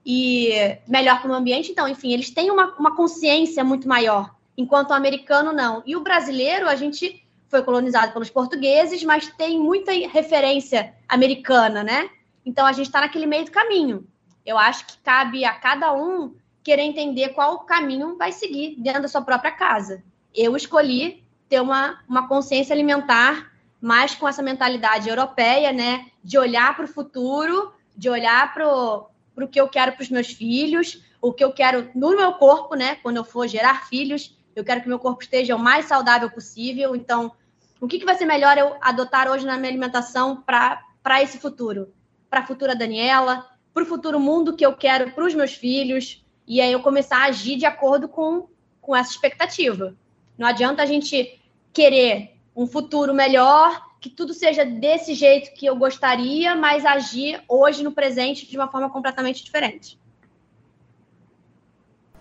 e 0.05 0.79
melhor 0.89 1.21
para 1.21 1.31
o 1.31 1.35
ambiente. 1.35 1.71
Então, 1.71 1.87
enfim, 1.87 2.13
eles 2.13 2.31
têm 2.31 2.51
uma, 2.51 2.75
uma 2.77 2.97
consciência 2.97 3.63
muito 3.63 3.87
maior, 3.87 4.35
enquanto 4.57 4.91
o 4.91 4.95
americano 4.95 5.53
não. 5.53 5.83
E 5.85 5.95
o 5.95 6.01
brasileiro, 6.01 6.69
a 6.69 6.75
gente 6.75 7.23
foi 7.51 7.63
colonizado 7.63 8.13
pelos 8.13 8.31
portugueses, 8.31 9.03
mas 9.03 9.29
tem 9.37 9.59
muita 9.59 9.93
referência 9.93 10.95
americana, 11.09 11.83
né? 11.83 12.09
Então 12.47 12.65
a 12.65 12.73
gente 12.73 12.87
está 12.87 13.01
naquele 13.01 13.27
meio 13.27 13.45
do 13.45 13.51
caminho. 13.51 14.07
Eu 14.47 14.57
acho 14.57 14.87
que 14.87 14.97
cabe 14.99 15.45
a 15.45 15.53
cada 15.53 15.93
um 15.93 16.37
querer 16.63 16.83
entender 16.83 17.31
qual 17.31 17.59
caminho 17.61 18.17
vai 18.17 18.31
seguir 18.31 18.77
dentro 18.79 19.03
da 19.03 19.09
sua 19.09 19.21
própria 19.21 19.51
casa. 19.51 20.03
Eu 20.33 20.57
escolhi 20.57 21.25
ter 21.49 21.61
uma, 21.61 21.99
uma 22.09 22.29
consciência 22.29 22.73
alimentar 22.73 23.50
mais 23.81 24.15
com 24.15 24.29
essa 24.29 24.43
mentalidade 24.43 25.09
europeia, 25.09 25.73
né? 25.73 26.07
De 26.23 26.39
olhar 26.39 26.77
para 26.77 26.85
o 26.85 26.89
futuro, 26.89 27.73
de 27.97 28.09
olhar 28.09 28.53
para 28.53 28.69
o 28.69 29.49
que 29.51 29.61
eu 29.61 29.69
quero 29.69 29.93
para 29.93 30.03
os 30.03 30.11
meus 30.11 30.29
filhos, 30.29 31.03
o 31.21 31.33
que 31.33 31.43
eu 31.43 31.53
quero 31.53 31.91
no 31.95 32.17
meu 32.17 32.35
corpo, 32.35 32.75
né? 32.75 32.97
Quando 32.97 33.17
eu 33.17 33.25
for 33.25 33.49
gerar 33.49 33.89
filhos, 33.89 34.37
eu 34.55 34.65
quero 34.65 34.83
que 34.83 34.89
meu 34.89 34.99
corpo 34.99 35.23
esteja 35.23 35.57
o 35.57 35.59
mais 35.59 35.87
saudável 35.87 36.31
possível. 36.31 36.95
Então, 36.95 37.33
o 37.81 37.89
que, 37.89 37.99
que 37.99 38.05
vai 38.05 38.15
ser 38.15 38.27
melhor 38.27 38.59
eu 38.59 38.77
adotar 38.81 39.31
hoje 39.31 39.47
na 39.47 39.57
minha 39.57 39.71
alimentação 39.71 40.43
para 40.43 41.23
esse 41.23 41.39
futuro? 41.39 41.93
Para 42.29 42.41
a 42.41 42.47
futura 42.47 42.77
Daniela, 42.77 43.47
para 43.73 43.83
o 43.83 43.87
futuro 43.87 44.21
mundo 44.21 44.57
que 44.57 44.65
eu 44.65 44.75
quero 44.75 45.13
para 45.13 45.25
os 45.25 45.35
meus 45.35 45.55
filhos, 45.55 46.25
e 46.47 46.61
aí 46.61 46.73
eu 46.73 46.81
começar 46.81 47.19
a 47.19 47.27
agir 47.27 47.57
de 47.57 47.65
acordo 47.65 48.09
com, 48.09 48.49
com 48.81 48.95
essa 48.95 49.13
expectativa. 49.13 49.97
Não 50.37 50.47
adianta 50.47 50.83
a 50.83 50.87
gente 50.87 51.41
querer 51.73 52.40
um 52.55 52.67
futuro 52.67 53.15
melhor, 53.15 53.91
que 54.01 54.09
tudo 54.09 54.33
seja 54.35 54.65
desse 54.65 55.15
jeito 55.15 55.53
que 55.55 55.67
eu 55.67 55.77
gostaria, 55.77 56.55
mas 56.55 56.85
agir 56.85 57.41
hoje 57.49 57.83
no 57.83 57.93
presente 57.93 58.49
de 58.49 58.57
uma 58.57 58.69
forma 58.69 58.91
completamente 58.91 59.45
diferente. 59.45 59.99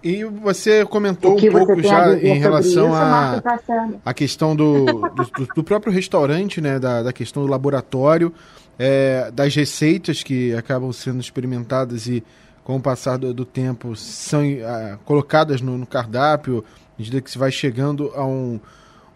E 0.01 0.23
você 0.23 0.85
comentou 0.85 1.37
um 1.37 1.51
pouco 1.51 1.81
já 1.81 2.17
em 2.17 2.39
relação 2.39 2.93
à 2.93 3.41
a, 4.05 4.13
questão 4.13 4.55
do, 4.55 4.85
do, 4.85 5.47
do, 5.55 5.63
próprio 5.63 5.91
restaurante, 5.91 6.61
né, 6.61 6.79
da, 6.79 7.03
da 7.03 7.11
questão 7.11 7.43
do 7.43 7.49
laboratório, 7.49 8.33
é, 8.77 9.29
das 9.31 9.53
receitas 9.53 10.23
que 10.23 10.55
acabam 10.55 10.93
sendo 10.93 11.19
experimentadas 11.19 12.07
e, 12.07 12.23
com 12.63 12.77
o 12.77 12.81
passar 12.81 13.17
do, 13.17 13.33
do 13.33 13.43
tempo, 13.43 13.93
são 13.93 14.41
é, 14.41 14.97
colocadas 15.03 15.59
no, 15.59 15.77
no, 15.77 15.85
cardápio, 15.85 16.63
à 16.69 16.93
medida 16.97 17.19
que 17.19 17.29
se 17.29 17.37
vai 17.37 17.51
chegando 17.51 18.09
a 18.15 18.25
um, 18.25 18.57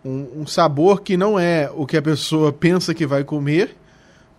um, 0.03 0.41
um, 0.41 0.47
sabor 0.47 1.01
que 1.01 1.15
não 1.15 1.39
é 1.39 1.69
o 1.73 1.85
que 1.85 1.97
a 1.97 2.01
pessoa 2.01 2.51
pensa 2.51 2.93
que 2.93 3.05
vai 3.05 3.23
comer. 3.23 3.75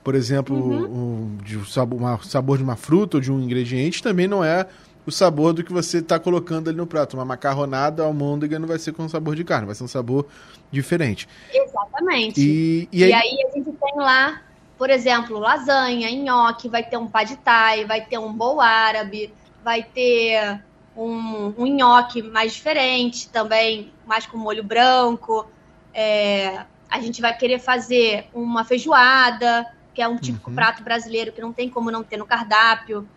Por 0.03 0.15
exemplo, 0.15 0.55
uhum. 0.55 0.85
um, 0.85 1.37
de 1.43 1.57
um 1.57 1.65
sabor, 1.65 1.99
uma, 1.99 2.23
sabor 2.23 2.59
de 2.59 2.65
uma 2.65 2.77
fruta 2.77 3.17
ou 3.17 3.21
de 3.21 3.33
um 3.33 3.41
ingrediente 3.41 4.03
também 4.03 4.29
não 4.29 4.45
é 4.45 4.67
o 5.07 5.11
sabor 5.11 5.53
do 5.53 5.63
que 5.63 5.73
você 5.73 5.99
está 5.99 6.19
colocando 6.19 6.69
ali 6.69 6.77
no 6.77 6.87
prato. 6.87 7.17
Uma 7.17 7.25
macarronada 7.25 8.03
almôndega 8.03 8.59
não 8.59 8.67
vai 8.67 8.79
ser 8.79 8.93
com 8.93 9.09
sabor 9.09 9.35
de 9.35 9.45
carne, 9.45 9.67
vai 9.67 9.75
ser 9.75 9.85
um 9.85 9.89
sabor 9.89 10.27
diferente. 10.71 11.29
Exatamente. 11.53 12.41
E, 12.41 12.89
e, 12.93 13.05
aí... 13.05 13.11
e 13.11 13.15
aí 13.15 13.37
a 13.49 13.57
gente 13.57 13.73
tem 13.73 13.97
lá, 13.97 14.43
por 14.77 14.91
exemplo, 14.91 15.39
lasanha, 15.39 16.11
nhoque, 16.11 16.69
vai 16.69 16.83
ter 16.83 16.97
um 16.97 17.07
pad 17.07 17.37
thai, 17.45 17.85
vai 17.85 18.05
ter 18.05 18.19
um 18.19 18.33
bowl 18.33 18.61
árabe, 18.61 19.33
vai 19.63 19.83
ter 19.83 20.61
um, 20.97 21.55
um 21.57 21.67
nhoque 21.67 22.23
mais 22.23 22.55
diferente 22.55 23.29
também, 23.29 23.93
mais 24.07 24.27
com 24.27 24.37
molho 24.37 24.63
branco. 24.63 25.47
É, 25.93 26.65
a 26.91 27.01
gente 27.01 27.21
vai 27.21 27.37
querer 27.37 27.59
fazer 27.59 28.29
uma 28.33 28.65
feijoada, 28.65 29.67
que 29.93 30.03
é 30.03 30.09
um 30.09 30.17
típico 30.17 30.51
uhum. 30.51 30.57
prato 30.57 30.83
brasileiro 30.83 31.33
que 31.33 31.41
não 31.41 31.53
tem 31.53 31.69
como 31.69 31.91
não 31.91 32.03
ter 32.03 32.17
no 32.17 32.27
cardápio 32.27 33.09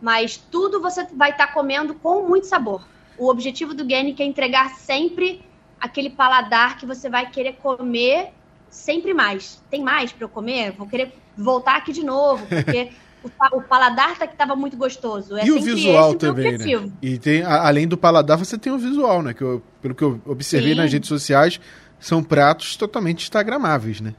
mas 0.00 0.36
tudo 0.36 0.80
você 0.80 1.06
vai 1.14 1.30
estar 1.30 1.48
tá 1.48 1.52
comendo 1.52 1.94
com 1.94 2.26
muito 2.26 2.46
sabor. 2.46 2.86
O 3.18 3.28
objetivo 3.28 3.74
do 3.74 3.88
Genic 3.88 4.22
é 4.22 4.26
entregar 4.26 4.70
sempre 4.76 5.42
aquele 5.80 6.10
paladar 6.10 6.76
que 6.76 6.86
você 6.86 7.08
vai 7.08 7.30
querer 7.30 7.54
comer 7.54 8.32
sempre 8.68 9.14
mais. 9.14 9.62
Tem 9.70 9.82
mais 9.82 10.12
para 10.12 10.24
eu 10.24 10.28
comer? 10.28 10.72
Vou 10.72 10.86
querer 10.86 11.14
voltar 11.36 11.76
aqui 11.76 11.92
de 11.92 12.04
novo, 12.04 12.46
porque 12.46 12.92
o, 13.52 13.62
paladar 13.62 14.18
tá 14.18 14.26
que 14.26 14.34
estava 14.34 14.56
muito 14.56 14.76
gostoso. 14.76 15.36
É 15.36 15.46
e 15.46 15.52
o 15.52 15.60
visual 15.60 16.14
também, 16.14 16.58
né? 16.58 16.90
E 17.02 17.18
tem, 17.18 17.42
além 17.42 17.86
do 17.86 17.96
paladar, 17.96 18.38
você 18.38 18.58
tem 18.58 18.72
o 18.72 18.78
visual, 18.78 19.22
né? 19.22 19.34
Que 19.34 19.42
eu, 19.42 19.62
pelo 19.80 19.94
que 19.94 20.02
eu 20.02 20.20
observei 20.26 20.72
Sim. 20.72 20.80
nas 20.80 20.92
redes 20.92 21.08
sociais, 21.08 21.60
são 21.98 22.22
pratos 22.22 22.76
totalmente 22.76 23.22
instagramáveis, 23.22 24.00
né? 24.00 24.14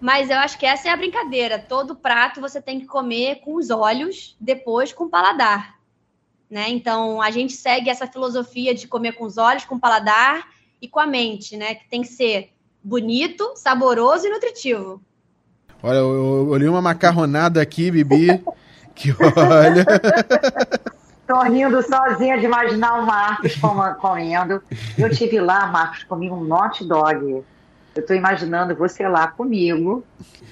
Mas 0.00 0.30
eu 0.30 0.36
acho 0.38 0.58
que 0.58 0.66
essa 0.66 0.88
é 0.88 0.92
a 0.92 0.96
brincadeira. 0.96 1.58
Todo 1.58 1.96
prato 1.96 2.40
você 2.40 2.60
tem 2.60 2.80
que 2.80 2.86
comer 2.86 3.36
com 3.36 3.54
os 3.54 3.70
olhos, 3.70 4.36
depois 4.38 4.92
com 4.92 5.04
o 5.04 5.08
paladar. 5.08 5.76
Né? 6.48 6.68
Então, 6.68 7.20
a 7.20 7.30
gente 7.30 7.54
segue 7.54 7.90
essa 7.90 8.06
filosofia 8.06 8.74
de 8.74 8.86
comer 8.86 9.12
com 9.12 9.24
os 9.24 9.36
olhos, 9.36 9.64
com 9.64 9.74
o 9.74 9.80
paladar 9.80 10.48
e 10.80 10.86
com 10.86 11.00
a 11.00 11.06
mente, 11.06 11.56
né? 11.56 11.74
Que 11.74 11.88
tem 11.88 12.02
que 12.02 12.08
ser 12.08 12.52
bonito, 12.82 13.52
saboroso 13.56 14.26
e 14.26 14.30
nutritivo. 14.30 15.02
Olha, 15.82 15.98
eu 15.98 16.48
olhei 16.48 16.68
uma 16.68 16.82
macarronada 16.82 17.60
aqui, 17.60 17.90
Bibi, 17.90 18.42
que 18.94 19.14
olha... 19.36 19.84
Tô 21.26 21.40
rindo 21.40 21.82
sozinha 21.82 22.38
de 22.38 22.44
imaginar 22.44 23.00
o 23.00 23.06
Marcos 23.06 23.56
comendo. 23.98 24.62
Eu 24.96 25.10
tive 25.10 25.40
lá, 25.40 25.66
Marcos, 25.66 26.04
comi 26.04 26.30
um 26.30 26.52
hot 26.52 26.84
dog 26.86 27.44
eu 27.96 28.02
estou 28.02 28.14
imaginando 28.14 28.74
você 28.74 29.08
lá 29.08 29.28
comigo, 29.28 30.04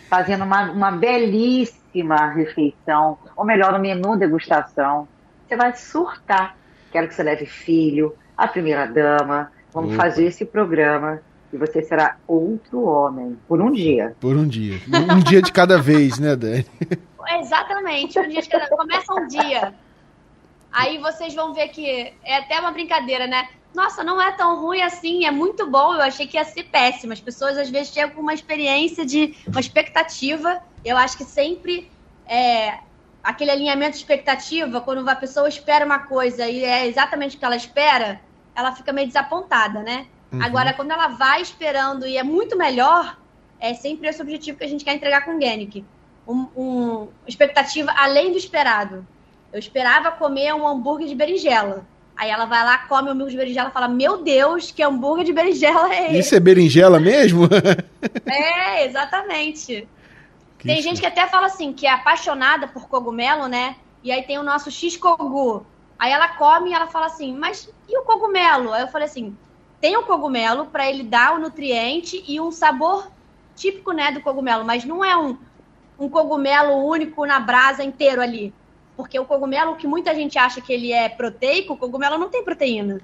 fazendo 0.08 0.44
uma, 0.44 0.70
uma 0.70 0.90
belíssima 0.90 2.26
refeição, 2.30 3.18
ou 3.36 3.44
melhor, 3.44 3.74
um 3.74 3.78
menu 3.78 4.16
degustação. 4.16 5.06
Você 5.46 5.56
vai 5.56 5.76
surtar. 5.76 6.56
Quero 6.90 7.06
que 7.08 7.14
você 7.14 7.22
leve 7.22 7.44
filho, 7.44 8.14
a 8.36 8.48
primeira 8.48 8.86
dama. 8.86 9.52
Vamos 9.72 9.94
Opa. 9.94 10.04
fazer 10.04 10.24
esse 10.24 10.44
programa 10.44 11.20
e 11.54 11.56
você 11.56 11.82
será 11.82 12.16
outro 12.26 12.82
homem 12.82 13.38
por 13.46 13.60
um 13.60 13.70
dia. 13.70 14.16
Por 14.20 14.36
um 14.36 14.46
dia. 14.46 14.80
Um 14.88 15.20
dia 15.20 15.40
de 15.40 15.52
cada 15.52 15.80
vez, 15.80 16.18
né, 16.18 16.34
Dani? 16.34 16.66
Exatamente, 17.40 18.18
um 18.18 18.28
dia 18.28 18.42
de 18.42 18.48
cada 18.48 18.68
Começa 18.68 19.14
um 19.14 19.26
dia. 19.26 19.72
Aí 20.72 20.98
vocês 20.98 21.34
vão 21.34 21.54
ver 21.54 21.68
que 21.68 22.12
é 22.24 22.38
até 22.38 22.58
uma 22.58 22.72
brincadeira, 22.72 23.26
né? 23.26 23.48
nossa, 23.74 24.04
não 24.04 24.22
é 24.22 24.30
tão 24.32 24.60
ruim 24.60 24.80
assim, 24.82 25.24
é 25.24 25.30
muito 25.30 25.68
bom. 25.68 25.94
Eu 25.94 26.02
achei 26.02 26.26
que 26.26 26.36
ia 26.36 26.44
ser 26.44 26.64
péssimo. 26.64 27.12
As 27.12 27.20
pessoas 27.20 27.58
às 27.58 27.68
vezes 27.68 27.92
chegam 27.92 28.14
com 28.14 28.22
uma 28.22 28.32
experiência 28.32 29.04
de 29.04 29.34
uma 29.48 29.60
expectativa. 29.60 30.60
Eu 30.84 30.96
acho 30.96 31.16
que 31.18 31.24
sempre 31.24 31.90
é, 32.26 32.78
aquele 33.22 33.50
alinhamento 33.50 33.92
de 33.92 33.98
expectativa, 33.98 34.80
quando 34.80 35.06
a 35.08 35.16
pessoa 35.16 35.48
espera 35.48 35.84
uma 35.84 35.98
coisa 36.00 36.46
e 36.48 36.64
é 36.64 36.86
exatamente 36.86 37.36
o 37.36 37.38
que 37.38 37.44
ela 37.44 37.56
espera, 37.56 38.20
ela 38.54 38.72
fica 38.72 38.92
meio 38.92 39.08
desapontada, 39.08 39.82
né? 39.82 40.06
Uhum. 40.34 40.42
Agora, 40.42 40.72
quando 40.72 40.90
ela 40.90 41.08
vai 41.08 41.40
esperando 41.40 42.06
e 42.06 42.16
é 42.16 42.22
muito 42.22 42.56
melhor, 42.56 43.16
é 43.60 43.72
sempre 43.74 44.08
esse 44.08 44.20
objetivo 44.20 44.58
que 44.58 44.64
a 44.64 44.68
gente 44.68 44.84
quer 44.84 44.94
entregar 44.94 45.24
com 45.24 45.36
o 45.36 45.40
Genic. 45.40 45.84
Um, 46.26 46.46
um, 46.56 47.08
expectativa 47.26 47.92
além 47.96 48.32
do 48.32 48.38
esperado. 48.38 49.06
Eu 49.52 49.58
esperava 49.58 50.10
comer 50.10 50.54
um 50.54 50.66
hambúrguer 50.66 51.06
de 51.06 51.14
berinjela. 51.14 51.86
Aí 52.16 52.30
ela 52.30 52.46
vai 52.46 52.64
lá, 52.64 52.78
come 52.78 53.08
o 53.08 53.12
hambúrguer 53.12 53.32
de 53.32 53.36
berinjela 53.36 53.68
e 53.68 53.72
fala: 53.72 53.88
Meu 53.88 54.22
Deus, 54.22 54.70
que 54.70 54.82
hambúrguer 54.82 55.24
de 55.24 55.32
berinjela 55.32 55.94
é 55.94 56.06
esse? 56.06 56.18
Isso 56.18 56.34
é 56.34 56.40
berinjela 56.40 56.98
mesmo? 56.98 57.48
é, 58.26 58.86
exatamente. 58.86 59.86
Que 60.58 60.66
tem 60.66 60.78
isso? 60.78 60.88
gente 60.88 61.00
que 61.00 61.06
até 61.06 61.26
fala 61.26 61.46
assim, 61.46 61.72
que 61.72 61.86
é 61.86 61.90
apaixonada 61.90 62.66
por 62.68 62.88
cogumelo, 62.88 63.46
né? 63.46 63.76
E 64.02 64.10
aí 64.10 64.22
tem 64.22 64.38
o 64.38 64.42
nosso 64.42 64.70
X-Cogu. 64.70 65.66
Aí 65.98 66.12
ela 66.12 66.28
come 66.28 66.70
e 66.70 66.74
ela 66.74 66.86
fala 66.86 67.06
assim: 67.06 67.34
Mas 67.34 67.68
e 67.88 67.98
o 67.98 68.02
cogumelo? 68.02 68.72
Aí 68.72 68.82
eu 68.82 68.88
falei 68.88 69.06
assim: 69.06 69.36
tem 69.80 69.96
o 69.96 70.04
cogumelo 70.04 70.66
para 70.66 70.88
ele 70.88 71.02
dar 71.02 71.34
o 71.34 71.38
nutriente 71.38 72.24
e 72.26 72.40
um 72.40 72.50
sabor 72.50 73.10
típico, 73.54 73.92
né, 73.92 74.10
do 74.12 74.20
cogumelo, 74.20 74.64
mas 74.64 74.84
não 74.84 75.04
é 75.04 75.16
um, 75.16 75.36
um 75.98 76.08
cogumelo 76.08 76.84
único 76.84 77.24
na 77.24 77.38
brasa 77.38 77.84
inteiro 77.84 78.20
ali. 78.20 78.52
Porque 78.96 79.18
o 79.18 79.24
cogumelo, 79.24 79.76
que 79.76 79.86
muita 79.86 80.14
gente 80.14 80.38
acha 80.38 80.60
que 80.60 80.72
ele 80.72 80.92
é 80.92 81.08
proteico, 81.08 81.74
o 81.74 81.76
cogumelo 81.76 82.18
não 82.18 82.28
tem 82.28 82.44
proteína. 82.44 83.00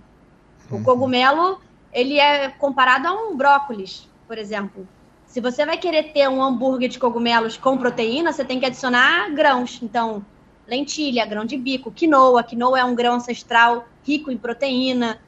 O 0.71 0.77
uhum. 0.77 0.83
cogumelo, 0.83 1.61
ele 1.93 2.19
é 2.19 2.49
comparado 2.49 3.09
a 3.09 3.13
um 3.13 3.37
brócolis, 3.37 4.09
por 4.27 4.39
exemplo. 4.39 4.87
Se 5.27 5.41
você 5.41 5.65
vai 5.65 5.79
querer 5.79 6.13
ter 6.13 6.29
um 6.29 6.43
hambúrguer 6.43 6.89
de 6.89 6.99
cogumelos 6.99 7.57
com 7.57 7.77
proteína, 7.77 8.33
você 8.33 8.45
tem 8.45 8.59
que 8.59 8.67
adicionar 8.67 9.31
grãos. 9.31 9.81
Então, 9.83 10.25
lentilha, 10.67 11.27
grão 11.27 11.45
de 11.45 11.57
bico, 11.57 11.91
quinoa. 11.91 12.43
Quinoa 12.43 12.81
é 12.81 12.85
um 12.85 12.95
grão 12.95 13.15
ancestral 13.15 13.87
rico 14.05 14.31
em 14.31 14.37
proteína. 14.37 15.21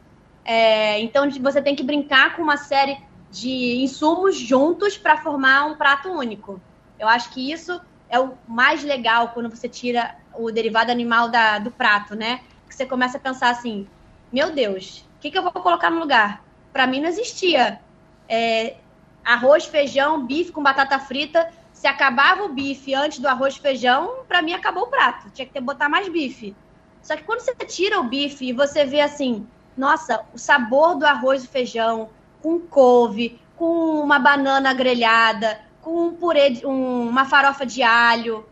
É, 0.45 1.01
então, 1.01 1.31
você 1.31 1.63
tem 1.63 1.77
que 1.77 1.83
brincar 1.83 2.37
com 2.37 2.43
uma 2.43 2.57
série 2.57 2.99
de 3.31 3.83
insumos 3.83 4.37
juntos 4.37 4.97
para 4.99 5.17
formar 5.17 5.67
um 5.67 5.77
prato 5.77 6.11
único. 6.11 6.61
Eu 6.99 7.09
acho 7.09 7.31
que 7.31 7.51
isso 7.53 7.81
é 8.09 8.19
o 8.19 8.35
mais 8.47 8.83
legal 8.83 9.29
quando 9.29 9.49
você 9.49 9.69
tira 9.69 10.15
o 10.35 10.51
derivado 10.51 10.91
animal 10.91 11.29
da, 11.29 11.59
do 11.59 11.71
prato, 11.71 12.15
né? 12.15 12.41
Que 12.69 12.75
você 12.75 12.85
começa 12.85 13.17
a 13.17 13.21
pensar 13.21 13.51
assim: 13.51 13.87
meu 14.33 14.53
Deus, 14.53 15.07
o 15.17 15.21
que, 15.21 15.31
que 15.31 15.39
eu 15.39 15.43
vou 15.43 15.53
colocar 15.53 15.91
no 15.91 16.01
lugar? 16.01 16.45
Para 16.73 16.87
mim 16.87 17.01
não 17.01 17.09
existia 17.09 17.81
é, 18.29 18.77
arroz, 19.25 19.65
feijão, 19.65 20.27
bife 20.27 20.53
com 20.53 20.63
batata 20.63 20.99
frita 20.99 21.51
se 21.83 21.89
acabava 21.89 22.45
o 22.45 22.49
bife 22.49 22.95
antes 22.95 23.19
do 23.19 23.27
arroz 23.27 23.57
feijão, 23.57 24.25
para 24.29 24.41
mim 24.41 24.53
acabou 24.53 24.85
o 24.85 24.87
prato. 24.87 25.29
Tinha 25.31 25.45
que 25.45 25.53
ter 25.53 25.61
botar 25.61 25.89
mais 25.89 26.09
bife. 26.09 26.55
Só 27.03 27.17
que 27.17 27.25
quando 27.25 27.41
você 27.41 27.53
tira 27.67 27.99
o 27.99 28.05
bife 28.05 28.47
e 28.47 28.53
você 28.53 28.85
vê 28.85 29.01
assim, 29.01 29.45
nossa, 29.77 30.25
o 30.35 30.39
sabor 30.39 30.97
do 30.97 31.07
arroz 31.07 31.45
e 31.45 31.49
feijão 31.49 32.11
com 32.43 32.59
couve, 32.61 33.41
com 33.57 34.01
uma 34.01 34.19
banana 34.19 34.75
grelhada, 34.75 35.61
com 35.81 36.09
um 36.09 36.15
purê, 36.15 36.51
de, 36.51 36.67
um, 36.67 37.09
uma 37.09 37.25
farofa 37.25 37.65
de 37.65 37.83
alho, 37.83 38.47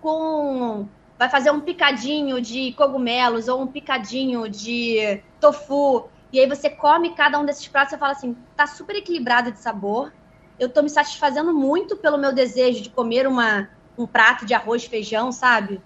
com 0.00 0.88
vai 1.18 1.28
fazer 1.28 1.50
um 1.50 1.60
picadinho 1.60 2.40
de 2.40 2.72
cogumelos 2.72 3.46
ou 3.46 3.60
um 3.60 3.66
picadinho 3.66 4.48
de 4.48 5.22
tofu, 5.38 6.08
e 6.32 6.40
aí 6.40 6.48
você 6.48 6.70
come 6.70 7.14
cada 7.14 7.38
um 7.38 7.44
desses 7.44 7.66
pratos 7.68 7.92
e 7.92 7.98
fala 7.98 8.12
assim, 8.12 8.36
tá 8.56 8.66
super 8.66 8.96
equilibrado 8.96 9.50
de 9.50 9.58
sabor. 9.58 10.12
Eu 10.58 10.68
tô 10.68 10.82
me 10.82 10.88
satisfazendo 10.88 11.52
muito 11.52 11.96
pelo 11.96 12.16
meu 12.16 12.32
desejo 12.32 12.82
de 12.82 12.88
comer 12.88 13.26
uma, 13.26 13.68
um 13.98 14.06
prato 14.06 14.46
de 14.46 14.54
arroz 14.54 14.84
e 14.84 14.88
feijão, 14.88 15.32
sabe? 15.32 15.80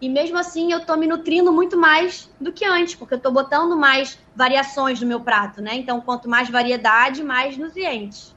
E 0.00 0.08
mesmo 0.08 0.38
assim 0.38 0.72
eu 0.72 0.80
tô 0.80 0.96
me 0.96 1.06
nutrindo 1.06 1.52
muito 1.52 1.76
mais 1.76 2.30
do 2.40 2.52
que 2.52 2.64
antes, 2.64 2.94
porque 2.94 3.14
eu 3.14 3.18
tô 3.18 3.30
botando 3.30 3.76
mais 3.76 4.18
variações 4.34 5.00
no 5.00 5.06
meu 5.06 5.20
prato, 5.20 5.60
né? 5.60 5.74
Então, 5.74 6.00
quanto 6.00 6.28
mais 6.28 6.48
variedade, 6.48 7.22
mais 7.22 7.58
nutrientes. 7.58 8.34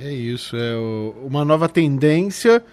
É 0.00 0.10
isso, 0.10 0.56
é 0.56 0.74
uma 1.22 1.44
nova 1.44 1.68
tendência, 1.68 2.64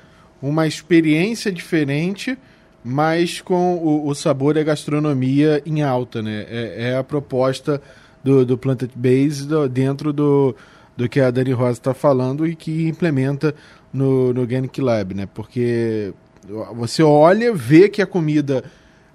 uma 0.41 0.65
experiência 0.65 1.51
diferente, 1.51 2.37
mas 2.83 3.41
com 3.41 3.75
o, 3.75 4.07
o 4.07 4.15
sabor 4.15 4.55
e 4.55 4.61
a 4.61 4.63
gastronomia 4.63 5.61
em 5.65 5.81
alta, 5.83 6.21
né? 6.21 6.45
É, 6.49 6.91
é 6.91 6.97
a 6.97 7.03
proposta 7.03 7.81
do, 8.23 8.45
do 8.45 8.57
Planted 8.57 8.93
Base 8.95 9.45
do, 9.45 9.67
dentro 9.67 10.13
do, 10.13 10.55
do 10.95 11.09
que 11.09 11.19
a 11.19 11.29
Dani 11.29 11.51
Rosa 11.51 11.73
está 11.73 11.93
falando 11.93 12.47
e 12.47 12.55
que 12.55 12.87
implementa 12.87 13.53
no, 13.91 14.33
no 14.33 14.39
Organic 14.39 14.79
Lab, 14.79 15.13
né? 15.13 15.27
Porque 15.33 16.13
você 16.73 17.01
olha, 17.03 17.53
vê 17.53 17.87
que 17.89 18.01
a 18.01 18.07
comida 18.07 18.63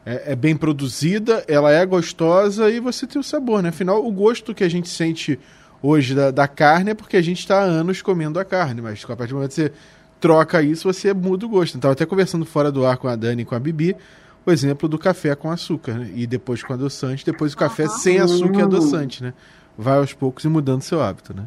é, 0.05 0.33
é, 0.33 0.37
bem 0.37 0.57
produzida, 0.57 1.45
ela 1.49 1.71
é 1.71 1.85
gostosa 1.85 2.71
e 2.71 2.81
você 2.81 3.07
tem 3.07 3.21
o 3.21 3.25
sabor, 3.25 3.63
né? 3.63 3.71
Afinal, 3.71 4.07
o 4.07 4.13
gosto 4.13 4.55
que 4.55 4.65
a 4.65 4.69
gente 4.69 4.89
sente 4.89 5.39
hoje 5.83 6.15
da, 6.15 6.31
da 6.31 6.49
carne 6.49 6.91
é 6.91 6.95
porque 6.95 7.17
a 7.17 7.23
gente 7.23 7.41
está 7.41 7.61
há 7.61 7.65
anos 7.65 8.01
comendo 8.03 8.39
a 8.39 8.45
carne, 8.45 8.81
mas 8.81 9.05
a 9.05 9.17
partir 9.17 9.31
do 9.31 9.37
momento 9.37 9.51
que 9.51 9.55
você 9.57 9.73
troca 10.21 10.63
isso, 10.63 10.91
você 10.91 11.13
muda 11.13 11.45
o 11.45 11.49
gosto. 11.49 11.77
Então, 11.77 11.91
até 11.91 12.07
conversando 12.07 12.47
fora 12.47 12.73
do 12.73 12.87
ar 12.87 12.97
com 12.97 13.09
a 13.09 13.17
Dani 13.17 13.43
e 13.43 13.45
com 13.45 13.55
a 13.55 13.59
Bibi, 13.59 13.97
o 14.45 14.53
exemplo 14.53 14.89
do 14.89 14.99
café 14.99 15.35
com 15.35 15.51
açúcar, 15.51 15.95
né? 15.95 16.11
E 16.15 16.27
depois 16.27 16.63
com 16.63 16.73
adoçante, 16.73 17.27
depois 17.27 17.53
o 17.53 17.57
café 17.57 17.85
uhum. 17.85 17.91
sem 17.91 18.19
açúcar 18.19 18.61
e 18.61 18.63
adoçante, 18.63 19.23
né? 19.23 19.35
Vai 19.77 19.99
aos 19.99 20.13
poucos 20.13 20.45
e 20.45 20.49
mudando 20.49 20.83
seu 20.83 21.03
hábito, 21.03 21.35
né? 21.35 21.45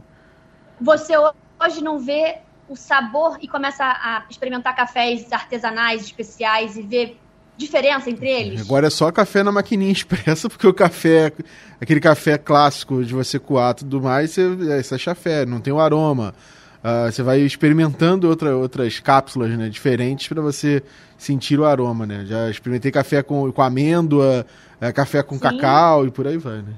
Você 0.81 1.13
hoje 1.17 1.81
não 1.81 1.97
vê 1.97 2.39
o 2.69 2.75
sabor 2.75 3.37
e 3.41 3.47
começa 3.47 3.83
a 3.83 4.23
experimentar 4.29 4.75
cafés 4.75 5.31
artesanais, 5.31 6.03
especiais 6.03 6.77
e 6.77 6.83
ver 6.83 7.19
diferença 7.57 8.09
entre 8.09 8.29
eles? 8.29 8.61
Agora 8.61 8.87
é 8.87 8.89
só 8.89 9.11
café 9.11 9.43
na 9.43 9.51
maquininha 9.51 9.91
expressa, 9.93 10.47
porque 10.47 10.67
o 10.67 10.73
café, 10.73 11.33
aquele 11.81 11.99
café 11.99 12.37
clássico 12.37 13.03
de 13.03 13.13
você 13.13 13.37
coar 13.37 13.73
tudo 13.73 14.01
mais, 14.01 14.31
você, 14.31 14.57
é, 14.69 14.81
você 14.81 14.95
acha 14.95 15.15
fé, 15.15 15.45
não 15.45 15.59
tem 15.59 15.73
o 15.73 15.79
aroma. 15.79 16.33
Uh, 16.81 17.11
você 17.11 17.21
vai 17.21 17.41
experimentando 17.41 18.29
outra, 18.29 18.55
outras 18.55 19.01
cápsulas 19.01 19.51
né, 19.51 19.67
diferentes 19.67 20.29
para 20.29 20.41
você 20.41 20.81
sentir 21.17 21.59
o 21.59 21.65
aroma, 21.65 22.05
né? 22.05 22.23
Já 22.25 22.49
experimentei 22.49 22.89
café 22.89 23.21
com, 23.21 23.51
com 23.51 23.61
amêndoa, 23.61 24.45
é, 24.79 24.89
café 24.93 25.21
com 25.21 25.35
Sim. 25.35 25.41
cacau 25.41 26.07
e 26.07 26.11
por 26.11 26.25
aí 26.25 26.37
vai, 26.37 26.59
né? 26.59 26.73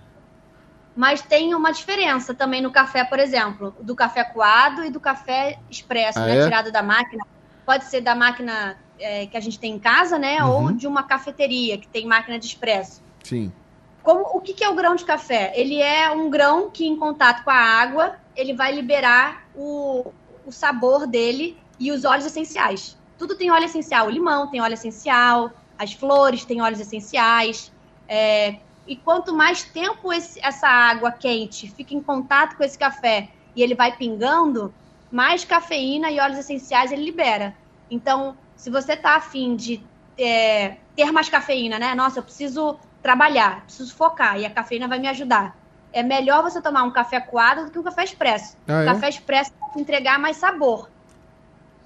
Mas 0.96 1.22
tem 1.22 1.56
uma 1.56 1.72
diferença 1.72 2.34
também 2.34 2.62
no 2.62 2.72
café, 2.72 3.04
por 3.04 3.20
exemplo, 3.20 3.74
do 3.80 3.96
café 3.96 4.24
coado 4.24 4.84
e 4.84 4.90
do 4.90 5.00
café 5.00 5.58
expresso, 5.70 6.20
ah, 6.20 6.26
né? 6.26 6.38
É? 6.38 6.44
Tirado 6.44 6.72
da 6.72 6.84
máquina. 6.84 7.26
Pode 7.66 7.86
ser 7.86 8.02
da 8.02 8.14
máquina 8.14 8.78
é, 9.00 9.26
que 9.26 9.38
a 9.38 9.40
gente 9.40 9.58
tem 9.58 9.74
em 9.74 9.80
casa, 9.80 10.20
né? 10.20 10.44
Uhum. 10.44 10.52
Ou 10.52 10.72
de 10.74 10.88
uma 10.88 11.04
cafeteria 11.04 11.78
que 11.78 11.88
tem 11.88 12.06
máquina 12.06 12.38
de 12.38 12.46
expresso. 12.46 13.02
Sim. 13.24 13.52
Como, 14.04 14.22
o 14.36 14.42
que, 14.42 14.54
que 14.54 14.64
é 14.64 14.70
o 14.70 14.76
grão 14.76 14.96
de 14.96 15.06
café? 15.06 15.54
Ele 15.56 15.80
é 15.80 16.10
um 16.12 16.30
grão 16.30 16.70
que, 16.70 16.86
em 16.86 16.96
contato 16.96 17.44
com 17.44 17.52
a 17.52 17.56
água, 17.56 18.16
ele 18.36 18.54
vai 18.54 18.74
liberar 18.74 19.46
o, 19.56 20.12
o 20.46 20.52
sabor 20.52 21.08
dele 21.08 21.58
e 21.80 21.92
os 21.92 22.04
óleos 22.04 22.26
essenciais. 22.26 22.98
Tudo 23.18 23.36
tem 23.36 23.52
óleo 23.52 23.66
essencial. 23.66 24.08
O 24.08 24.10
limão 24.10 24.48
tem 24.48 24.60
óleo 24.60 24.74
essencial, 24.74 25.52
as 25.78 25.94
flores 25.94 26.44
têm 26.44 26.62
óleos 26.62 26.80
essenciais. 26.80 27.72
É, 28.10 28.58
e 28.88 28.96
quanto 28.96 29.34
mais 29.34 29.64
tempo 29.64 30.12
esse, 30.12 30.40
essa 30.44 30.68
água 30.68 31.12
quente 31.12 31.70
fica 31.72 31.94
em 31.94 32.02
contato 32.02 32.56
com 32.58 32.64
esse 32.64 32.78
café 32.78 33.30
e 33.56 33.62
ele 33.62 33.76
vai 33.76 33.96
pingando, 33.96 34.74
mais 35.12 35.44
cafeína 35.44 36.10
e 36.10 36.20
óleos 36.20 36.40
essenciais 36.40 36.92
ele 36.92 37.04
libera. 37.04 37.56
Então, 37.90 38.36
se 38.56 38.70
você 38.70 38.94
está 38.94 39.16
afim 39.16 39.56
de 39.56 39.84
é, 40.18 40.78
ter 40.96 41.12
mais 41.12 41.30
cafeína, 41.30 41.78
né? 41.78 41.94
Nossa, 41.94 42.20
eu 42.20 42.24
preciso 42.24 42.78
trabalhar, 43.02 43.64
preciso 43.66 43.94
focar 43.96 44.40
e 44.40 44.46
a 44.46 44.50
cafeína 44.50 44.88
vai 44.88 45.00
me 45.00 45.08
ajudar. 45.08 45.56
É 45.94 46.02
melhor 46.02 46.42
você 46.42 46.62
tomar 46.62 46.84
um 46.84 46.92
café 46.92 47.20
coado 47.20 47.66
do 47.66 47.72
que 47.72 47.78
um 47.78 47.84
café 47.84 48.04
expresso. 48.04 48.56
Ah, 48.68 48.84
é? 48.84 48.86
café 48.86 49.10
expresso 49.10 49.52
vai 49.60 49.82
entregar 49.82 50.18
mais 50.18 50.38
sabor. 50.38 50.90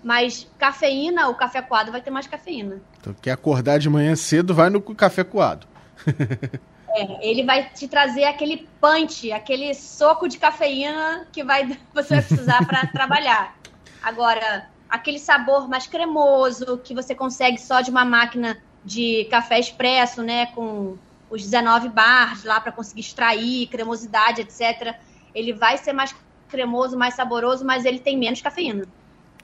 Mas 0.04 0.48
cafeína, 0.60 1.30
o 1.30 1.36
café 1.36 1.64
coado 1.64 1.92
vai 1.92 2.00
ter 2.00 2.12
mais 2.12 2.28
cafeína. 2.28 2.80
Então, 3.00 3.16
quer 3.20 3.32
acordar 3.32 3.80
de 3.80 3.90
manhã 3.90 4.16
cedo, 4.16 4.54
vai 4.54 4.70
no 4.70 4.80
café 4.80 5.24
coado. 5.24 5.66
É, 6.96 7.30
ele 7.30 7.44
vai 7.44 7.70
te 7.70 7.90
trazer 7.90 8.24
aquele 8.24 8.66
punch, 8.80 9.30
aquele 9.30 9.74
soco 9.74 10.30
de 10.30 10.38
cafeína 10.38 11.28
que 11.30 11.44
vai, 11.44 11.68
você 11.94 12.16
vai 12.16 12.24
precisar 12.24 12.66
para 12.66 12.88
trabalhar. 12.88 13.54
Agora, 14.02 14.70
aquele 14.90 15.20
sabor 15.20 15.68
mais 15.68 15.86
cremoso 15.88 16.78
que 16.78 16.94
você 16.94 17.14
consegue 17.14 17.60
só 17.60 17.82
de 17.82 17.92
uma 17.92 18.06
máquina 18.06 18.58
de 18.84 19.26
café 19.26 19.60
expresso, 19.60 20.24
né, 20.24 20.46
com 20.48 20.98
os 21.30 21.44
19 21.44 21.90
bars 21.90 22.46
lá 22.46 22.62
para 22.62 22.72
conseguir 22.72 23.02
extrair 23.02 23.68
cremosidade, 23.68 24.40
etc. 24.42 24.96
Ele 25.34 25.52
vai 25.52 25.78
ser 25.78 25.92
mais 25.92 26.16
cremoso, 26.48 26.98
mais 26.98 27.14
saboroso, 27.16 27.66
mas 27.66 27.84
ele 27.84 28.00
tem 28.00 28.18
menos 28.18 28.42
cafeína. 28.42 28.86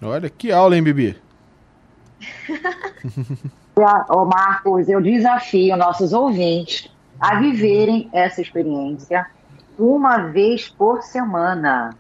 Olha 0.02 0.30
que 0.30 0.54
aula, 0.54 0.78
hein, 0.78 0.84
Bibi? 0.84 1.22
Ô 4.08 4.26
Marcos, 4.26 4.88
eu 4.88 5.02
desafio 5.02 5.76
nossos 5.76 6.14
ouvintes 6.14 6.90
a 7.22 7.36
viverem 7.36 8.10
essa 8.12 8.42
experiência 8.42 9.28
uma 9.78 10.18
vez 10.18 10.68
por 10.68 11.04
semana. 11.04 11.92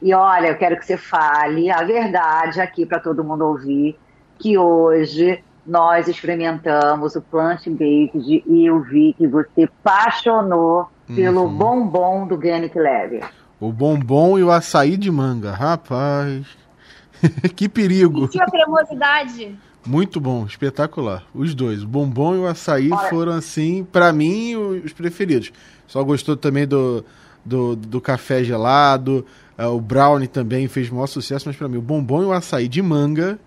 E 0.00 0.14
olha, 0.14 0.46
eu 0.46 0.56
quero 0.56 0.78
que 0.78 0.86
você 0.86 0.96
fale 0.96 1.68
a 1.68 1.82
verdade 1.82 2.60
aqui 2.60 2.86
para 2.86 3.00
todo 3.00 3.24
mundo 3.24 3.44
ouvir, 3.44 3.98
que 4.38 4.56
hoje 4.56 5.42
nós 5.66 6.06
experimentamos 6.06 7.16
o 7.16 7.20
Plant 7.20 7.66
Baked 7.66 8.44
e 8.46 8.66
eu 8.66 8.80
vi 8.80 9.12
que 9.18 9.26
você 9.26 9.64
apaixonou 9.64 10.88
pelo 11.14 11.42
uhum. 11.42 11.56
bombom 11.56 12.26
do 12.26 12.38
Ganic 12.38 12.78
Leve. 12.78 13.20
O 13.60 13.72
bombom 13.72 14.38
e 14.38 14.44
o 14.44 14.52
açaí 14.52 14.96
de 14.96 15.10
manga, 15.10 15.50
rapaz. 15.50 16.46
que 17.56 17.68
perigo. 17.68 18.22
Sentiu 18.22 18.42
a 18.42 18.46
cremosidade. 18.46 19.58
Muito 19.86 20.20
bom, 20.20 20.44
espetacular. 20.44 21.24
Os 21.34 21.54
dois, 21.54 21.82
o 21.82 21.86
bombom 21.86 22.34
e 22.34 22.38
o 22.38 22.46
açaí 22.46 22.90
Olha. 22.92 23.08
foram 23.08 23.32
assim, 23.32 23.84
para 23.84 24.12
mim, 24.12 24.54
os 24.56 24.92
preferidos. 24.92 25.52
Só 25.86 26.02
gostou 26.04 26.36
também 26.36 26.66
do, 26.66 27.04
do, 27.44 27.74
do 27.74 28.00
café 28.00 28.44
gelado, 28.44 29.24
uh, 29.58 29.66
o 29.66 29.80
brownie 29.80 30.28
também 30.28 30.68
fez 30.68 30.90
o 30.90 30.94
maior 30.94 31.06
sucesso, 31.06 31.48
mas 31.48 31.56
para 31.56 31.68
mim 31.68 31.78
o 31.78 31.82
bombom 31.82 32.22
e 32.22 32.26
o 32.26 32.32
açaí 32.32 32.68
de 32.68 32.82
manga, 32.82 33.38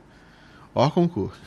ó 0.74 0.90
concurso. 0.90 1.40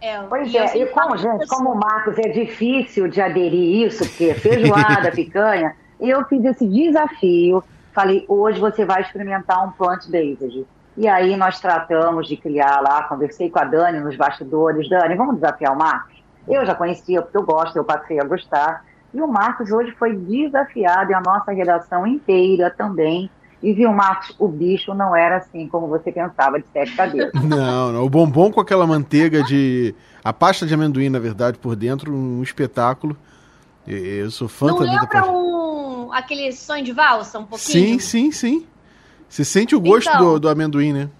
É, 0.00 0.20
pois 0.28 0.54
é, 0.54 0.76
e 0.76 0.86
como, 0.86 1.16
gente, 1.16 1.46
como 1.46 1.70
o 1.70 1.78
Marcos 1.78 2.18
é 2.18 2.28
difícil 2.28 3.08
de 3.08 3.22
aderir 3.22 3.86
isso, 3.86 4.04
porque 4.04 4.24
é 4.24 4.34
feijoada, 4.34 5.10
picanha, 5.12 5.74
eu 5.98 6.22
fiz 6.26 6.44
esse 6.44 6.66
desafio, 6.66 7.64
falei, 7.92 8.24
hoje 8.28 8.60
você 8.60 8.84
vai 8.84 9.00
experimentar 9.00 9.66
um 9.66 9.70
plant-based. 9.70 10.66
E 10.96 11.08
aí 11.08 11.36
nós 11.36 11.60
tratamos 11.60 12.28
de 12.28 12.36
criar 12.36 12.80
lá, 12.80 13.02
conversei 13.04 13.50
com 13.50 13.58
a 13.58 13.64
Dani 13.64 14.00
nos 14.00 14.16
bastidores, 14.16 14.88
Dani, 14.88 15.16
vamos 15.16 15.36
desafiar 15.36 15.72
o 15.72 15.78
Marcos? 15.78 16.22
Eu 16.46 16.64
já 16.64 16.74
conhecia, 16.74 17.20
porque 17.20 17.36
eu 17.36 17.42
gosto, 17.42 17.76
eu 17.76 17.84
passei 17.84 18.20
a 18.20 18.24
gostar. 18.24 18.84
E 19.12 19.20
o 19.20 19.26
Marcos 19.26 19.70
hoje 19.72 19.92
foi 19.92 20.14
desafiado 20.14 21.10
e 21.10 21.14
a 21.14 21.20
nossa 21.20 21.52
redação 21.52 22.06
inteira 22.06 22.70
também. 22.70 23.30
E 23.62 23.72
viu, 23.72 23.90
Marcos, 23.92 24.36
o 24.38 24.46
bicho 24.46 24.92
não 24.92 25.16
era 25.16 25.38
assim 25.38 25.66
como 25.68 25.88
você 25.88 26.12
pensava, 26.12 26.60
de 26.60 26.66
sete 26.70 26.94
cabeças. 26.94 27.32
Não, 27.42 27.92
não. 27.92 28.04
O 28.04 28.10
bombom 28.10 28.52
com 28.52 28.60
aquela 28.60 28.86
manteiga 28.86 29.42
de. 29.42 29.94
A 30.22 30.34
pasta 30.34 30.66
de 30.66 30.74
amendoim, 30.74 31.08
na 31.08 31.18
verdade, 31.18 31.56
por 31.56 31.74
dentro, 31.74 32.12
um 32.12 32.42
espetáculo. 32.42 33.16
Eu 33.86 34.30
sou 34.30 34.48
fã 34.48 34.66
não 34.66 34.76
também 34.78 34.98
lembra 34.98 35.30
um... 35.30 36.12
aquele 36.12 36.52
sonho 36.52 36.84
de 36.84 36.92
valsa, 36.92 37.38
um 37.38 37.44
pouquinho? 37.44 37.98
Sim, 37.98 37.98
sim, 37.98 38.32
sim. 38.32 38.66
Você 39.28 39.44
sente 39.44 39.74
o 39.74 39.80
gosto 39.80 40.08
então, 40.08 40.34
do, 40.34 40.40
do, 40.40 40.48
amendoim, 40.48 40.92
né? 40.92 41.10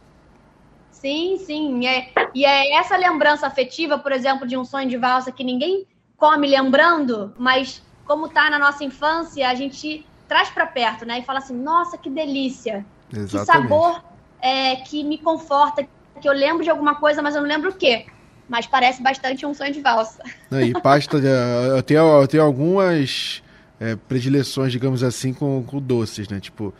Sim, 0.90 1.38
sim. 1.38 1.86
É, 1.86 2.10
e 2.34 2.44
é 2.44 2.74
essa 2.74 2.96
lembrança 2.96 3.46
afetiva, 3.46 3.98
por 3.98 4.12
exemplo, 4.12 4.46
de 4.46 4.56
um 4.56 4.64
sonho 4.64 4.88
de 4.88 4.96
valsa 4.96 5.32
que 5.32 5.44
ninguém 5.44 5.86
come 6.16 6.48
lembrando, 6.48 7.34
mas 7.36 7.82
como 8.06 8.28
tá 8.28 8.48
na 8.50 8.58
nossa 8.58 8.84
infância, 8.84 9.48
a 9.48 9.54
gente 9.54 10.06
traz 10.28 10.48
para 10.48 10.66
perto, 10.66 11.04
né? 11.04 11.18
E 11.18 11.22
fala 11.22 11.38
assim, 11.38 11.54
nossa, 11.54 11.98
que 11.98 12.08
delícia. 12.08 12.84
Exatamente. 13.12 13.30
Que 13.30 13.46
sabor 13.46 14.04
é, 14.40 14.76
que 14.76 15.02
me 15.02 15.18
conforta, 15.18 15.86
que 16.20 16.28
eu 16.28 16.32
lembro 16.32 16.62
de 16.62 16.70
alguma 16.70 16.94
coisa, 16.94 17.22
mas 17.22 17.34
eu 17.34 17.40
não 17.40 17.48
lembro 17.48 17.70
o 17.70 17.74
quê. 17.74 18.06
Mas 18.48 18.66
parece 18.66 19.02
bastante 19.02 19.46
um 19.46 19.54
sonho 19.54 19.72
de 19.72 19.80
valsa. 19.80 20.22
E 20.52 20.72
pasta, 20.80 21.18
de, 21.18 21.26
eu, 21.26 21.82
tenho, 21.82 22.20
eu 22.20 22.28
tenho 22.28 22.42
algumas 22.42 23.42
é, 23.80 23.96
predileções, 23.96 24.70
digamos 24.70 25.02
assim, 25.02 25.32
com, 25.32 25.62
com 25.64 25.80
doces, 25.80 26.28
né? 26.28 26.40
Tipo, 26.40 26.74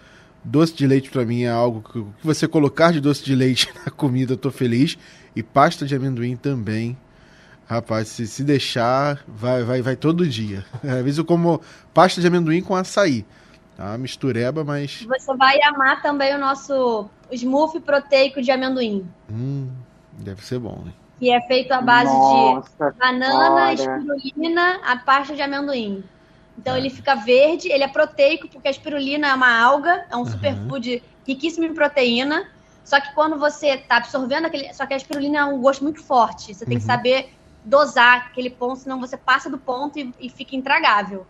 doce 0.45 0.75
de 0.75 0.87
leite 0.87 1.11
para 1.11 1.25
mim 1.25 1.43
é 1.43 1.51
algo 1.51 1.83
que, 1.83 2.03
que 2.03 2.27
você 2.27 2.47
colocar 2.47 2.93
de 2.93 3.01
doce 3.01 3.25
de 3.25 3.35
leite 3.35 3.73
na 3.85 3.91
comida, 3.91 4.35
eu 4.35 4.37
tô 4.37 4.51
feliz. 4.51 4.99
E 5.35 5.43
pasta 5.43 5.85
de 5.85 5.97
amendoim 5.97 6.37
também. 6.37 6.97
Rapaz, 7.67 8.09
se, 8.09 8.27
se 8.27 8.45
deixar, 8.45 9.25
vai, 9.27 9.65
vai, 9.65 9.83
vai 9.83 9.97
todo 9.97 10.29
dia. 10.29 10.65
Às 10.85 11.03
vezes 11.03 11.19
eu 11.19 11.25
como 11.25 11.61
pasta 11.93 12.21
de 12.21 12.27
amendoim 12.27 12.61
com 12.61 12.77
açaí. 12.77 13.25
Tá? 13.77 13.99
Mistureba, 13.99 14.63
mas. 14.63 15.03
Você 15.03 15.37
vai 15.37 15.61
amar 15.63 16.01
também 16.03 16.35
o 16.35 16.39
nosso 16.39 17.09
smoothie 17.33 17.81
proteico 17.81 18.41
de 18.41 18.51
amendoim. 18.51 19.05
Hum, 19.31 19.69
deve 20.13 20.45
ser 20.45 20.61
bom, 20.61 20.83
né? 20.85 20.93
Que 21.19 21.33
é 21.33 21.41
feito 21.47 21.73
à 21.73 21.81
base 21.81 22.13
Nossa, 22.13 22.91
de 22.93 22.99
banana, 22.99 23.73
espirulina, 23.73 24.81
a 24.85 24.97
pasta 24.97 25.35
de 25.35 25.43
amendoim. 25.43 26.05
Então 26.59 26.75
é. 26.75 26.79
ele 26.79 26.91
fica 26.91 27.15
verde, 27.15 27.71
ele 27.71 27.85
é 27.85 27.89
proteico, 27.89 28.49
porque 28.49 28.69
a 28.69 28.71
espirulina 28.71 29.29
é 29.29 29.35
uma 29.35 29.61
alga, 29.61 30.07
é 30.11 30.17
um 30.17 30.21
uhum. 30.21 30.27
superfood 30.27 31.03
riquíssimo 31.27 31.67
em 31.67 31.75
proteína. 31.75 32.49
Só 32.85 33.01
que 33.01 33.15
quando 33.15 33.39
você 33.39 33.69
está 33.69 33.97
absorvendo 33.97 34.47
aquele. 34.47 34.73
Só 34.75 34.87
que 34.87 34.95
a 34.95 34.97
espirulina 34.97 35.39
é 35.39 35.45
um 35.45 35.61
gosto 35.61 35.83
muito 35.83 36.03
forte. 36.03 36.55
Você 36.55 36.65
tem 36.65 36.75
uhum. 36.75 36.81
que 36.81 36.87
saber 36.87 37.35
dosar 37.65 38.27
aquele 38.27 38.51
ponto, 38.51 38.81
senão 38.81 39.01
você 39.01 39.17
passa 39.17 39.49
do 39.49 39.57
ponto 39.57 39.99
e, 39.99 40.13
e 40.21 40.29
fica 40.29 40.55
intragável. 40.55 41.27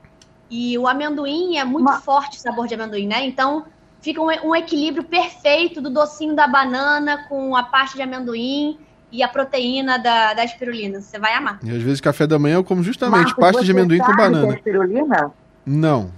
E 0.51 0.77
o 0.77 0.87
amendoim 0.87 1.57
é 1.57 1.65
muito 1.65 1.89
Uma... 1.89 2.01
forte 2.01 2.39
o 2.39 2.41
sabor 2.41 2.67
de 2.67 2.75
amendoim, 2.75 3.07
né? 3.07 3.25
Então 3.25 3.67
fica 4.01 4.21
um, 4.21 4.27
um, 4.27 4.55
equilíbrio 4.55 5.05
perfeito 5.05 5.81
do 5.81 5.89
docinho 5.89 6.35
da 6.35 6.47
banana 6.47 7.27
com 7.29 7.57
a 7.57 7.63
parte 7.63 7.95
de 7.95 8.03
amendoim 8.03 8.79
e 9.15 9.23
a 9.23 9.29
proteína 9.29 9.97
da, 9.97 10.35
da 10.35 10.45
espirulina. 10.45 11.01
Você 11.01 11.21
vai 11.21 11.33
amar. 11.35 11.61
E 11.63 11.71
às 11.71 11.81
vezes 11.81 12.01
café 12.01 12.27
da 12.27 12.37
manhã 12.37 12.57
eu 12.57 12.65
como 12.65 12.83
justamente 12.83 13.27
Marcos, 13.27 13.35
pasta 13.35 13.63
de 13.63 13.71
amendoim 13.71 13.99
com 13.99 14.17
banana. 14.17 14.49
Que 14.49 14.53
é 14.53 14.57
espirulina? 14.57 15.31
Não. 15.65 16.11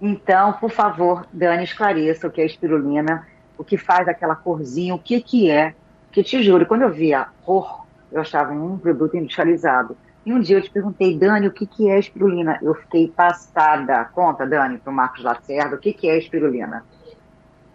Então, 0.00 0.52
por 0.52 0.70
favor, 0.70 1.26
Dani, 1.32 1.64
esclareça 1.64 2.28
o 2.28 2.30
que 2.30 2.40
é 2.40 2.46
espirulina, 2.46 3.26
o 3.58 3.64
que 3.64 3.76
faz 3.76 4.06
aquela 4.06 4.36
corzinha, 4.36 4.94
o 4.94 4.98
que 4.98 5.20
que 5.20 5.50
é. 5.50 5.74
Que 6.12 6.22
te 6.22 6.40
juro, 6.40 6.64
quando 6.66 6.82
eu 6.82 6.92
vi 6.92 7.12
a 7.12 7.26
cor, 7.44 7.84
eu 8.12 8.20
achava 8.20 8.52
um 8.52 8.78
produto 8.78 9.16
industrializado. 9.16 9.96
E 10.24 10.32
um 10.32 10.40
dia 10.40 10.58
eu 10.58 10.62
te 10.62 10.70
perguntei, 10.70 11.18
Dani, 11.18 11.48
o 11.48 11.50
que, 11.50 11.66
que 11.66 11.90
é 11.90 11.98
espirulina? 11.98 12.60
Eu 12.62 12.74
fiquei 12.76 13.08
passada. 13.08 14.04
Conta, 14.14 14.46
Dani, 14.46 14.78
para 14.78 14.92
o 14.92 14.94
Marcos 14.94 15.24
Lacerda, 15.24 15.74
o 15.74 15.78
que, 15.78 15.92
que 15.92 16.08
é 16.08 16.16
espirulina? 16.16 16.84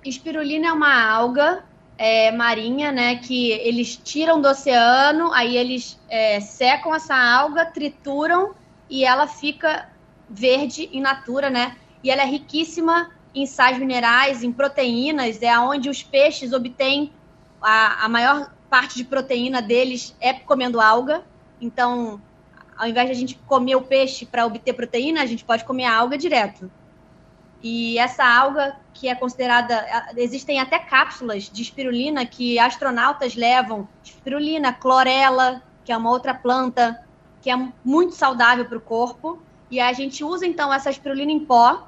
Espirulina 0.06 0.70
é 0.70 0.72
uma 0.72 1.12
alga 1.12 1.64
é, 2.00 2.32
marinha, 2.32 2.94
né? 2.94 3.18
Que 3.18 3.52
eles 3.52 3.98
tiram 3.98 4.42
do 4.42 4.48
oceano, 4.48 5.34
aí 5.34 5.58
eles 5.58 6.00
é, 6.08 6.40
secam 6.40 6.96
essa 6.96 7.14
alga, 7.14 7.66
trituram 7.66 8.56
e 8.90 9.04
ela 9.04 9.28
fica 9.28 9.90
verde 10.30 10.90
in 10.94 11.02
natura, 11.02 11.50
né? 11.50 11.76
E 12.02 12.10
ela 12.10 12.22
é 12.22 12.26
riquíssima 12.26 13.12
em 13.36 13.46
sais 13.46 13.78
minerais, 13.78 14.44
em 14.44 14.52
proteínas, 14.52 15.42
é 15.42 15.60
onde 15.60 15.90
os 15.90 16.02
peixes 16.02 16.54
obtêm 16.54 17.12
a, 17.62 18.06
a 18.06 18.10
maior 18.10 18.50
parte 18.70 18.96
de 18.96 19.04
proteína 19.04 19.62
deles 19.62 20.16
é 20.22 20.32
comendo 20.32 20.80
alga. 20.80 21.22
Então, 21.60 22.22
ao 22.78 22.88
invés 22.88 23.08
de 23.08 23.12
a 23.12 23.16
gente 23.16 23.36
comer 23.46 23.76
o 23.76 23.82
peixe 23.82 24.26
para 24.26 24.46
obter 24.46 24.72
proteína, 24.72 25.22
a 25.22 25.26
gente 25.26 25.44
pode 25.44 25.66
comer 25.66 25.84
a 25.84 25.98
alga 25.98 26.18
direto. 26.18 26.72
E 27.62 28.00
essa 28.00 28.24
alga, 28.26 28.78
que 29.00 29.08
é 29.08 29.16
considerada. 29.16 29.86
Existem 30.18 30.60
até 30.60 30.78
cápsulas 30.78 31.50
de 31.50 31.62
espirulina 31.62 32.26
que 32.26 32.60
astronautas 32.60 33.34
levam 33.34 33.88
espirulina, 34.04 34.74
clorela, 34.74 35.64
que 35.86 35.92
é 35.92 35.98
uma 35.98 36.10
outra 36.10 36.34
planta 36.34 37.02
que 37.42 37.50
é 37.50 37.56
muito 37.86 38.14
saudável 38.14 38.66
para 38.66 38.78
o 38.78 38.82
corpo. 38.82 39.42
E 39.72 39.80
a 39.80 39.94
gente 39.94 40.24
usa 40.24 40.46
então 40.46 40.74
essa 40.74 40.90
espirulina 40.90 41.32
em 41.32 41.40
pó 41.40 41.88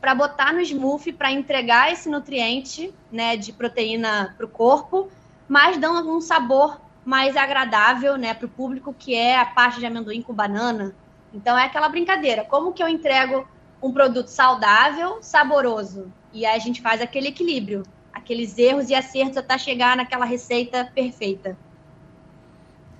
para 0.00 0.14
botar 0.14 0.54
no 0.54 0.60
smoothie 0.60 1.12
para 1.12 1.30
entregar 1.30 1.92
esse 1.92 2.08
nutriente 2.08 2.94
né, 3.12 3.36
de 3.36 3.52
proteína 3.52 4.34
para 4.36 4.46
o 4.46 4.48
corpo, 4.48 5.10
mas 5.46 5.76
dando 5.76 6.10
um 6.10 6.20
sabor 6.20 6.80
mais 7.04 7.36
agradável, 7.36 8.16
né, 8.16 8.32
para 8.32 8.46
o 8.46 8.48
público, 8.48 8.94
que 8.98 9.14
é 9.14 9.38
a 9.38 9.44
parte 9.44 9.78
de 9.78 9.86
amendoim 9.86 10.22
com 10.22 10.32
banana. 10.32 10.94
Então 11.34 11.58
é 11.58 11.64
aquela 11.64 11.88
brincadeira, 11.88 12.44
como 12.44 12.72
que 12.72 12.82
eu 12.82 12.88
entrego 12.88 13.46
um 13.82 13.92
produto 13.92 14.28
saudável, 14.28 15.18
saboroso? 15.20 16.10
E 16.36 16.44
aí 16.44 16.54
a 16.54 16.58
gente 16.58 16.82
faz 16.82 17.00
aquele 17.00 17.28
equilíbrio, 17.28 17.82
aqueles 18.12 18.58
erros 18.58 18.90
e 18.90 18.94
acertos 18.94 19.38
até 19.38 19.56
chegar 19.56 19.96
naquela 19.96 20.26
receita 20.26 20.86
perfeita. 20.94 21.56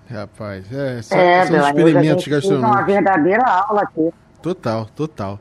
Rapaz, 0.09 0.73
é, 0.73 1.03
são, 1.03 1.19
é, 1.19 1.47
são 1.47 1.69
experimentos 1.69 2.27
gastronômicos. 2.27 2.77
uma 2.77 2.83
verdadeira 2.87 3.45
aula 3.45 3.83
aqui. 3.83 4.11
Total, 4.41 4.87
total. 4.97 5.39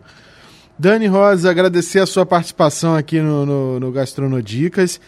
Dani 0.78 1.08
Rosa, 1.08 1.50
agradecer 1.50 2.00
a 2.00 2.06
sua 2.06 2.26
participação 2.26 2.98
aqui 2.98 3.22
no, 3.22 3.46
no, 3.46 3.80
no 3.80 3.92
Gastronodicas 3.94 5.00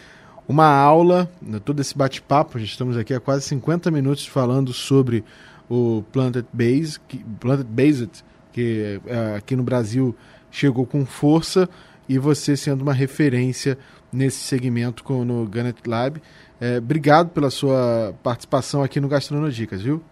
uma 0.48 0.66
aula, 0.66 1.30
né, 1.42 1.60
todo 1.62 1.80
esse 1.80 1.94
bate-papo, 1.94 2.58
estamos 2.58 2.96
aqui 2.96 3.12
há 3.12 3.20
quase 3.20 3.42
50 3.42 3.90
minutos 3.90 4.26
falando 4.26 4.72
sobre 4.72 5.22
o 5.68 6.02
Planted 6.10 6.46
Base, 6.50 6.98
que, 7.06 7.18
Planted 7.38 7.68
Based, 7.68 8.24
que 8.50 8.98
é, 9.06 9.36
aqui 9.36 9.54
no 9.54 9.62
Brasil 9.62 10.16
chegou 10.50 10.86
com 10.86 11.04
força, 11.04 11.68
e 12.08 12.18
você 12.18 12.56
sendo 12.56 12.82
uma 12.82 12.92
referência 12.92 13.78
nesse 14.12 14.38
segmento 14.38 15.04
com, 15.04 15.24
no 15.24 15.46
Gannett 15.46 15.88
Lab. 15.88 16.22
É, 16.60 16.78
obrigado 16.78 17.30
pela 17.30 17.50
sua 17.50 18.14
participação 18.22 18.82
aqui 18.82 19.00
no 19.00 19.08
Gastronodicas, 19.08 19.82
viu? 19.82 20.02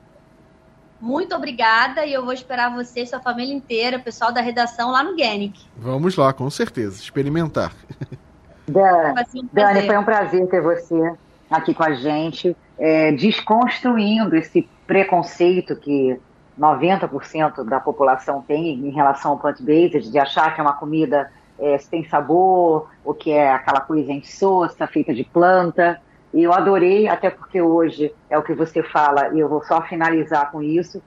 Muito 1.01 1.35
obrigada 1.35 2.07
e 2.07 2.13
eu 2.13 2.25
vou 2.25 2.33
esperar 2.33 2.75
você 2.75 3.03
e 3.03 3.07
sua 3.07 3.21
família 3.21 3.55
inteira, 3.55 3.99
o 3.99 4.03
pessoal 4.03 4.33
da 4.33 4.41
redação 4.41 4.91
lá 4.91 5.03
no 5.03 5.17
Genic. 5.17 5.61
Vamos 5.77 6.17
lá, 6.17 6.33
com 6.33 6.49
certeza, 6.49 7.01
experimentar. 7.01 7.73
Dani, 8.69 9.49
Dani, 9.53 9.87
foi 9.87 9.97
um 9.97 10.05
prazer 10.05 10.47
ter 10.49 10.61
você 10.61 11.15
aqui 11.51 11.73
com 11.73 11.85
a 11.85 11.95
gente, 11.95 12.57
é, 12.79 13.13
desconstruindo 13.13 14.35
esse 14.35 14.69
preconceito 14.87 15.77
que 15.77 16.19
90% 16.59 17.65
da 17.65 17.79
população 17.79 18.43
tem 18.43 18.71
em 18.71 18.91
relação 18.91 19.33
ao 19.33 19.39
plant-based, 19.39 20.11
de 20.11 20.19
achar 20.19 20.55
que 20.55 20.61
é 20.61 20.65
uma 20.65 20.73
comida 20.73 21.31
é, 21.59 21.79
sem 21.79 22.05
sabor, 22.05 22.89
ou 23.05 23.15
que 23.15 23.31
é 23.31 23.53
aquela 23.53 23.81
coisa 23.81 24.13
insossa, 24.13 24.87
feita 24.87 25.15
de 25.15 25.25
planta. 25.25 26.01
E 26.33 26.43
eu 26.43 26.53
adorei, 26.53 27.09
até 27.09 27.31
porque 27.31 27.61
hoje 27.61 28.13
é 28.29 28.37
o 28.37 28.43
que 28.43 28.55
você 28.55 28.83
fala, 28.83 29.35
e 29.35 29.41
eu 29.41 29.49
vou 29.49 29.63
só 29.65 29.81
finalizar 29.83 30.51
com 30.51 30.63
isso. 30.63 31.03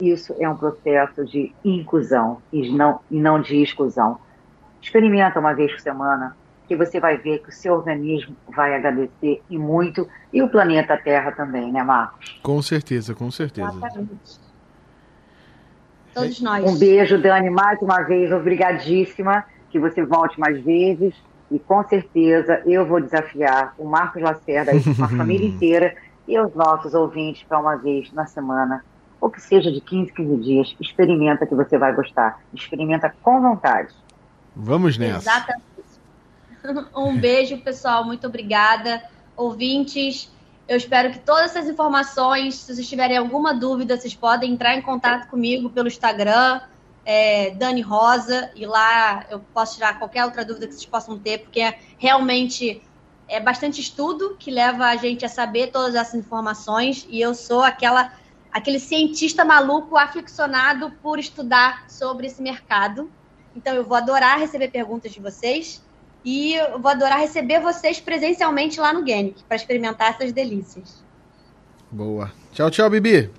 Isso 0.00 0.34
é 0.40 0.48
um 0.48 0.56
processo 0.56 1.24
de 1.24 1.54
inclusão 1.64 2.38
e 2.52 2.70
não, 2.72 3.00
e 3.10 3.20
não 3.20 3.40
de 3.40 3.62
exclusão. 3.62 4.18
Experimenta 4.80 5.38
uma 5.38 5.52
vez 5.52 5.70
por 5.70 5.80
semana, 5.80 6.36
que 6.66 6.74
você 6.74 6.98
vai 6.98 7.18
ver 7.18 7.38
que 7.38 7.50
o 7.50 7.52
seu 7.52 7.74
organismo 7.74 8.34
vai 8.48 8.74
agradecer 8.74 9.42
e 9.48 9.58
muito, 9.58 10.08
e 10.32 10.42
o 10.42 10.48
planeta 10.48 10.96
Terra 10.96 11.30
também, 11.30 11.70
né, 11.70 11.82
Marcos? 11.84 12.40
Com 12.42 12.60
certeza, 12.62 13.14
com 13.14 13.30
certeza. 13.30 13.68
Exatamente. 13.68 14.40
Todos 16.14 16.40
nós. 16.40 16.64
Um 16.64 16.78
beijo, 16.78 17.18
Dani, 17.18 17.48
mais 17.48 17.80
uma 17.80 18.02
vez, 18.02 18.32
obrigadíssima, 18.32 19.44
que 19.72 19.80
você 19.80 20.04
volte 20.04 20.38
mais 20.38 20.62
vezes, 20.62 21.14
e 21.50 21.58
com 21.58 21.82
certeza 21.88 22.62
eu 22.66 22.86
vou 22.86 23.00
desafiar 23.00 23.74
o 23.78 23.84
Marcos 23.86 24.22
Lacerda, 24.22 24.72
a 24.72 25.08
família 25.08 25.48
inteira, 25.48 25.96
e 26.28 26.38
os 26.38 26.54
nossos 26.54 26.94
ouvintes 26.94 27.42
para 27.42 27.58
uma 27.58 27.76
vez 27.76 28.12
na 28.12 28.26
semana, 28.26 28.84
ou 29.20 29.30
que 29.30 29.40
seja 29.40 29.72
de 29.72 29.80
15, 29.80 30.12
15 30.12 30.36
dias, 30.36 30.76
experimenta 30.80 31.46
que 31.46 31.54
você 31.54 31.76
vai 31.78 31.94
gostar. 31.94 32.40
Experimenta 32.54 33.12
com 33.22 33.40
vontade. 33.40 33.92
Vamos 34.54 34.96
nessa. 34.96 35.30
Exatamente. 35.30 35.72
Um 36.94 37.18
beijo, 37.18 37.58
pessoal. 37.58 38.04
Muito 38.04 38.24
obrigada. 38.28 39.02
Ouvintes, 39.36 40.32
eu 40.68 40.76
espero 40.76 41.10
que 41.10 41.18
todas 41.18 41.56
essas 41.56 41.68
informações, 41.68 42.54
se 42.54 42.72
vocês 42.72 42.88
tiverem 42.88 43.16
alguma 43.16 43.52
dúvida, 43.52 43.96
vocês 43.96 44.14
podem 44.14 44.52
entrar 44.52 44.76
em 44.76 44.80
contato 44.80 45.28
comigo 45.28 45.68
pelo 45.70 45.88
Instagram, 45.88 46.60
é, 47.04 47.50
Dani 47.50 47.80
Rosa, 47.80 48.50
e 48.54 48.64
lá 48.66 49.24
eu 49.30 49.40
posso 49.52 49.74
tirar 49.74 49.98
qualquer 49.98 50.24
outra 50.24 50.44
dúvida 50.44 50.66
que 50.66 50.74
vocês 50.74 50.86
possam 50.86 51.18
ter, 51.18 51.38
porque 51.38 51.60
é, 51.60 51.78
realmente 51.98 52.82
é 53.28 53.40
bastante 53.40 53.80
estudo 53.80 54.36
que 54.38 54.50
leva 54.50 54.86
a 54.86 54.96
gente 54.96 55.24
a 55.24 55.28
saber 55.28 55.68
todas 55.68 55.94
essas 55.94 56.14
informações, 56.14 57.06
e 57.08 57.20
eu 57.20 57.34
sou 57.34 57.62
aquela 57.62 58.12
aquele 58.52 58.78
cientista 58.78 59.44
maluco 59.44 59.96
aficionado 59.96 60.90
por 61.02 61.18
estudar 61.18 61.88
sobre 61.88 62.26
esse 62.26 62.42
mercado. 62.42 63.10
Então 63.56 63.74
eu 63.74 63.82
vou 63.82 63.96
adorar 63.96 64.38
receber 64.38 64.68
perguntas 64.68 65.10
de 65.10 65.20
vocês. 65.20 65.82
E 66.24 66.54
eu 66.54 66.78
vou 66.78 66.90
adorar 66.90 67.18
receber 67.18 67.60
vocês 67.60 67.98
presencialmente 67.98 68.78
lá 68.78 68.92
no 68.92 69.04
Genic 69.04 69.42
para 69.44 69.56
experimentar 69.56 70.10
essas 70.10 70.32
delícias. 70.32 71.02
Boa. 71.90 72.30
Tchau, 72.52 72.70
tchau, 72.70 72.88
Bibi. 72.88 73.30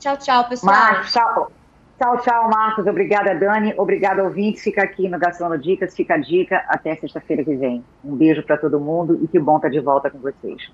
Tchau, 0.00 0.16
tchau, 0.16 0.48
pessoal. 0.48 1.04
tchau. 1.04 1.55
Tchau, 1.98 2.18
tchau, 2.20 2.50
Marcos. 2.50 2.86
Obrigada, 2.86 3.34
Dani. 3.34 3.72
Obrigada, 3.78 4.22
ouvintes. 4.22 4.62
Fica 4.62 4.82
aqui 4.82 5.08
no 5.08 5.18
Gastrono 5.18 5.56
Dicas. 5.56 5.96
Fica 5.96 6.14
a 6.14 6.18
dica 6.18 6.62
até 6.68 6.94
sexta-feira 6.94 7.42
que 7.42 7.56
vem. 7.56 7.82
Um 8.04 8.14
beijo 8.14 8.42
para 8.42 8.58
todo 8.58 8.78
mundo 8.78 9.18
e 9.22 9.26
que 9.26 9.38
bom 9.38 9.56
estar 9.56 9.70
de 9.70 9.80
volta 9.80 10.10
com 10.10 10.18
vocês. 10.18 10.70